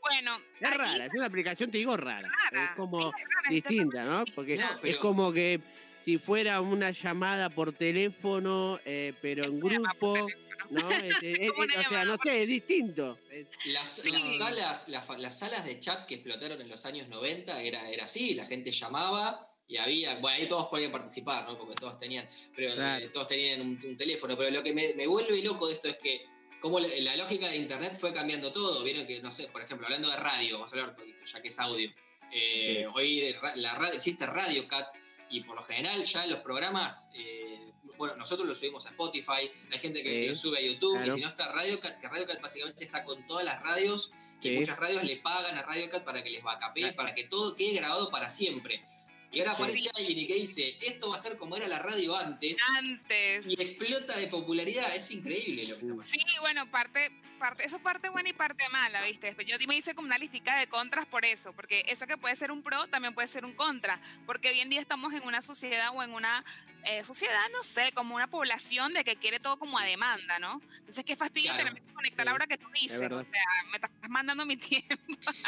Bueno. 0.00 0.38
Es 0.60 0.76
rara, 0.76 1.06
es 1.06 1.14
una 1.14 1.26
aplicación, 1.26 1.70
te 1.70 1.78
digo, 1.78 1.96
rara. 1.96 2.28
es 2.52 2.70
como 2.76 3.12
distinta, 3.48 4.04
¿no? 4.04 4.24
Porque 4.34 4.60
es 4.82 4.96
como 4.98 5.32
que 5.32 5.60
si 6.04 6.18
fuera 6.18 6.60
una 6.60 6.90
llamada 6.90 7.50
por 7.50 7.72
teléfono, 7.72 8.80
eh, 8.84 9.12
pero 9.20 9.44
en 9.44 9.60
grupo. 9.60 10.26
¿no? 10.70 10.90
Este, 10.90 11.48
o 11.86 11.88
sea, 11.88 12.04
no 12.04 12.16
sé, 12.22 12.42
es 12.42 12.48
distinto. 12.48 13.18
Las, 13.66 14.02
salas, 14.38 14.88
las, 14.88 15.38
salas 15.38 15.64
de 15.64 15.78
chat 15.80 16.06
que 16.06 16.16
explotaron 16.16 16.60
en 16.60 16.68
los 16.68 16.84
años 16.84 17.08
90 17.08 17.62
era, 17.62 17.88
era 17.88 18.04
así, 18.04 18.34
la 18.34 18.46
gente 18.46 18.70
llamaba 18.70 19.40
y 19.66 19.76
había, 19.76 20.18
bueno, 20.18 20.36
ahí 20.38 20.48
todos 20.48 20.66
podían 20.66 20.90
participar, 20.90 21.46
¿no? 21.46 21.58
Porque 21.58 21.74
todos 21.74 21.98
tenían, 21.98 22.26
pero 22.56 22.72
eh, 22.74 23.10
todos 23.12 23.28
tenían 23.28 23.60
un, 23.60 23.96
teléfono, 23.96 24.36
pero 24.36 24.50
lo 24.50 24.62
que 24.62 24.72
me, 24.72 25.06
vuelve 25.06 25.42
loco 25.42 25.68
de 25.68 25.74
esto 25.74 25.88
es 25.88 25.96
que 25.96 26.24
como 26.60 26.80
la, 26.80 27.16
lógica 27.16 27.48
de 27.48 27.56
internet 27.56 27.96
fue 27.98 28.12
cambiando 28.12 28.50
todo, 28.50 28.82
vieron 28.82 29.06
que, 29.06 29.20
no 29.20 29.30
sé, 29.30 29.48
por 29.48 29.62
ejemplo, 29.62 29.86
hablando 29.86 30.10
de 30.10 30.16
radio, 30.16 30.54
vamos 30.54 30.72
a 30.72 30.80
hablar 30.80 30.96
ya 31.24 31.42
que 31.42 31.48
es 31.48 31.58
audio, 31.58 31.90
eh, 32.32 32.86
hoy 32.94 33.34
la 33.56 33.74
radio, 33.74 33.94
existe 33.94 34.26
Radio 34.26 34.66
Cat, 34.66 34.86
y 35.30 35.42
por 35.42 35.56
lo 35.56 35.62
general 35.62 36.04
ya 36.04 36.26
los 36.26 36.40
programas, 36.40 37.10
eh, 37.14 37.72
bueno, 37.96 38.16
nosotros 38.16 38.46
los 38.46 38.58
subimos 38.58 38.86
a 38.86 38.90
Spotify, 38.90 39.50
hay 39.70 39.78
gente 39.78 40.02
que 40.02 40.28
lo 40.28 40.34
sube 40.34 40.58
a 40.58 40.60
YouTube, 40.62 41.04
y 41.04 41.10
si 41.10 41.20
no 41.20 41.28
está 41.28 41.52
Radio 41.52 41.80
Cat, 41.80 42.00
que 42.00 42.08
Radio 42.08 42.26
Cat 42.26 42.40
básicamente 42.40 42.84
está 42.84 43.04
con 43.04 43.26
todas 43.26 43.44
las 43.44 43.62
radios, 43.62 44.12
y 44.40 44.50
muchas 44.50 44.78
radios 44.78 45.02
le 45.04 45.16
pagan 45.16 45.56
a 45.56 45.62
Radio 45.62 45.90
Cat 45.90 46.04
para 46.04 46.22
que 46.22 46.30
les 46.30 46.42
backupe, 46.42 46.92
para 46.92 47.14
que 47.14 47.24
todo 47.24 47.56
quede 47.56 47.74
grabado 47.74 48.10
para 48.10 48.28
siempre. 48.28 48.84
Y 49.30 49.40
ahora 49.40 49.52
aparece 49.52 49.90
alguien 49.96 50.18
y 50.18 50.26
que 50.26 50.34
dice, 50.34 50.78
esto 50.80 51.10
va 51.10 51.16
a 51.16 51.18
ser 51.18 51.36
como 51.36 51.56
era 51.56 51.68
la 51.68 51.78
radio 51.78 52.16
antes. 52.16 52.56
Antes. 52.78 53.46
Y 53.46 53.60
explota 53.60 54.16
de 54.16 54.28
popularidad, 54.28 54.94
es 54.94 55.10
increíble 55.10 55.66
lo 55.66 55.78
que 55.78 55.86
está 55.86 56.04
Sí, 56.04 56.18
bueno, 56.40 56.70
parte, 56.70 57.10
parte, 57.38 57.66
eso 57.66 57.78
parte 57.78 58.08
buena 58.08 58.30
y 58.30 58.32
parte 58.32 58.66
mala, 58.70 59.02
¿viste? 59.02 59.36
Yo 59.46 59.56
me 59.66 59.76
hice 59.76 59.94
como 59.94 60.06
una 60.06 60.16
listica 60.16 60.58
de 60.58 60.66
contras 60.66 61.06
por 61.06 61.26
eso, 61.26 61.52
porque 61.52 61.82
eso 61.86 62.06
que 62.06 62.16
puede 62.16 62.36
ser 62.36 62.50
un 62.50 62.62
pro 62.62 62.88
también 62.88 63.14
puede 63.14 63.28
ser 63.28 63.44
un 63.44 63.52
contra, 63.52 64.00
porque 64.24 64.48
hoy 64.48 64.60
en 64.60 64.70
día 64.70 64.80
estamos 64.80 65.12
en 65.12 65.22
una 65.22 65.42
sociedad 65.42 65.90
o 65.94 66.02
en 66.02 66.14
una 66.14 66.42
eh, 66.84 67.04
sociedad, 67.04 67.42
no 67.52 67.62
sé, 67.62 67.92
como 67.92 68.14
una 68.14 68.28
población 68.28 68.92
de 68.92 69.04
que 69.04 69.16
quiere 69.16 69.40
todo 69.40 69.58
como 69.58 69.78
a 69.78 69.84
demanda, 69.84 70.38
¿no? 70.38 70.60
Entonces, 70.78 71.04
qué 71.04 71.16
fastidio 71.16 71.54
tener 71.56 71.74
que 71.74 71.82
conectar 71.92 72.26
a 72.26 72.30
la 72.30 72.34
hora 72.34 72.46
que 72.46 72.58
tú 72.58 72.66
dices. 72.72 73.00
O 73.10 73.22
sea, 73.22 73.30
me 73.70 73.76
estás 73.76 73.90
mandando 74.08 74.46
mi 74.46 74.56
tiempo. 74.56 74.96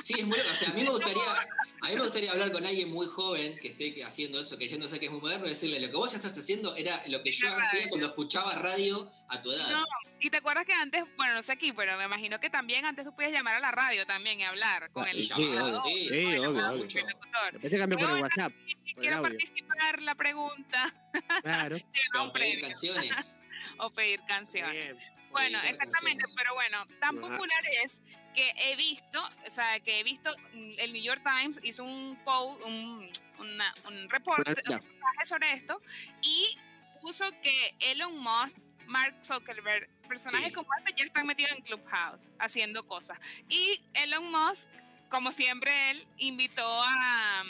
Sí, 0.02 0.14
es 0.18 0.26
muy. 0.26 0.38
O 0.38 0.56
sea, 0.56 0.70
a 0.70 0.72
mí 0.72 0.82
me 0.82 0.90
gustaría, 0.90 1.22
a 1.82 1.88
mí 1.88 1.94
me 1.94 2.00
gustaría 2.00 2.32
hablar 2.32 2.52
con 2.52 2.64
alguien 2.64 2.90
muy 2.90 3.06
joven 3.06 3.56
que 3.56 3.68
esté 3.68 4.04
haciendo 4.04 4.40
eso, 4.40 4.56
creyéndose 4.56 4.98
que 4.98 5.06
es 5.06 5.12
muy 5.12 5.20
moderno, 5.20 5.46
y 5.46 5.50
decirle: 5.50 5.80
lo 5.80 5.88
que 5.88 5.96
vos 5.96 6.10
ya 6.10 6.18
estás 6.18 6.36
haciendo 6.36 6.74
era 6.76 7.06
lo 7.06 7.22
que 7.22 7.32
yo 7.32 7.48
hacía 7.48 7.88
cuando 7.88 8.08
escuchaba 8.08 8.54
radio 8.56 9.10
a 9.28 9.40
tu 9.42 9.52
edad. 9.52 9.70
No, 9.70 9.84
y 10.20 10.30
te 10.30 10.36
acuerdas 10.38 10.64
que 10.64 10.72
antes, 10.72 11.04
bueno, 11.16 11.34
no 11.34 11.42
sé 11.42 11.52
aquí, 11.52 11.72
pero 11.72 11.96
me 11.96 12.04
imagino 12.04 12.38
que 12.38 12.50
también 12.50 12.84
antes 12.84 13.04
tú 13.04 13.14
podías 13.14 13.32
llamar 13.32 13.54
a 13.54 13.60
la 13.60 13.70
radio 13.70 14.06
también 14.06 14.40
y 14.40 14.44
hablar 14.44 14.90
con 14.92 15.06
el. 15.08 15.24
Sí, 15.24 15.32
obvio, 15.32 15.82
sí, 15.82 16.08
sí, 16.08 16.38
obvio, 16.38 16.70
obvio. 16.70 17.78
cambió 17.78 17.98
por 17.98 18.10
el 18.10 18.22
WhatsApp. 18.22 18.52
Quiero 18.98 19.22
participar 19.22 20.02
la 20.02 20.14
pregunta. 20.14 20.92
Claro. 21.42 21.76
o 22.20 22.32
pedir 22.32 22.60
canciones. 22.60 23.36
o 23.78 23.90
pedir 23.90 24.20
canciones. 24.26 25.10
Bueno, 25.30 25.60
exactamente, 25.62 26.24
pero 26.36 26.54
bueno, 26.54 26.86
tan 27.00 27.20
popular 27.20 27.62
es 27.84 28.02
que 28.34 28.52
he 28.56 28.76
visto, 28.76 29.22
o 29.46 29.50
sea, 29.50 29.78
que 29.80 30.00
he 30.00 30.02
visto, 30.02 30.30
mm, 30.52 30.72
el 30.78 30.92
New 30.92 31.02
York 31.02 31.22
Times 31.22 31.60
hizo 31.62 31.84
un 31.84 32.18
poll, 32.24 32.60
un, 32.64 33.10
un 33.38 34.10
reporte, 34.10 34.54
sobre 35.24 35.52
esto, 35.52 35.80
y 36.20 36.58
puso 37.00 37.24
que 37.42 37.74
Elon 37.80 38.18
Musk, 38.18 38.58
Mark 38.90 39.14
Zuckerberg, 39.22 39.88
personajes 40.08 40.52
como 40.52 40.68
este 40.78 40.94
ya 40.96 41.04
están 41.04 41.26
metidos 41.26 41.52
en 41.52 41.62
Clubhouse 41.62 42.30
haciendo 42.38 42.86
cosas. 42.86 43.18
Y 43.48 43.80
Elon 43.94 44.30
Musk, 44.30 44.68
como 45.08 45.30
siempre, 45.30 45.90
él 45.90 46.06
invitó 46.18 46.66
a 46.66 47.44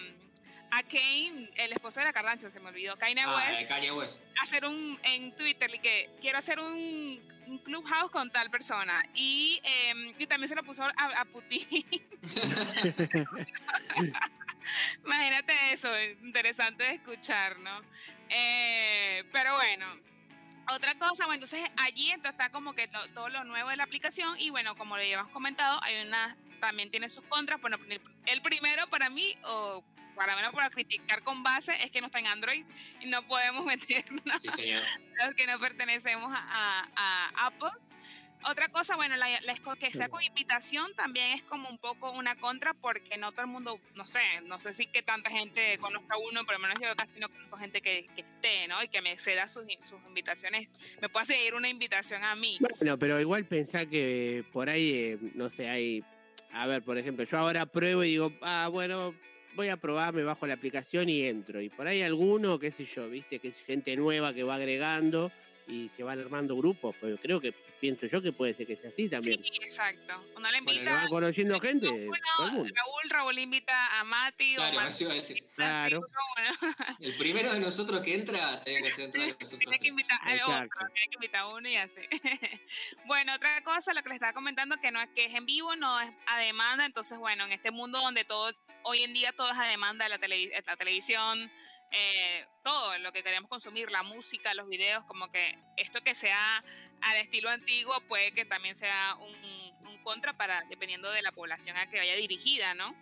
a 0.73 0.83
Kane, 0.85 1.51
el 1.57 1.73
esposo 1.73 1.99
de 2.01 2.07
la 2.07 2.13
Kardashian, 2.13 2.49
se 2.51 2.61
me 2.61 2.69
olvidó, 2.69 2.97
Kanye 2.97 3.23
ah, 3.23 3.37
West, 3.37 3.69
Kanye 3.69 3.91
West. 3.91 4.23
hacer 4.41 4.65
un 4.65 5.01
en 5.03 5.35
Twitter 5.35 5.69
que 5.81 6.09
quiero 6.21 6.39
hacer 6.39 6.61
un, 6.61 7.21
un 7.49 7.59
clubhouse 7.59 8.13
con 8.13 8.31
tal 8.31 8.51
persona 8.51 9.03
y, 9.13 9.61
eh, 9.65 10.15
y 10.17 10.27
también 10.29 10.49
se 10.49 10.55
lo 10.55 10.63
puso 10.63 10.85
a, 10.85 10.93
a 10.97 11.25
Putin. 11.25 11.67
Imagínate 15.05 15.73
eso, 15.73 15.89
interesante 16.23 16.85
de 16.85 16.93
escuchar, 16.93 17.59
¿no? 17.59 17.81
Eh, 18.29 19.25
pero 19.33 19.57
bueno, 19.57 19.87
otra 20.75 20.95
cosa, 20.99 21.27
bueno, 21.27 21.45
entonces 21.45 21.71
allí 21.77 22.11
está 22.11 22.51
como 22.51 22.75
que 22.75 22.89
todo 23.15 23.29
lo 23.29 23.45
nuevo 23.45 23.71
de 23.71 23.77
la 23.77 23.85
aplicación 23.85 24.39
y 24.39 24.51
bueno, 24.51 24.75
como 24.77 24.97
le 24.97 25.05
habíamos 25.05 25.33
comentado, 25.33 25.81
hay 25.83 26.07
una, 26.07 26.37
también 26.61 26.91
tiene 26.91 27.09
sus 27.09 27.25
contras. 27.25 27.61
Bueno, 27.61 27.79
el 28.27 28.43
primero 28.43 28.87
para 28.89 29.11
mí, 29.11 29.37
o 29.45 29.85
para 30.15 30.37
menos 30.37 30.53
para 30.53 30.71
criticar 30.71 31.23
con 31.23 31.43
base, 31.43 31.83
es 31.83 31.91
que 31.91 32.01
no 32.01 32.07
está 32.07 32.19
en 32.19 32.27
Android 32.27 32.65
y 33.01 33.07
no 33.07 33.27
podemos 33.27 33.65
meternos 33.67 34.23
los 34.27 35.35
que 35.35 35.47
no 35.47 35.59
pertenecemos 35.59 36.33
a, 36.33 36.87
Apple. 37.47 37.71
Otra 38.49 38.69
cosa, 38.69 38.97
bueno, 38.97 39.17
la, 39.17 39.29
que 39.79 39.91
sea 39.91 40.09
con 40.09 40.23
invitación 40.23 40.93
también 40.95 41.33
es 41.33 41.43
como 41.43 41.69
un 41.69 41.79
poco 41.79 42.11
una 42.13 42.37
contra 42.37 42.73
porque 42.75 43.19
no 43.19 43.33
todo 43.33 43.43
el 43.43 43.49
mundo, 43.49 43.79
no 43.95 44.05
sé, 44.05 44.21
no 44.47 44.59
sé 44.59 44.73
si 44.73 44.87
que 44.87 45.03
tanta 45.03 45.31
gente 45.31 45.77
conozca 45.79 46.17
uno, 46.17 46.45
por 46.45 46.55
lo 46.55 46.61
menos 46.61 46.79
yo 46.81 46.95
casi 46.97 47.21
no 47.21 47.29
conozco 47.29 47.57
gente 47.59 47.83
que, 47.83 48.09
esté, 48.17 48.67
¿no? 48.69 48.83
Y 48.83 48.89
que 48.89 49.03
me 49.03 49.17
ceda 49.19 49.47
sus, 49.47 49.65
sus 49.83 50.01
invitaciones, 50.07 50.69
me 51.01 51.09
pueda 51.09 51.25
seguir 51.25 51.55
una 51.55 51.69
invitación 51.69 52.25
a 52.25 52.35
mí. 52.35 52.59
Bueno, 52.61 52.99
pero 52.99 53.21
igual 53.21 53.45
pensá 53.45 53.87
que 53.87 54.45
por 54.53 54.71
ahí, 54.71 54.93
eh, 54.93 55.19
no 55.35 55.51
sé, 55.51 55.69
hay, 55.69 56.03
a 56.53 56.67
ver, 56.67 56.83
por 56.83 56.97
ejemplo, 56.97 57.25
yo 57.25 57.39
ahora 57.39 57.67
pruebo 57.67 58.05
y 58.05 58.11
digo, 58.11 58.33
ah, 58.41 58.69
bueno, 58.71 59.15
voy 59.55 59.69
a 59.69 59.77
probar, 59.77 60.15
me 60.15 60.23
bajo 60.23 60.47
la 60.47 60.55
aplicación 60.55 61.09
y 61.09 61.25
entro. 61.25 61.61
Y 61.61 61.69
por 61.69 61.87
ahí 61.87 62.03
alguno, 62.03 62.59
qué 62.59 62.71
sé 62.71 62.87
yo, 62.87 63.09
viste, 63.09 63.39
que 63.39 63.49
es 63.49 63.57
gente 63.67 63.95
nueva 63.97 64.33
que 64.33 64.43
va 64.43 64.55
agregando 64.55 65.31
y 65.67 65.91
se 65.97 66.03
van 66.03 66.19
armando 66.19 66.57
grupos, 66.57 66.97
pero 67.01 67.17
creo 67.19 67.41
que 67.41 67.55
pienso 67.81 68.07
yo 68.07 68.21
que 68.21 68.33
puede 68.33 68.55
ser 68.55 68.67
que 68.67 68.77
sea 68.77 68.91
así 68.91 69.09
también. 69.09 69.43
Sí, 69.43 69.59
exacto. 69.63 70.25
Uno 70.37 70.51
le 70.51 70.59
invita. 70.59 71.03
va 71.03 71.09
conociendo 71.09 71.59
gente. 71.59 71.87
Raúl, 71.89 72.73
Raúl 73.09 73.39
invita 73.39 73.99
a 73.99 74.05
Mati 74.05 74.55
claro, 74.55 74.77
o 74.77 74.81
Mati. 74.81 75.05
a 75.05 75.09
decir. 75.09 75.45
Claro. 75.57 76.01
El 77.01 77.15
primero 77.15 77.53
de 77.53 77.61
nosotros 77.61 78.01
que 78.03 78.15
entra 78.15 78.63
tiene 78.65 78.83
que 78.83 78.91
ser 78.91 79.07
entre 79.07 79.27
nosotros. 79.29 79.59
Tiene 79.59 79.79
que 79.79 79.89
invitar 79.89 80.19
a 80.23 80.47
otro, 80.47 80.69
tiene 80.95 81.09
que 81.09 81.15
invitar 81.15 81.41
a 81.41 81.49
uno 81.49 81.69
y 81.69 81.77
así. 81.77 82.01
bueno, 83.07 83.35
otra 83.35 83.63
cosa, 83.65 83.95
lo 83.95 84.03
que 84.03 84.11
les 84.11 84.17
estaba 84.17 84.33
comentando, 84.33 84.77
que 84.77 84.91
no 84.91 85.01
es 85.01 85.09
que 85.15 85.25
es 85.25 85.35
en 85.35 85.47
vivo, 85.47 85.75
no 85.77 86.01
es 86.01 86.11
a 86.27 86.39
demanda. 86.41 86.85
Entonces, 86.85 87.19
bueno, 87.19 87.47
en 87.47 87.53
este 87.53 87.71
mundo 87.71 87.99
donde 87.99 88.25
todo, 88.25 88.53
hoy 88.83 89.03
en 89.03 89.15
día 89.15 89.33
todo 89.33 89.51
es 89.51 89.59
a 89.59 89.65
demanda, 89.65 90.09
la, 90.09 90.19
la 90.19 90.77
televisión, 90.77 91.51
eh, 91.93 92.45
todo 92.63 92.99
lo 92.99 93.13
que 93.13 93.23
queremos 93.23 93.49
consumir, 93.49 93.91
la 93.91 94.03
música, 94.03 94.55
los 94.55 94.69
videos, 94.69 95.05
como 95.05 95.31
que 95.31 95.59
esto 95.77 96.03
que 96.03 96.15
sea 96.15 96.65
al 97.01 97.17
estilo 97.17 97.51
antiguo 97.51 98.01
puede 98.03 98.33
que 98.33 98.45
también 98.45 98.75
sea 98.77 99.17
un, 99.17 100.01
contra 100.03 100.33
para, 100.37 100.63
dependiendo 100.71 101.11
de 101.11 101.21
la 101.21 101.33
población 101.33 101.77
a 101.77 101.91
que 101.91 101.99
vaya 101.99 102.15
dirigida, 102.15 102.75
¿no? 102.75 102.95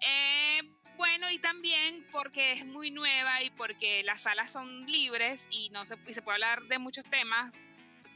Eh, 0.00 0.62
bueno, 0.96 1.30
y 1.30 1.38
también 1.38 2.06
porque 2.12 2.52
es 2.52 2.66
muy 2.66 2.90
nueva 2.90 3.42
y 3.42 3.50
porque 3.50 4.02
las 4.04 4.22
salas 4.22 4.52
son 4.52 4.86
libres 4.86 5.48
y, 5.50 5.70
no 5.70 5.86
se, 5.86 5.96
y 6.06 6.12
se 6.12 6.22
puede 6.22 6.36
hablar 6.36 6.64
de 6.64 6.78
muchos 6.78 7.04
temas 7.04 7.54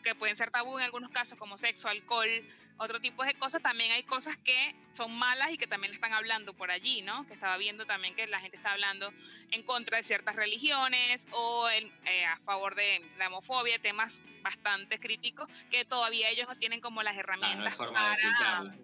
que 0.02 0.14
pueden 0.14 0.36
ser 0.36 0.50
tabú 0.50 0.78
en 0.78 0.84
algunos 0.84 1.10
casos, 1.10 1.38
como 1.38 1.58
sexo, 1.58 1.88
alcohol, 1.88 2.28
otro 2.76 3.00
tipo 3.00 3.24
de 3.24 3.34
cosas, 3.34 3.62
también 3.62 3.92
hay 3.92 4.02
cosas 4.02 4.36
que 4.36 4.74
son 4.92 5.12
malas 5.16 5.52
y 5.52 5.58
que 5.58 5.66
también 5.66 5.92
están 5.92 6.12
hablando 6.12 6.54
por 6.54 6.70
allí, 6.70 7.02
¿no? 7.02 7.26
Que 7.26 7.34
estaba 7.34 7.56
viendo 7.56 7.86
también 7.86 8.14
que 8.14 8.26
la 8.26 8.40
gente 8.40 8.56
está 8.56 8.72
hablando 8.72 9.12
en 9.50 9.62
contra 9.62 9.96
de 9.96 10.02
ciertas 10.02 10.36
religiones 10.36 11.26
o 11.32 11.68
eh, 11.68 12.24
a 12.26 12.38
favor 12.40 12.74
de 12.74 13.00
la 13.18 13.28
homofobia, 13.28 13.78
temas 13.80 14.22
bastante 14.42 14.98
críticos 14.98 15.48
que 15.70 15.84
todavía 15.84 16.30
ellos 16.30 16.48
no 16.48 16.56
tienen 16.56 16.80
como 16.80 17.02
las 17.02 17.16
herramientas 17.16 17.76
para... 17.76 18.74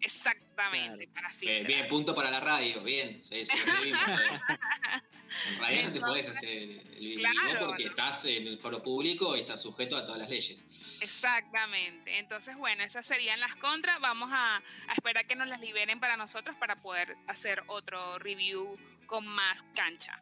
Exactamente, 0.00 1.08
para 1.08 1.30
filtrar. 1.30 1.66
Bien, 1.66 1.88
punto 1.88 2.14
para 2.14 2.30
la 2.30 2.40
radio, 2.40 2.82
bien. 2.82 3.22
Sí, 3.22 3.44
sí, 3.46 3.52
en 5.50 5.58
radio 5.60 5.82
no 5.84 5.92
te 5.92 6.00
puedes 6.00 6.28
hacer 6.28 6.52
el 6.52 7.16
video 7.16 7.66
porque 7.66 7.84
estás 7.84 8.24
en 8.26 8.46
el 8.46 8.58
foro 8.58 8.82
público 8.82 9.36
y 9.36 9.40
estás 9.40 9.62
sujeto 9.62 9.96
a 9.96 10.04
todas 10.04 10.20
las 10.20 10.30
leyes. 10.30 10.98
Exactamente. 11.00 12.18
Entonces, 12.18 12.56
bueno, 12.56 12.84
esas 12.84 13.06
las 13.40 13.54
contras. 13.56 14.00
Vamos 14.00 14.30
a, 14.32 14.56
a 14.56 14.92
esperar 14.92 15.26
que 15.26 15.36
nos 15.36 15.48
las 15.48 15.60
liberen 15.60 16.00
para 16.00 16.16
nosotros 16.16 16.56
para 16.56 16.76
poder 16.76 17.16
hacer 17.26 17.62
otro 17.66 18.18
review 18.18 18.78
con 19.06 19.26
más 19.26 19.62
cancha. 19.74 20.20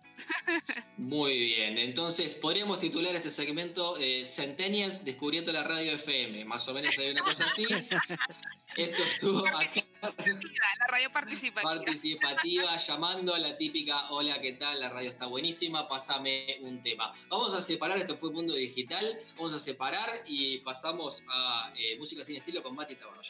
Muy 0.97 1.39
bien, 1.39 1.79
entonces 1.79 2.35
podríamos 2.35 2.79
titular 2.79 3.15
este 3.15 3.31
segmento 3.31 3.97
eh, 3.99 4.25
Centennials 4.25 5.05
descubriendo 5.05 5.53
la 5.53 5.65
radio 5.65 5.93
FM, 5.93 6.45
más 6.45 6.69
o 6.69 6.75
menos 6.75 6.97
hay 6.99 7.11
una 7.11 7.23
cosa 7.23 7.45
así. 7.45 7.67
Esto 8.77 9.03
estuvo 9.03 9.47
acá. 9.47 9.67
La 10.03 10.87
radio 10.89 11.13
participativa. 11.13 11.75
Participativa, 11.75 12.77
llamando 12.77 13.35
a 13.35 13.39
la 13.39 13.57
típica, 13.57 14.11
hola, 14.11 14.41
¿qué 14.41 14.55
tal? 14.55 14.81
La 14.81 14.89
radio 14.89 15.11
está 15.11 15.27
buenísima, 15.27 15.87
pásame 15.87 16.59
un 16.63 16.83
tema. 16.83 17.13
Vamos 17.29 17.55
a 17.55 17.61
separar, 17.61 17.99
esto 17.99 18.17
fue 18.17 18.31
Mundo 18.31 18.55
Digital, 18.55 19.19
vamos 19.37 19.53
a 19.53 19.59
separar 19.59 20.09
y 20.27 20.59
pasamos 20.59 21.23
a 21.29 21.73
eh, 21.77 21.97
música 21.99 22.25
sin 22.25 22.37
estilo 22.37 22.63
con 22.63 22.75
Mati 22.75 22.97
Tabarro. 22.97 23.23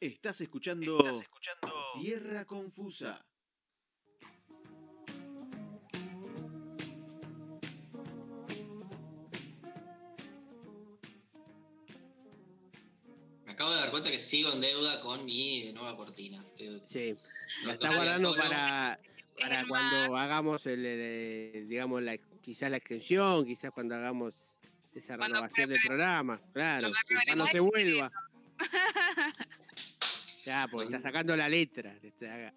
Estás 0.00 0.40
escuchando, 0.40 0.98
Estás 0.98 1.20
escuchando 1.20 1.68
Tierra 2.00 2.44
Confusa. 2.46 3.20
Me 13.46 13.52
acabo 13.52 13.70
de 13.72 13.76
dar 13.80 13.90
cuenta 13.90 14.10
que 14.10 14.18
sigo 14.18 14.52
en 14.52 14.60
deuda 14.60 15.00
con 15.00 15.24
mi 15.24 15.72
nueva 15.72 15.96
cortina. 15.96 16.44
Estoy- 16.54 16.82
Sí, 16.86 17.16
la 17.64 17.72
está 17.74 17.94
guardando 17.94 18.34
para, 18.34 19.00
para 19.38 19.66
cuando 19.66 20.16
hagamos, 20.16 20.66
el, 20.66 20.84
el- 20.86 21.68
digamos, 21.68 22.02
la, 22.02 22.16
quizás 22.42 22.70
la 22.70 22.76
extensión, 22.76 23.44
quizás 23.44 23.72
cuando 23.72 23.96
hagamos 23.96 24.34
esa 24.92 25.16
renovación 25.16 25.70
del 25.70 25.78
programa, 25.86 26.40
claro, 26.52 26.90
cuando 27.26 27.46
se 27.46 27.60
vuelva. 27.60 28.10
Ya, 30.44 30.66
porque 30.70 30.86
está 30.86 31.00
sacando 31.02 31.36
la 31.36 31.48
letra. 31.48 31.94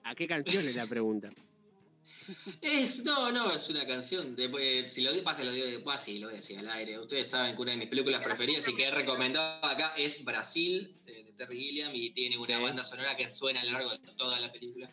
¿A 0.03 0.15
qué 0.15 0.27
canción 0.27 0.65
es 0.67 0.75
la 0.75 0.87
pregunta? 0.87 1.29
Es, 2.61 3.03
no, 3.03 3.31
no, 3.31 3.51
es 3.51 3.69
una 3.69 3.85
canción. 3.85 4.35
De, 4.35 4.49
eh, 4.59 4.89
si 4.89 5.01
lo 5.01 5.11
digo, 5.11 5.23
pasa, 5.23 5.43
lo 5.43 5.51
digo, 5.51 5.83
bah, 5.83 5.97
sí, 5.97 6.19
lo 6.19 6.27
voy 6.27 6.35
a 6.35 6.37
decir 6.37 6.57
al 6.59 6.69
aire. 6.69 6.99
Ustedes 6.99 7.29
saben 7.29 7.55
que 7.55 7.61
una 7.61 7.71
de 7.71 7.77
mis 7.77 7.87
películas 7.87 8.21
preferidas 8.23 8.67
y 8.67 8.75
que 8.75 8.83
he 8.85 8.91
recomendado 8.91 9.65
acá 9.65 9.93
es 9.97 10.23
Brasil, 10.23 10.95
de, 11.05 11.23
de 11.25 11.31
Terry 11.33 11.57
Gilliam, 11.57 11.91
y 11.93 12.11
tiene 12.11 12.37
una 12.37 12.57
Sí. 12.57 12.61
banda 12.63 12.83
sonora 12.83 13.17
que 13.17 13.29
suena 13.31 13.61
a 13.61 13.65
lo 13.65 13.71
largo 13.73 13.89
de 13.97 14.13
toda 14.15 14.39
la 14.39 14.51
película. 14.51 14.89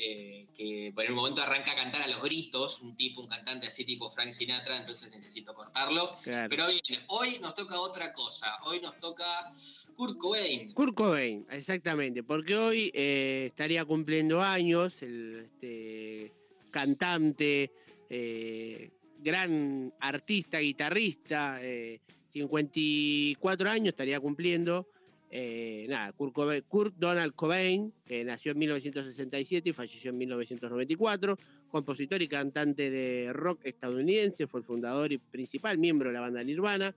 Eh, 0.00 0.46
que 0.56 0.92
por 0.94 1.04
un 1.06 1.14
momento 1.16 1.42
arranca 1.42 1.72
a 1.72 1.76
cantar 1.76 2.02
a 2.02 2.08
los 2.08 2.22
gritos, 2.22 2.80
un 2.80 2.96
tipo, 2.96 3.20
un 3.20 3.28
cantante 3.28 3.66
así 3.66 3.84
tipo 3.84 4.08
Frank 4.10 4.30
Sinatra, 4.30 4.78
entonces 4.78 5.10
necesito 5.10 5.54
cortarlo. 5.54 6.12
Claro. 6.22 6.48
Pero 6.48 6.68
bien, 6.68 7.04
hoy 7.08 7.38
nos 7.40 7.54
toca 7.54 7.80
otra 7.80 8.12
cosa. 8.12 8.56
Hoy 8.64 8.80
nos 8.80 8.98
toca 8.98 9.50
Kurt 9.96 10.16
Cobain. 10.18 10.72
Kurt 10.74 10.94
Cobain, 10.94 11.46
exactamente, 11.50 12.22
porque 12.22 12.56
hoy 12.56 12.90
eh, 12.94 13.46
estaría 13.48 13.84
cumpliendo 13.84 14.40
años 14.40 15.02
el 15.02 15.48
este, 15.52 16.32
cantante, 16.70 17.72
eh, 18.08 18.90
gran 19.18 19.92
artista, 20.00 20.58
guitarrista, 20.58 21.58
eh, 21.60 22.00
54 22.32 23.70
años 23.70 23.88
estaría 23.88 24.20
cumpliendo. 24.20 24.86
Eh, 25.30 25.86
nada, 25.88 26.12
Kurt, 26.12 26.32
Cobain- 26.34 26.64
Kurt 26.66 26.94
Donald 26.96 27.34
Cobain, 27.34 27.92
que 28.06 28.24
nació 28.24 28.52
en 28.52 28.58
1967 28.58 29.68
y 29.68 29.72
falleció 29.72 30.10
en 30.10 30.18
1994, 30.18 31.36
compositor 31.70 32.22
y 32.22 32.28
cantante 32.28 32.90
de 32.90 33.32
rock 33.32 33.60
estadounidense, 33.64 34.46
fue 34.46 34.60
el 34.60 34.66
fundador 34.66 35.12
y 35.12 35.18
principal 35.18 35.76
miembro 35.78 36.08
de 36.08 36.14
la 36.14 36.20
banda 36.20 36.42
Nirvana, 36.42 36.94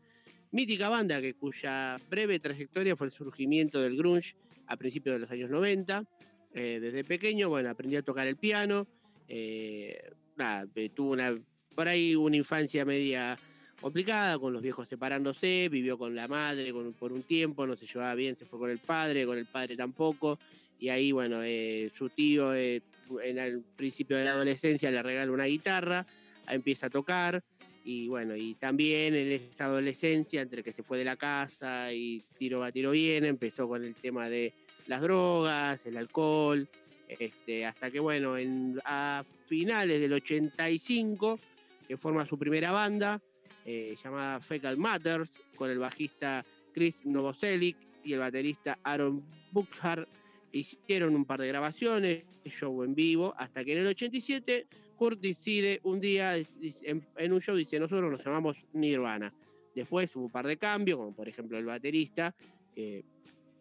mítica 0.51 0.89
banda 0.89 1.19
que 1.21 1.33
cuya 1.33 1.97
breve 2.09 2.39
trayectoria 2.39 2.95
fue 2.95 3.07
el 3.07 3.13
surgimiento 3.13 3.81
del 3.81 3.97
grunge 3.97 4.35
a 4.67 4.77
principios 4.77 5.15
de 5.15 5.19
los 5.19 5.31
años 5.31 5.49
90. 5.49 6.05
Eh, 6.53 6.79
desde 6.81 7.03
pequeño, 7.03 7.49
bueno, 7.49 7.69
aprendió 7.69 7.99
a 7.99 8.03
tocar 8.03 8.27
el 8.27 8.35
piano, 8.37 8.87
eh, 9.27 10.11
nada, 10.35 10.67
eh, 10.75 10.89
tuvo 10.89 11.11
una, 11.11 11.37
por 11.75 11.87
ahí 11.87 12.15
una 12.15 12.35
infancia 12.37 12.83
media 12.83 13.37
complicada, 13.81 14.37
con 14.39 14.53
los 14.53 14.61
viejos 14.61 14.87
separándose, 14.87 15.67
vivió 15.69 15.97
con 15.97 16.15
la 16.15 16.27
madre 16.27 16.71
con- 16.71 16.93
por 16.93 17.11
un 17.11 17.23
tiempo, 17.23 17.65
no 17.65 17.75
se 17.75 17.87
llevaba 17.87 18.13
bien, 18.15 18.35
se 18.37 18.45
fue 18.45 18.59
con 18.59 18.69
el 18.69 18.77
padre, 18.79 19.25
con 19.25 19.37
el 19.37 19.45
padre 19.47 19.75
tampoco, 19.75 20.39
y 20.79 20.89
ahí, 20.89 21.11
bueno, 21.11 21.41
eh, 21.43 21.91
su 21.97 22.09
tío 22.09 22.53
eh, 22.53 22.81
en 23.23 23.37
el 23.39 23.61
principio 23.75 24.17
de 24.17 24.25
la 24.25 24.31
adolescencia 24.31 24.89
le 24.91 25.01
regala 25.03 25.31
una 25.31 25.45
guitarra, 25.45 26.05
empieza 26.47 26.87
a 26.87 26.89
tocar, 26.89 27.43
y 27.83 28.07
bueno, 28.07 28.35
y 28.35 28.53
también 28.55 29.15
en 29.15 29.31
esa 29.31 29.65
adolescencia, 29.65 30.41
entre 30.41 30.63
que 30.63 30.71
se 30.71 30.83
fue 30.83 30.99
de 30.99 31.05
la 31.05 31.15
casa 31.15 31.91
y 31.91 32.23
tiro 32.37 32.59
va, 32.59 32.71
tiro 32.71 32.91
viene, 32.91 33.27
empezó 33.27 33.67
con 33.67 33.83
el 33.83 33.95
tema 33.95 34.29
de 34.29 34.53
las 34.87 35.01
drogas, 35.01 35.83
el 35.85 35.97
alcohol, 35.97 36.67
este, 37.07 37.65
hasta 37.65 37.89
que 37.89 37.99
bueno, 37.99 38.37
en, 38.37 38.79
a 38.85 39.25
finales 39.47 39.99
del 39.99 40.13
85, 40.13 41.39
que 41.87 41.97
forma 41.97 42.25
su 42.25 42.37
primera 42.37 42.71
banda, 42.71 43.19
eh, 43.65 43.95
llamada 44.03 44.39
Fecal 44.39 44.77
Matters, 44.77 45.29
con 45.55 45.69
el 45.69 45.79
bajista 45.79 46.45
Chris 46.73 46.95
Novoselic 47.05 47.77
y 48.03 48.13
el 48.13 48.19
baterista 48.19 48.79
Aaron 48.83 49.23
Buchar, 49.51 50.07
hicieron 50.51 51.15
un 51.15 51.25
par 51.25 51.39
de 51.39 51.47
grabaciones, 51.47 52.23
show 52.45 52.83
en 52.83 52.95
vivo, 52.95 53.33
hasta 53.37 53.63
que 53.63 53.73
en 53.73 53.79
el 53.79 53.87
87 53.87 54.67
Kurt 54.95 55.19
decide 55.19 55.79
un 55.83 55.99
día 55.99 56.35
en, 56.35 57.05
en 57.17 57.33
un 57.33 57.41
show, 57.41 57.55
dice, 57.55 57.79
nosotros 57.79 58.11
nos 58.11 58.23
llamamos 58.23 58.57
Nirvana. 58.73 59.33
Después 59.75 60.15
hubo 60.15 60.25
un 60.25 60.31
par 60.31 60.47
de 60.47 60.57
cambios, 60.57 60.97
como 60.97 61.15
por 61.15 61.27
ejemplo 61.29 61.57
el 61.57 61.65
baterista, 61.65 62.35
que 62.75 63.03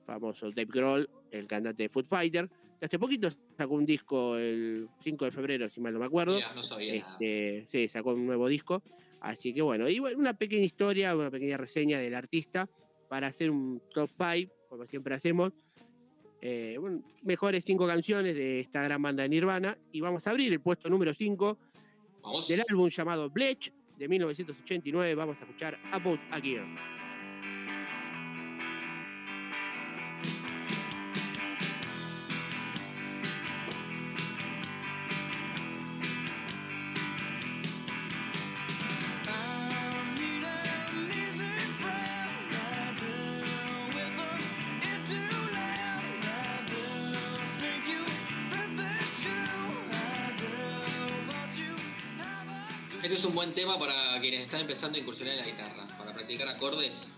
famoso 0.07 0.51
Dave 0.51 0.68
Grohl, 0.70 1.09
el 1.30 1.46
cantante 1.46 1.84
de 1.84 1.88
Foot 1.88 2.09
Fighter, 2.09 2.48
hace 2.80 2.98
poquito 2.98 3.28
sacó 3.57 3.74
un 3.74 3.86
disco 3.86 4.36
el 4.36 4.88
5 5.05 5.24
de 5.26 5.30
febrero, 5.30 5.70
si 5.70 5.80
mal 5.80 5.92
no 5.92 6.01
me 6.01 6.07
acuerdo. 6.07 6.36
Mirá, 6.36 6.53
no 6.55 6.62
sabía 6.62 7.01
nada. 7.01 7.12
Este, 7.12 7.66
sí, 7.70 7.88
sacó 7.88 8.12
un 8.14 8.26
nuevo 8.26 8.48
disco. 8.48 8.82
Así 9.20 9.52
que 9.52 9.62
bueno, 9.62 9.88
y 9.88 9.98
bueno, 9.98 10.18
una 10.18 10.34
pequeña 10.34 10.64
historia, 10.64 11.14
una 11.14 11.30
pequeña 11.30 11.56
reseña 11.56 11.98
del 11.98 12.14
artista 12.14 12.68
para 13.08 13.26
hacer 13.26 13.50
un 13.50 13.82
top 13.92 14.10
5, 14.16 14.52
como 14.68 14.86
siempre 14.86 15.14
hacemos. 15.14 15.52
Eh, 16.42 16.76
bueno, 16.80 17.02
mejores 17.22 17.64
cinco 17.64 17.86
canciones 17.86 18.34
de 18.34 18.60
esta 18.60 18.82
gran 18.82 19.02
banda 19.02 19.22
de 19.22 19.28
Nirvana. 19.28 19.76
Y 19.92 20.00
vamos 20.00 20.26
a 20.26 20.30
abrir 20.30 20.52
el 20.52 20.60
puesto 20.60 20.88
número 20.88 21.12
5 21.12 21.58
Vamos. 22.22 22.48
del 22.48 22.62
álbum 22.68 22.88
llamado 22.88 23.28
Blech 23.28 23.72
de 23.98 24.08
1989. 24.08 25.14
Vamos 25.14 25.36
a 25.38 25.44
escuchar 25.44 25.78
About 25.92 26.20
a 26.30 26.99
empezando 54.61 54.96
a 54.96 55.00
incursionar 55.00 55.34
en 55.34 55.40
la 55.40 55.46
guitarra, 55.46 55.86
para 55.98 56.12
practicar 56.12 56.48
acordes. 56.48 57.08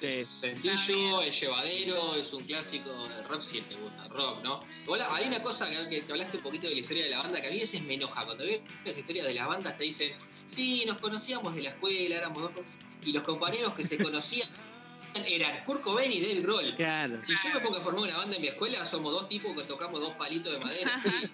Sí. 0.00 0.24
Sencillo, 0.24 1.20
es 1.20 1.38
llevadero, 1.38 2.14
es 2.14 2.32
un 2.32 2.42
clásico 2.44 2.90
de 3.08 3.22
rock 3.28 3.42
si 3.42 3.60
te 3.60 3.74
gusta 3.74 4.08
rock, 4.08 4.42
¿no? 4.42 4.62
Igual 4.84 5.02
hay 5.10 5.28
una 5.28 5.42
cosa 5.42 5.68
que, 5.68 5.88
que 5.90 6.00
te 6.00 6.12
hablaste 6.12 6.38
un 6.38 6.42
poquito 6.42 6.68
de 6.68 6.74
la 6.74 6.80
historia 6.80 7.04
de 7.04 7.10
la 7.10 7.18
banda, 7.18 7.40
que 7.40 7.48
a 7.48 7.50
mí 7.50 7.58
a 7.58 7.60
veces 7.60 7.82
me 7.82 7.94
enoja. 7.94 8.24
Cuando 8.24 8.44
veo 8.44 8.62
las 8.84 8.96
historias 8.96 9.26
de 9.26 9.34
las 9.34 9.46
bandas 9.46 9.76
te 9.76 9.84
dicen, 9.84 10.12
sí, 10.46 10.84
nos 10.86 10.96
conocíamos 10.98 11.54
de 11.54 11.62
la 11.62 11.70
escuela, 11.70 12.16
éramos 12.16 12.42
dos... 12.42 12.52
co-". 12.52 12.64
Y 13.04 13.12
los 13.12 13.22
compañeros 13.24 13.74
que 13.74 13.84
se 13.84 13.98
conocían 13.98 14.48
eran 15.26 15.64
Kurt 15.64 15.82
Cobain 15.82 16.10
y 16.10 16.20
Dave 16.20 16.40
Grohl. 16.40 16.76
Claro. 16.76 17.20
Si 17.20 17.34
yo 17.34 17.54
me 17.54 17.60
pongo 17.60 17.76
a 17.76 17.80
formar 17.80 18.04
una 18.04 18.16
banda 18.16 18.36
en 18.36 18.42
mi 18.42 18.48
escuela, 18.48 18.84
somos 18.86 19.12
dos 19.12 19.28
tipos 19.28 19.54
que 19.54 19.64
tocamos 19.64 20.00
dos 20.00 20.12
palitos 20.14 20.52
de 20.52 20.60
madera. 20.60 20.98
sí. 20.98 21.10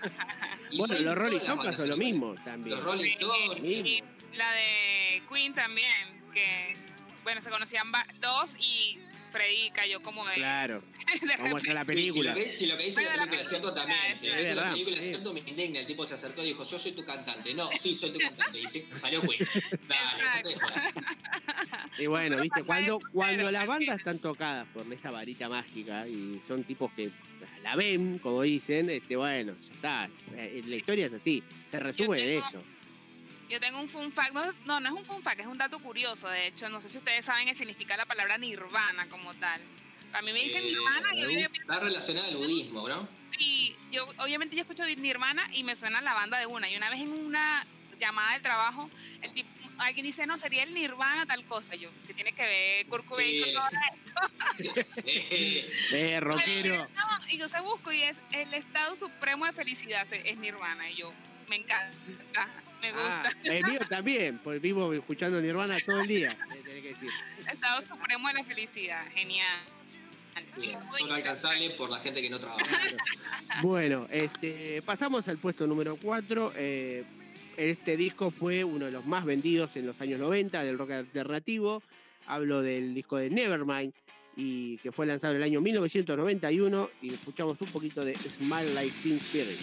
Y 0.69 0.79
Bueno, 0.79 0.99
los 0.99 1.15
Rolling 1.15 1.37
Stones 1.37 1.77
son 1.77 1.89
lo 1.89 1.97
mismo 1.97 2.35
también. 2.45 2.77
Los 2.77 2.85
Rolling 2.85 3.13
Stones. 3.13 4.03
La 4.37 4.53
de 4.53 5.23
Queen 5.33 5.55
también, 5.55 6.23
que 6.33 6.77
bueno, 7.23 7.41
se 7.41 7.51
conocían 7.51 7.91
dos 8.21 8.57
y 8.59 8.99
Freddy 9.33 9.71
cayó 9.71 10.01
como 10.03 10.25
de, 10.27 10.35
Claro. 10.35 10.83
de 11.23 11.37
Como 11.39 11.59
está 11.59 11.73
la 11.75 11.85
película. 11.85 12.35
Si, 12.35 12.39
lo 12.41 12.45
que, 12.45 12.53
si 12.53 12.67
lo 12.67 12.77
que 12.77 12.85
dice 12.85 13.03
la 13.03 13.17
la 13.17 13.23
película 13.25 13.43
es 13.43 13.49
cierto 13.49 13.75
también. 13.75 13.99
Si 14.21 14.27
lo 14.27 14.33
que 14.35 14.41
dice 14.41 14.55
la 14.55 14.71
película 14.71 14.97
es 14.99 15.07
cierto, 15.07 15.33
me 15.35 15.41
indigna. 15.41 15.81
El 15.81 15.87
tipo 15.87 16.07
se 16.07 16.15
acercó 16.15 16.43
y 16.43 16.49
dijo, 16.49 16.65
yo 16.65 16.79
soy 16.79 16.93
tu 16.93 17.05
cantante. 17.05 17.55
No, 17.55 17.69
sí, 17.79 17.95
soy 17.95 18.11
tu 18.11 18.19
cantante. 18.19 18.61
Y 18.61 18.67
se- 18.67 18.87
salió 18.99 19.21
Queen. 19.23 19.39
Dale, 19.89 20.55
joder. 20.55 21.05
Y 21.99 22.07
bueno, 22.07 22.41
viste, 22.41 22.63
cuando, 22.65 22.99
cuando 23.13 23.51
las 23.51 23.67
bandas 23.67 23.99
están 23.99 24.19
tocadas 24.19 24.67
por 24.69 24.91
esa 24.93 25.11
varita 25.11 25.49
mágica 25.49 26.07
y 26.07 26.41
son 26.47 26.65
tipos 26.65 26.93
que 26.95 27.11
la 27.63 27.75
ven, 27.77 28.19
como 28.19 28.43
dicen, 28.43 28.91
este, 28.91 29.17
bueno, 29.17 29.55
ya 29.59 29.75
está. 29.75 30.09
Eh, 30.37 30.63
La 30.67 30.77
historia 30.77 31.07
es 31.07 31.13
así, 31.15 31.43
se 31.71 31.79
resume 31.81 32.21
en 32.23 32.43
eso. 32.43 32.63
Yo 33.49 33.61
tengo 33.61 33.81
un 33.81 33.89
fun 33.89 34.11
fact, 34.11 34.33
no, 34.33 34.45
no, 34.65 34.81
no 34.81 34.89
es 34.89 34.95
un 34.95 35.05
fun 35.05 35.23
fact, 35.23 35.41
es 35.41 35.47
un 35.47 35.57
dato 35.59 35.79
curioso, 35.79 36.29
de 36.29 36.49
hecho, 36.49 36.69
no 36.69 36.81
sé 36.81 36.89
si 36.89 36.99
ustedes 36.99 37.25
saben 37.25 37.49
el 37.49 37.55
significado 37.57 37.99
de 37.99 38.03
la 38.03 38.07
palabra 38.07 38.39
nirvana 38.39 39.07
como 39.09 39.33
tal. 39.35 39.61
A 40.13 40.23
mí 40.23 40.33
me 40.33 40.41
dicen 40.41 40.63
Eh, 40.65 40.67
nirvana 40.67 41.15
y 41.15 41.25
obviamente, 41.25 41.61
Está 41.61 41.79
relacionado 41.81 42.27
al 42.27 42.37
budismo, 42.37 42.89
¿no? 42.89 43.09
sí, 43.39 43.77
yo, 43.93 44.05
obviamente 44.19 44.57
yo 44.57 44.63
escucho 44.63 44.85
nirvana 44.85 45.47
y 45.53 45.63
me 45.63 45.75
suena 45.77 46.01
la 46.01 46.15
banda 46.15 46.39
de 46.39 46.47
una. 46.47 46.69
Y 46.71 46.77
una 46.77 46.91
vez 46.91 47.01
en 47.01 47.11
una 47.13 47.65
llamada 48.01 48.33
de 48.35 48.41
trabajo, 48.41 48.91
el 49.23 49.33
tipo, 49.33 49.49
alguien 49.79 50.07
dice, 50.07 50.27
no, 50.27 50.39
sería 50.39 50.63
el 50.63 50.73
nirvana 50.75 51.27
tal 51.27 51.45
cosa. 51.45 51.75
Yo, 51.77 51.91
que 52.07 52.15
tiene 52.15 52.33
que 52.33 52.43
ver 52.43 52.87
Kurt 52.87 53.05
Sí. 53.17 53.43
con 53.43 53.53
todo 53.53 53.69
esto? 53.93 55.03
Eh, 55.05 55.71
Eh, 55.93 56.21
rockero. 56.21 56.89
No, 56.97 57.29
y 57.29 57.37
yo 57.39 57.47
se 57.49 57.61
busco 57.61 57.93
y 57.93 58.03
es 58.03 58.21
el 58.33 58.53
estado 58.55 58.97
supremo 58.97 59.45
de 59.47 59.53
felicidad, 59.53 60.07
es 60.13 60.37
nirvana. 60.39 60.91
Y 60.91 60.95
yo, 60.95 61.13
me 61.49 61.57
encanta, 61.57 62.49
me 62.81 62.89
Ah, 62.91 63.23
gusta. 63.25 63.39
el 63.55 63.65
mío 63.65 63.81
también, 63.89 64.39
pues 64.43 64.61
vivo 64.61 64.93
escuchando 64.93 65.41
Nirvana 65.41 65.77
todo 65.85 66.01
el 66.01 66.07
día. 66.07 66.29
eh, 66.29 66.61
tenés 66.65 66.83
que 66.83 66.89
decir. 66.95 67.11
Estado 67.51 67.83
supremo 67.83 68.29
de 68.29 68.35
la 68.35 68.45
felicidad, 68.45 69.05
genial. 69.13 69.59
bien, 70.59 70.79
solo 70.97 71.15
alcanzable 71.15 71.71
por 71.71 71.91
la 71.91 71.99
gente 72.01 72.21
que 72.23 72.31
no 72.31 72.39
trabaja. 72.39 72.65
Bueno, 73.63 74.07
este, 74.11 74.83
pasamos 74.85 75.27
al 75.29 75.39
puesto 75.39 75.67
número 75.67 75.97
4. 75.97 76.53
este 77.57 77.97
disco 77.97 78.31
fue 78.31 78.65
uno 78.65 78.85
de 78.87 78.91
los 78.93 79.07
más 79.07 79.25
vendidos 79.25 79.71
en 79.77 79.87
los 79.87 79.99
años 80.01 80.21
90 80.21 80.63
del 80.63 80.77
rock 80.77 80.91
alternativo. 80.91 81.83
Hablo 82.27 82.61
del 82.61 82.93
disco 82.93 83.17
de 83.17 83.31
Nevermind, 83.31 83.95
y 84.37 84.77
que 84.79 84.93
fue 84.93 85.07
lanzado 85.07 85.33
en 85.33 85.39
el 85.39 85.45
año 85.45 85.61
1991. 85.63 86.91
Y 87.01 87.15
escuchamos 87.15 87.57
un 87.61 87.69
poquito 87.69 88.05
de 88.05 88.15
Smile 88.17 88.75
Like 88.75 88.95
Teen 89.03 89.17
Spirit. 89.19 89.59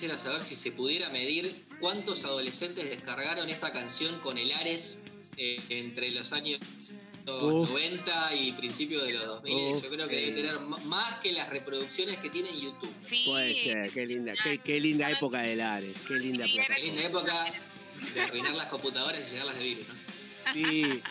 Quisiera 0.00 0.18
saber 0.18 0.42
si 0.42 0.56
se 0.56 0.72
pudiera 0.72 1.10
medir 1.10 1.54
cuántos 1.78 2.24
adolescentes 2.24 2.88
descargaron 2.88 3.50
esta 3.50 3.70
canción 3.70 4.18
con 4.20 4.38
el 4.38 4.50
Ares 4.50 5.02
eh, 5.36 5.60
entre 5.68 6.10
los 6.10 6.32
años 6.32 6.58
Uf. 7.26 7.68
90 7.68 8.34
y 8.34 8.52
principios 8.52 9.04
de 9.04 9.12
los 9.12 9.26
2000. 9.26 9.54
Uf, 9.54 9.84
Yo 9.84 9.90
creo 9.90 10.08
que 10.08 10.14
sí. 10.14 10.20
debe 10.22 10.40
tener 10.40 10.60
más 10.86 11.16
que 11.16 11.32
las 11.32 11.50
reproducciones 11.50 12.18
que 12.18 12.30
tiene 12.30 12.48
en 12.48 12.60
YouTube. 12.60 12.90
Sí, 13.02 13.24
Puede 13.26 13.62
ser, 13.62 13.90
qué 13.90 14.06
linda, 14.06 14.32
qué, 14.42 14.56
qué 14.56 14.80
linda 14.80 15.10
época 15.10 15.42
del 15.42 15.60
Ares, 15.60 15.94
qué 16.08 16.14
linda 16.14 16.46
era 16.46 16.76
Qué 16.76 16.82
linda 16.82 17.02
época 17.02 17.52
de 18.14 18.20
arruinar 18.22 18.54
las 18.54 18.68
computadoras 18.68 19.20
y 19.28 19.32
llenarlas 19.32 19.58
de 19.58 19.64
virus, 19.64 19.86
¿no? 19.86 20.52
Sí. 20.54 21.02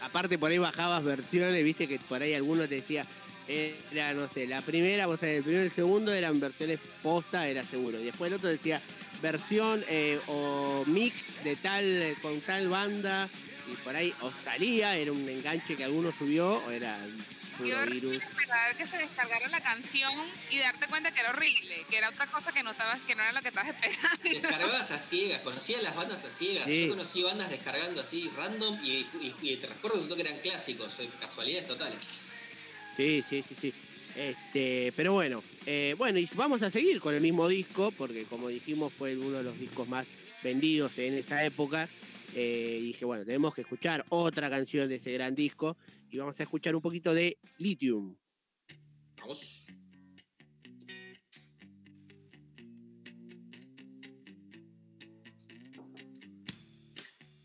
Aparte 0.00 0.38
por 0.38 0.50
ahí 0.50 0.58
bajabas 0.58 1.04
versiones, 1.04 1.62
viste 1.62 1.86
que 1.86 2.00
por 2.00 2.20
ahí 2.20 2.34
alguno 2.34 2.66
te 2.66 2.74
decía, 2.74 3.06
era, 3.46 4.14
no 4.14 4.28
sé, 4.28 4.46
la 4.46 4.62
primera, 4.62 5.08
o 5.08 5.16
sea, 5.16 5.30
el 5.30 5.42
primero 5.42 5.64
y 5.64 5.66
el 5.66 5.72
segundo 5.72 6.12
eran 6.12 6.40
versiones 6.40 6.80
posta, 7.02 7.46
era 7.46 7.64
seguro. 7.64 8.00
Y 8.00 8.04
después 8.04 8.28
el 8.30 8.36
otro 8.36 8.48
decía 8.48 8.80
versión 9.20 9.84
eh, 9.88 10.18
o 10.26 10.84
mix 10.86 11.14
de 11.44 11.56
tal, 11.56 12.16
con 12.22 12.40
tal 12.40 12.68
banda, 12.68 13.28
y 13.70 13.74
por 13.76 13.96
ahí 13.96 14.14
o 14.20 14.30
salía, 14.44 14.96
era 14.96 15.12
un 15.12 15.28
enganche 15.28 15.76
que 15.76 15.84
alguno 15.84 16.12
subió, 16.18 16.62
o 16.66 16.70
era 16.70 16.98
puro 17.58 17.86
virus. 17.86 18.22
que 18.76 18.86
se 18.86 18.98
descargara 18.98 19.48
la 19.48 19.60
canción 19.60 20.12
y 20.50 20.58
darte 20.58 20.86
cuenta 20.88 21.12
que 21.12 21.20
era 21.20 21.30
horrible, 21.30 21.86
que 21.88 21.98
era 21.98 22.08
otra 22.08 22.26
cosa 22.26 22.52
que 22.52 22.62
no 22.62 22.72
estabas, 22.72 23.00
que 23.02 23.14
no 23.14 23.22
era 23.22 23.32
lo 23.32 23.42
que 23.42 23.48
estabas 23.48 23.70
esperando. 23.70 24.08
Descargabas 24.22 24.90
a 24.90 24.98
ciegas, 24.98 25.40
conocía 25.40 25.80
las 25.82 25.94
bandas 25.94 26.24
a 26.24 26.30
ciegas. 26.30 26.66
Sí. 26.66 26.82
Yo 26.82 26.90
conocí 26.90 27.22
bandas 27.22 27.50
descargando 27.50 28.00
así 28.00 28.30
random 28.36 28.78
y, 28.82 29.06
y, 29.20 29.34
y 29.42 29.56
después 29.56 29.92
resultó 29.92 30.16
que 30.16 30.22
eran 30.22 30.38
clásicos, 30.38 30.98
eh, 31.00 31.08
casualidades 31.20 31.68
totales. 31.68 31.98
Sí, 32.96 33.24
sí, 33.28 33.42
sí, 33.48 33.56
sí. 33.60 33.74
Este, 34.16 34.92
pero 34.94 35.12
bueno, 35.12 35.42
eh, 35.66 35.94
bueno, 35.98 36.18
y 36.18 36.28
vamos 36.34 36.62
a 36.62 36.70
seguir 36.70 37.00
con 37.00 37.14
el 37.14 37.20
mismo 37.20 37.48
disco, 37.48 37.90
porque 37.90 38.24
como 38.24 38.48
dijimos 38.48 38.92
fue 38.92 39.16
uno 39.16 39.38
de 39.38 39.42
los 39.42 39.58
discos 39.58 39.88
más 39.88 40.06
vendidos 40.42 40.96
en 40.98 41.14
esa 41.14 41.44
época. 41.44 41.88
Eh, 42.34 42.78
dije, 42.82 43.04
bueno, 43.04 43.24
tenemos 43.24 43.54
que 43.54 43.62
escuchar 43.62 44.04
otra 44.08 44.50
canción 44.50 44.88
de 44.88 44.96
ese 44.96 45.12
gran 45.12 45.34
disco. 45.34 45.76
Y 46.10 46.18
vamos 46.18 46.38
a 46.38 46.44
escuchar 46.44 46.76
un 46.76 46.82
poquito 46.82 47.12
de 47.12 47.38
Lithium. 47.58 48.16
Vamos. 49.18 49.66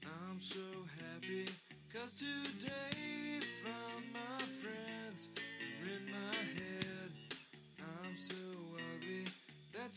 I'm 0.03 0.39
so 0.39 0.85
happy 0.99 1.45
cause 1.91 2.13
today 2.13 3.28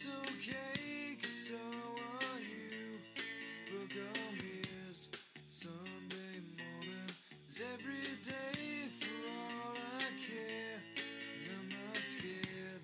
that's 0.02 0.30
okay 0.30 1.16
so 1.28 1.54
are 1.54 2.40
you. 2.40 2.98
Sunday 5.48 6.40
morning 6.58 7.10
is 7.48 7.60
every 7.74 8.02
day 8.24 8.88
for 8.98 9.28
all 9.28 9.74
I 9.98 10.02
care. 10.26 10.80
I'm 11.46 11.68
not 11.68 11.98
scared, 11.98 12.82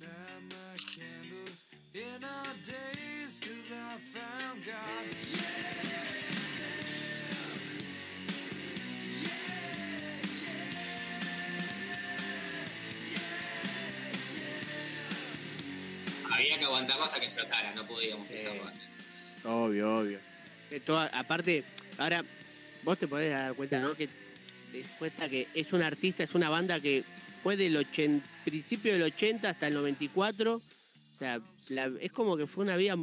light 0.00 0.42
my 0.50 0.74
candles 0.76 1.64
in 1.94 2.22
our 2.24 2.54
days 2.64 3.40
cause 3.40 3.72
I 3.72 3.98
found 3.98 4.64
God. 4.64 5.31
Había 16.42 16.58
que 16.58 16.64
aguantarlo 16.64 17.04
hasta 17.04 17.20
que 17.20 17.26
explotara, 17.26 17.74
no 17.74 17.86
podíamos 17.86 18.26
Sí. 18.26 18.34
pisarlo 18.34 18.66
antes. 18.66 18.88
Obvio, 19.44 19.96
obvio. 19.98 20.18
Aparte, 21.12 21.64
ahora 21.98 22.24
vos 22.82 22.98
te 22.98 23.06
podés 23.08 23.30
dar 23.30 23.54
cuenta, 23.54 23.78
¿no? 23.80 23.94
Que 23.94 24.08
cuenta 24.98 25.28
que 25.28 25.46
es 25.54 25.72
un 25.72 25.82
artista, 25.82 26.24
es 26.24 26.34
una 26.34 26.48
banda 26.48 26.80
que 26.80 27.04
fue 27.42 27.56
del 27.56 27.76
80, 27.76 28.26
principio 28.44 28.92
del 28.94 29.02
80 29.02 29.50
hasta 29.50 29.66
el 29.68 29.74
94. 29.74 30.56
O 30.56 31.18
sea, 31.18 31.40
la- 31.68 31.90
es 32.00 32.10
como 32.12 32.36
que 32.36 32.46
fue 32.46 32.64
una 32.64 32.76
vida 32.76 32.96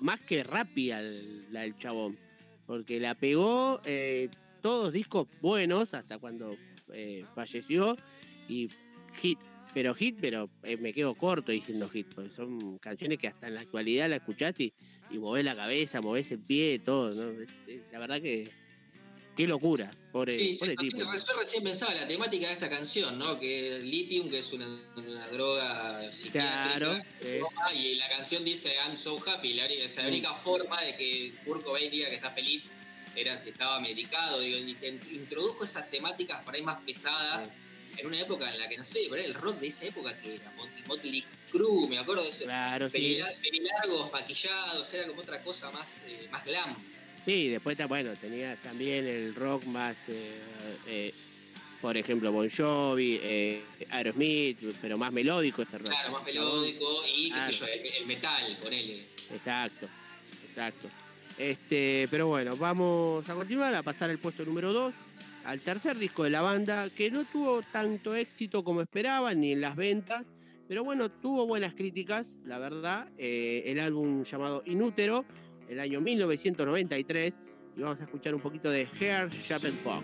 más 0.00 0.20
que 0.20 0.42
rápida 0.42 0.98
el- 1.00 1.46
la 1.52 1.60
del 1.60 1.78
chabón. 1.78 2.18
Porque 2.66 2.98
la 2.98 3.14
pegó 3.14 3.80
eh, 3.84 4.28
todos 4.62 4.92
discos 4.92 5.28
buenos 5.40 5.94
hasta 5.94 6.18
cuando 6.18 6.56
eh, 6.92 7.24
falleció. 7.34 7.96
Y 8.48 8.68
hit, 9.20 9.38
pero 9.76 9.94
hit, 9.94 10.16
pero 10.22 10.48
eh, 10.62 10.78
me 10.78 10.94
quedo 10.94 11.14
corto 11.14 11.52
diciendo 11.52 11.86
hit. 11.90 12.06
Porque 12.14 12.30
son 12.30 12.78
canciones 12.78 13.18
que 13.18 13.28
hasta 13.28 13.46
en 13.48 13.56
la 13.56 13.60
actualidad 13.60 14.08
la 14.08 14.16
escuchaste 14.16 14.62
y, 14.64 14.72
y 15.10 15.18
movés 15.18 15.44
la 15.44 15.54
cabeza, 15.54 16.00
movés 16.00 16.30
el 16.30 16.38
pie, 16.38 16.78
todo. 16.78 17.10
¿no? 17.12 17.42
Es- 17.42 17.50
es- 17.66 17.82
la 17.92 17.98
verdad 17.98 18.22
que. 18.22 18.50
Qué 19.36 19.46
locura. 19.46 19.90
Pobre, 20.12 20.32
Sí, 20.32 20.56
pobre 20.58 20.70
sí, 20.70 20.76
tipo. 20.78 20.96
yo 20.96 21.38
recién 21.38 21.62
pensaba 21.62 21.92
la 21.92 22.08
temática 22.08 22.46
de 22.46 22.54
esta 22.54 22.70
canción, 22.70 23.18
¿no? 23.18 23.38
Que 23.38 23.76
el 23.76 23.90
lithium, 23.90 24.30
que 24.30 24.38
es 24.38 24.50
una, 24.54 24.66
una 24.96 25.28
droga 25.28 26.10
psiquiátrica, 26.10 26.78
Claro. 26.78 27.02
sí. 27.20 27.78
y 27.78 27.94
la 27.96 28.08
canción 28.08 28.42
dice 28.46 28.72
I'm 28.82 28.96
so 28.96 29.18
happy. 29.28 29.52
La, 29.52 29.66
uni- 29.66 29.82
o 29.84 29.88
sea, 29.90 30.04
la 30.04 30.08
Mm. 30.08 30.12
única 30.14 30.32
forma 30.36 30.80
de 30.80 30.96
que 30.96 31.32
Kurt 31.44 31.62
Cobain 31.64 31.90
diga 31.90 32.08
que 32.08 32.14
está 32.14 32.30
feliz 32.30 32.70
era 33.14 33.36
si 33.36 33.50
estaba 33.50 33.78
medicado. 33.78 34.40
Digo, 34.40 34.56
y 34.56 34.72
te 34.72 34.88
introdujo 35.12 35.64
esas 35.64 35.90
temáticas 35.90 36.42
por 36.42 36.54
ahí 36.54 36.62
más 36.62 36.78
pesadas 36.86 37.52
en 37.98 38.06
una 38.06 38.20
época 38.20 38.52
en 38.52 38.58
la 38.58 38.68
que, 38.68 38.76
no 38.76 38.84
sé, 38.84 39.00
ahí 39.00 39.24
el 39.24 39.34
rock 39.34 39.58
de 39.58 39.66
esa 39.68 39.86
época 39.86 40.16
que 40.20 40.34
era 40.34 40.52
Mot- 40.56 40.86
Motley 40.86 41.24
Crue, 41.50 41.88
me 41.88 41.98
acuerdo 41.98 42.22
de 42.22 42.28
eso. 42.28 42.44
Claro, 42.44 42.88
sí. 42.90 42.92
Pelila- 42.98 43.32
Pelilargos, 43.42 44.12
maquillados, 44.12 44.94
era 44.94 45.06
como 45.06 45.20
otra 45.22 45.42
cosa 45.42 45.70
más, 45.70 46.02
eh, 46.06 46.28
más 46.30 46.44
glam. 46.44 46.74
Sí, 47.24 47.48
después 47.48 47.76
bueno, 47.88 48.12
tenía 48.20 48.56
también 48.56 49.06
el 49.06 49.34
rock 49.34 49.64
más, 49.64 49.96
eh, 50.08 50.38
eh, 50.86 51.14
por 51.80 51.96
ejemplo, 51.96 52.30
Bon 52.32 52.48
Jovi, 52.48 53.20
Aerosmith, 53.90 54.58
pero 54.80 54.96
más 54.96 55.12
melódico 55.12 55.62
ese 55.62 55.78
rock. 55.78 55.88
Claro, 55.88 56.12
más 56.12 56.24
melódico 56.24 57.02
y, 57.06 57.30
qué 57.32 57.40
sé 57.42 57.52
yo, 57.52 57.66
el, 57.66 57.86
el 57.86 58.06
metal, 58.06 58.56
ponele. 58.60 59.02
Exacto, 59.32 59.88
exacto. 60.48 60.88
Este, 61.38 62.08
pero 62.10 62.28
bueno, 62.28 62.56
vamos 62.56 63.28
a 63.28 63.34
continuar 63.34 63.74
a 63.74 63.82
pasar 63.82 64.08
al 64.10 64.18
puesto 64.18 64.44
número 64.44 64.72
2, 64.72 64.94
al 65.46 65.60
tercer 65.60 65.96
disco 65.96 66.24
de 66.24 66.30
la 66.30 66.42
banda, 66.42 66.90
que 66.90 67.08
no 67.10 67.24
tuvo 67.24 67.62
tanto 67.62 68.14
éxito 68.16 68.64
como 68.64 68.82
esperaban 68.82 69.40
ni 69.40 69.52
en 69.52 69.60
las 69.60 69.76
ventas, 69.76 70.26
pero 70.66 70.82
bueno, 70.82 71.08
tuvo 71.08 71.46
buenas 71.46 71.74
críticas, 71.74 72.26
la 72.44 72.58
verdad. 72.58 73.08
Eh, 73.16 73.62
el 73.66 73.78
álbum 73.78 74.24
llamado 74.24 74.64
Inútero, 74.66 75.24
el 75.68 75.78
año 75.78 76.00
1993, 76.00 77.32
y 77.76 77.80
vamos 77.80 78.00
a 78.00 78.04
escuchar 78.04 78.34
un 78.34 78.40
poquito 78.40 78.70
de 78.70 78.88
Hair 78.98 79.30
Sharpened 79.30 79.78
Pop. 79.78 80.02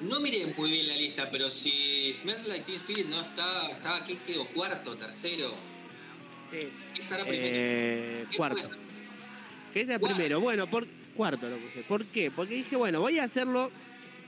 No 0.00 0.20
miré 0.20 0.46
muy 0.56 0.70
bien 0.70 0.86
la 0.86 0.94
lista, 0.94 1.28
pero 1.28 1.50
si 1.50 2.14
Smells 2.14 2.46
Like 2.46 2.66
Teen 2.66 2.76
Spirit 2.76 3.06
no 3.06 3.20
está, 3.20 3.68
estaba 3.70 3.96
aquí, 3.96 4.16
quedó 4.24 4.46
cuarto, 4.46 4.96
tercero. 4.96 5.54
Sí. 6.52 6.68
¿Qué 6.94 7.02
estará 7.02 7.24
primero? 7.24 7.50
Eh, 7.52 8.26
¿Qué 8.30 8.36
cuarto. 8.36 8.70
¿Qué 9.72 9.80
está 9.80 9.98
primero? 9.98 10.38
Bueno, 10.40 10.70
por, 10.70 10.86
cuarto 11.14 11.48
lo 11.48 11.56
puse. 11.56 11.82
¿Por 11.82 12.04
qué? 12.06 12.30
Porque 12.30 12.54
dije, 12.54 12.76
bueno, 12.76 13.00
voy 13.00 13.18
a 13.18 13.24
hacerlo 13.24 13.70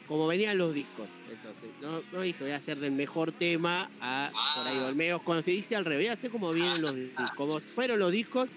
como 0.08 0.26
venían 0.26 0.56
los 0.56 0.72
discos. 0.72 1.08
Entonces, 1.30 1.70
no, 1.80 2.00
no 2.12 2.22
dije, 2.22 2.44
voy 2.44 2.52
a 2.52 2.56
hacer 2.56 2.78
del 2.78 2.92
mejor 2.92 3.32
tema 3.32 3.90
a 4.00 4.30
por 4.56 4.66
ahí 4.66 4.78
Ah. 4.78 4.86
Olmeos. 4.86 5.22
Cuando 5.22 5.42
se 5.42 5.50
dice 5.50 5.76
al 5.76 5.84
revés, 5.84 6.06
voy 6.06 6.10
a 6.10 6.12
hacer 6.12 6.30
como 6.30 6.52
vienen 6.52 6.80
los 6.80 6.94
discos, 6.94 7.30
como 7.32 7.60
fueron 7.60 7.98
los 7.98 8.12
discos 8.12 8.48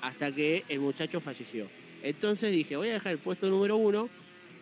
hasta 0.00 0.32
que 0.32 0.64
el 0.68 0.80
muchacho 0.80 1.20
falleció. 1.20 1.68
Entonces 2.02 2.52
dije, 2.52 2.76
voy 2.76 2.88
a 2.88 2.94
dejar 2.94 3.12
el 3.12 3.18
puesto 3.18 3.48
número 3.48 3.76
uno. 3.76 4.08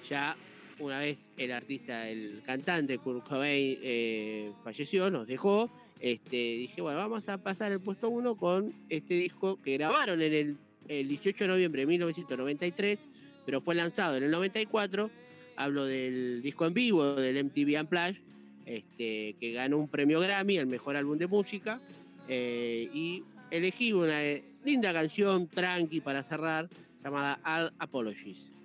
Ya 0.08 0.36
una 0.78 0.98
vez 0.98 1.26
el 1.36 1.52
artista, 1.52 2.08
el 2.08 2.42
cantante 2.44 2.98
Kurt 2.98 3.26
Cobain 3.26 3.78
eh, 3.82 4.52
falleció, 4.62 5.10
nos 5.10 5.26
dejó. 5.26 5.70
Este, 6.00 6.36
dije, 6.36 6.82
bueno, 6.82 6.98
vamos 6.98 7.26
a 7.28 7.38
pasar 7.38 7.72
el 7.72 7.80
puesto 7.80 8.10
uno 8.10 8.36
con 8.36 8.74
este 8.90 9.14
disco 9.14 9.58
que 9.62 9.78
grabaron 9.78 10.20
en 10.20 10.32
el, 10.34 10.56
el 10.88 11.08
18 11.08 11.44
de 11.44 11.48
noviembre 11.48 11.82
de 11.82 11.86
1993, 11.86 12.98
pero 13.44 13.60
fue 13.60 13.74
lanzado 13.74 14.16
en 14.16 14.24
el 14.24 14.30
94. 14.30 15.10
Hablo 15.56 15.86
del 15.86 16.42
disco 16.42 16.66
en 16.66 16.74
vivo 16.74 17.14
del 17.14 17.44
MTV 17.44 17.80
Unplugged, 17.80 18.16
este, 18.66 19.36
que 19.40 19.52
ganó 19.52 19.78
un 19.78 19.88
premio 19.88 20.20
Grammy, 20.20 20.56
el 20.56 20.66
mejor 20.66 20.96
álbum 20.96 21.18
de 21.18 21.26
música. 21.26 21.80
eh, 22.28 22.90
y 22.92 23.22
elegí 23.50 23.92
una 23.92 24.24
eh, 24.24 24.42
linda 24.64 24.92
canción 24.92 25.46
tranqui 25.46 26.00
para 26.00 26.22
cerrar, 26.24 26.68
llamada 27.04 27.38
All 27.44 27.72
Apologies. 27.78 28.55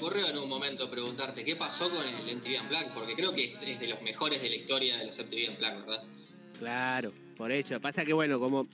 Ocurrió 0.00 0.28
en 0.28 0.38
un 0.38 0.48
momento 0.48 0.90
preguntarte 0.90 1.44
qué 1.44 1.56
pasó 1.56 1.90
con 1.90 1.98
el 2.06 2.36
MTV 2.36 2.62
Unplugged, 2.62 2.92
porque 2.94 3.14
creo 3.14 3.34
que 3.34 3.54
es- 3.60 3.78
de 3.78 3.86
los 3.86 4.00
mejores 4.00 4.40
de 4.40 4.48
la 4.48 4.56
historia 4.56 4.96
de 4.96 5.04
los 5.04 5.18
MTV 5.18 5.50
Unplugged, 5.50 5.80
¿verdad? 5.80 6.02
Claro, 6.58 7.12
por 7.36 7.52
eso. 7.52 7.78
Pasa 7.80 8.04
que, 8.06 8.14
bueno, 8.14 8.40
como 8.40 8.66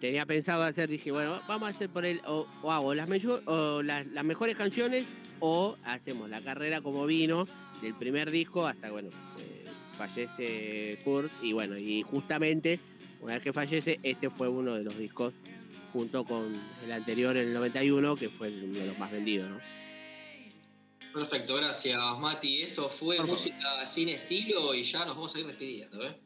tenía 0.00 0.26
pensado 0.26 0.64
hacer, 0.64 0.88
dije, 0.88 1.12
bueno, 1.12 1.40
vamos 1.46 1.68
a 1.68 1.70
hacer 1.70 1.88
por 1.90 2.04
él, 2.04 2.20
o, 2.26 2.48
hago 2.68 2.92
las, 2.92 3.08
o 3.46 3.82
las 3.82 4.24
mejores 4.24 4.56
canciones, 4.56 5.04
o 5.38 5.76
hacemos 5.84 6.28
la 6.28 6.40
carrera 6.40 6.80
como 6.80 7.06
vino, 7.06 7.46
del 7.80 7.94
primer 7.94 8.30
disco 8.32 8.66
hasta, 8.66 8.90
bueno, 8.90 9.10
eh, 9.38 9.66
fallece 9.96 10.98
Kurt, 11.04 11.30
y 11.40 11.52
bueno, 11.52 11.78
y 11.78 12.02
justamente, 12.02 12.80
una 13.20 13.34
vez 13.34 13.42
que 13.44 13.52
fallece, 13.52 14.00
este 14.02 14.28
fue 14.28 14.48
uno 14.48 14.74
de 14.74 14.82
los 14.82 14.98
discos, 14.98 15.34
junto 15.92 16.24
con 16.24 16.60
el 16.84 16.90
anterior, 16.90 17.36
en 17.36 17.48
el 17.48 17.54
91, 17.54 18.16
que 18.16 18.28
fue 18.28 18.48
uno 18.48 18.78
de 18.80 18.86
los 18.86 18.98
más 18.98 19.12
vendidos, 19.12 19.48
¿no? 19.48 19.83
Perfecto, 21.14 21.54
gracias 21.54 22.18
Mati. 22.18 22.62
Esto 22.62 22.90
fue 22.90 23.16
Por 23.18 23.26
favor. 23.26 23.38
música 23.38 23.86
sin 23.86 24.08
estilo 24.08 24.74
y 24.74 24.82
ya 24.82 25.04
nos 25.04 25.14
vamos 25.14 25.32
a 25.36 25.38
ir 25.38 25.46
despidiendo, 25.46 26.04
¿eh? 26.04 26.20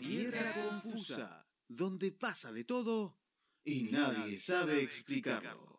Tierra 0.00 0.52
confusa, 0.52 1.46
donde 1.66 2.12
pasa 2.12 2.52
de 2.52 2.64
todo 2.64 3.18
y 3.64 3.84
nadie 3.84 4.38
sabe 4.38 4.82
explicarlo. 4.82 5.77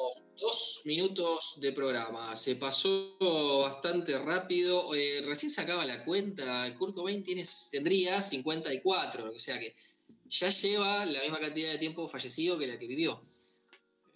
Tenemos 0.00 0.24
dos 0.40 0.80
minutos 0.86 1.54
de 1.60 1.72
programa. 1.72 2.34
Se 2.34 2.56
pasó 2.56 3.16
bastante 3.62 4.18
rápido. 4.18 4.94
Eh, 4.94 5.20
recién 5.24 5.50
sacaba 5.50 5.84
la 5.84 6.04
cuenta. 6.04 6.74
Kurt 6.78 6.94
Cobain 6.94 7.22
tiene, 7.22 7.44
tendría 7.70 8.22
54, 8.22 9.30
o 9.34 9.38
sea 9.38 9.58
que 9.60 9.74
ya 10.26 10.48
lleva 10.48 11.04
la 11.04 11.22
misma 11.22 11.38
cantidad 11.40 11.72
de 11.72 11.78
tiempo 11.78 12.08
fallecido 12.08 12.58
que 12.58 12.66
la 12.66 12.78
que 12.78 12.86
vivió. 12.86 13.20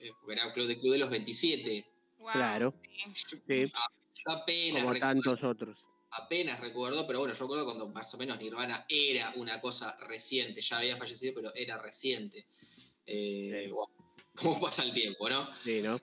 Eh, 0.01 0.11
porque 0.21 0.33
era 0.35 0.53
club 0.55 0.67
de 0.69 0.79
club 0.81 0.93
de 0.93 0.99
los 0.99 1.11
27. 1.11 1.87
Wow, 2.19 2.33
Claro. 2.33 2.75
sí. 3.15 3.71
Yo 4.17 4.33
apenas 4.33 4.83
como 4.83 4.95
recuerdo- 4.95 5.01
tantos 5.23 5.45
otros. 5.45 5.79
apenas 6.13 6.61
recuerdo, 6.61 7.07
pero 7.07 7.19
bueno, 7.19 7.35
yo 7.35 7.41
recuerdo 7.41 7.65
cuando 7.67 7.89
más 7.89 8.15
o 8.15 8.17
menos 8.17 8.39
Nirvana 8.39 8.87
era 8.89 9.33
una 9.37 9.61
cosa 9.61 9.97
reciente, 10.09 10.61
ya 10.63 10.79
había 10.79 10.97
fallecido, 10.97 11.33
pero 11.35 11.53
era 11.55 11.77
reciente. 11.83 12.47
Eh, 13.05 13.65
Sí. 13.67 13.71
wow, 13.73 13.89
¿Cómo 14.43 14.61
pasa 14.61 14.83
el 14.83 14.93
tiempo, 14.93 15.29
no? 15.29 15.49
Sí, 15.55 15.81
¿no? 15.83 15.99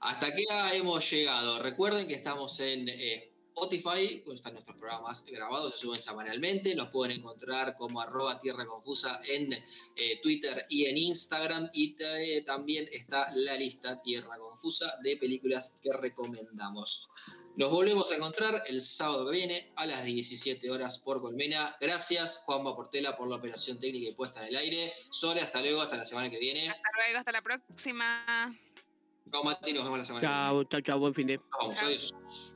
Hasta 0.00 0.26
aquí 0.26 0.44
hemos 0.72 1.08
llegado. 1.10 1.62
Recuerden 1.62 2.08
que 2.08 2.14
estamos 2.14 2.58
en 2.60 2.88
eh, 2.88 3.31
Spotify, 3.54 4.20
donde 4.24 4.36
están 4.36 4.54
nuestros 4.54 4.76
programas 4.78 5.24
grabados, 5.26 5.72
se 5.74 5.78
suben 5.80 6.00
semanalmente. 6.00 6.74
Nos 6.74 6.88
pueden 6.88 7.18
encontrar 7.18 7.76
como 7.76 8.00
arroba 8.00 8.40
tierra 8.40 8.64
confusa 8.66 9.20
en 9.28 9.52
eh, 9.52 10.20
Twitter 10.22 10.64
y 10.70 10.86
en 10.86 10.96
Instagram. 10.96 11.68
Y 11.74 11.92
te- 11.94 12.42
también 12.46 12.88
está 12.92 13.30
la 13.34 13.54
lista 13.56 14.00
Tierra 14.00 14.38
Confusa 14.38 14.94
de 15.02 15.16
películas 15.18 15.78
que 15.82 15.92
recomendamos. 15.92 17.10
Nos 17.56 17.70
volvemos 17.70 18.10
a 18.10 18.16
encontrar 18.16 18.62
el 18.66 18.80
sábado 18.80 19.26
que 19.30 19.36
viene 19.36 19.72
a 19.76 19.84
las 19.84 20.04
17 20.06 20.70
horas 20.70 20.98
por 20.98 21.20
Colmena. 21.20 21.76
Gracias, 21.78 22.42
Juanma 22.46 22.74
Portela, 22.74 23.14
por 23.16 23.28
la 23.28 23.36
operación 23.36 23.78
técnica 23.78 24.08
y 24.08 24.14
puesta 24.14 24.40
en 24.42 24.48
el 24.48 24.56
aire. 24.56 24.94
Sole, 25.10 25.42
hasta 25.42 25.60
luego, 25.60 25.82
hasta 25.82 25.98
la 25.98 26.04
semana 26.06 26.30
que 26.30 26.38
viene. 26.38 26.70
Hasta 26.70 26.88
luego, 26.96 27.18
hasta 27.18 27.32
la 27.32 27.42
próxima. 27.42 28.56
Chao, 29.30 29.44
Mati, 29.44 29.72
nos 29.74 29.84
vemos 29.84 29.98
la 29.98 30.04
semana 30.06 30.20
que 30.22 30.26
viene. 30.26 30.42
Chao, 30.48 30.64
chao, 30.64 30.80
chao, 30.80 30.98
buen 30.98 31.12
fin 31.14 31.26
de. 31.26 31.38
Vamos, 31.60 31.76
adiós. 31.82 32.51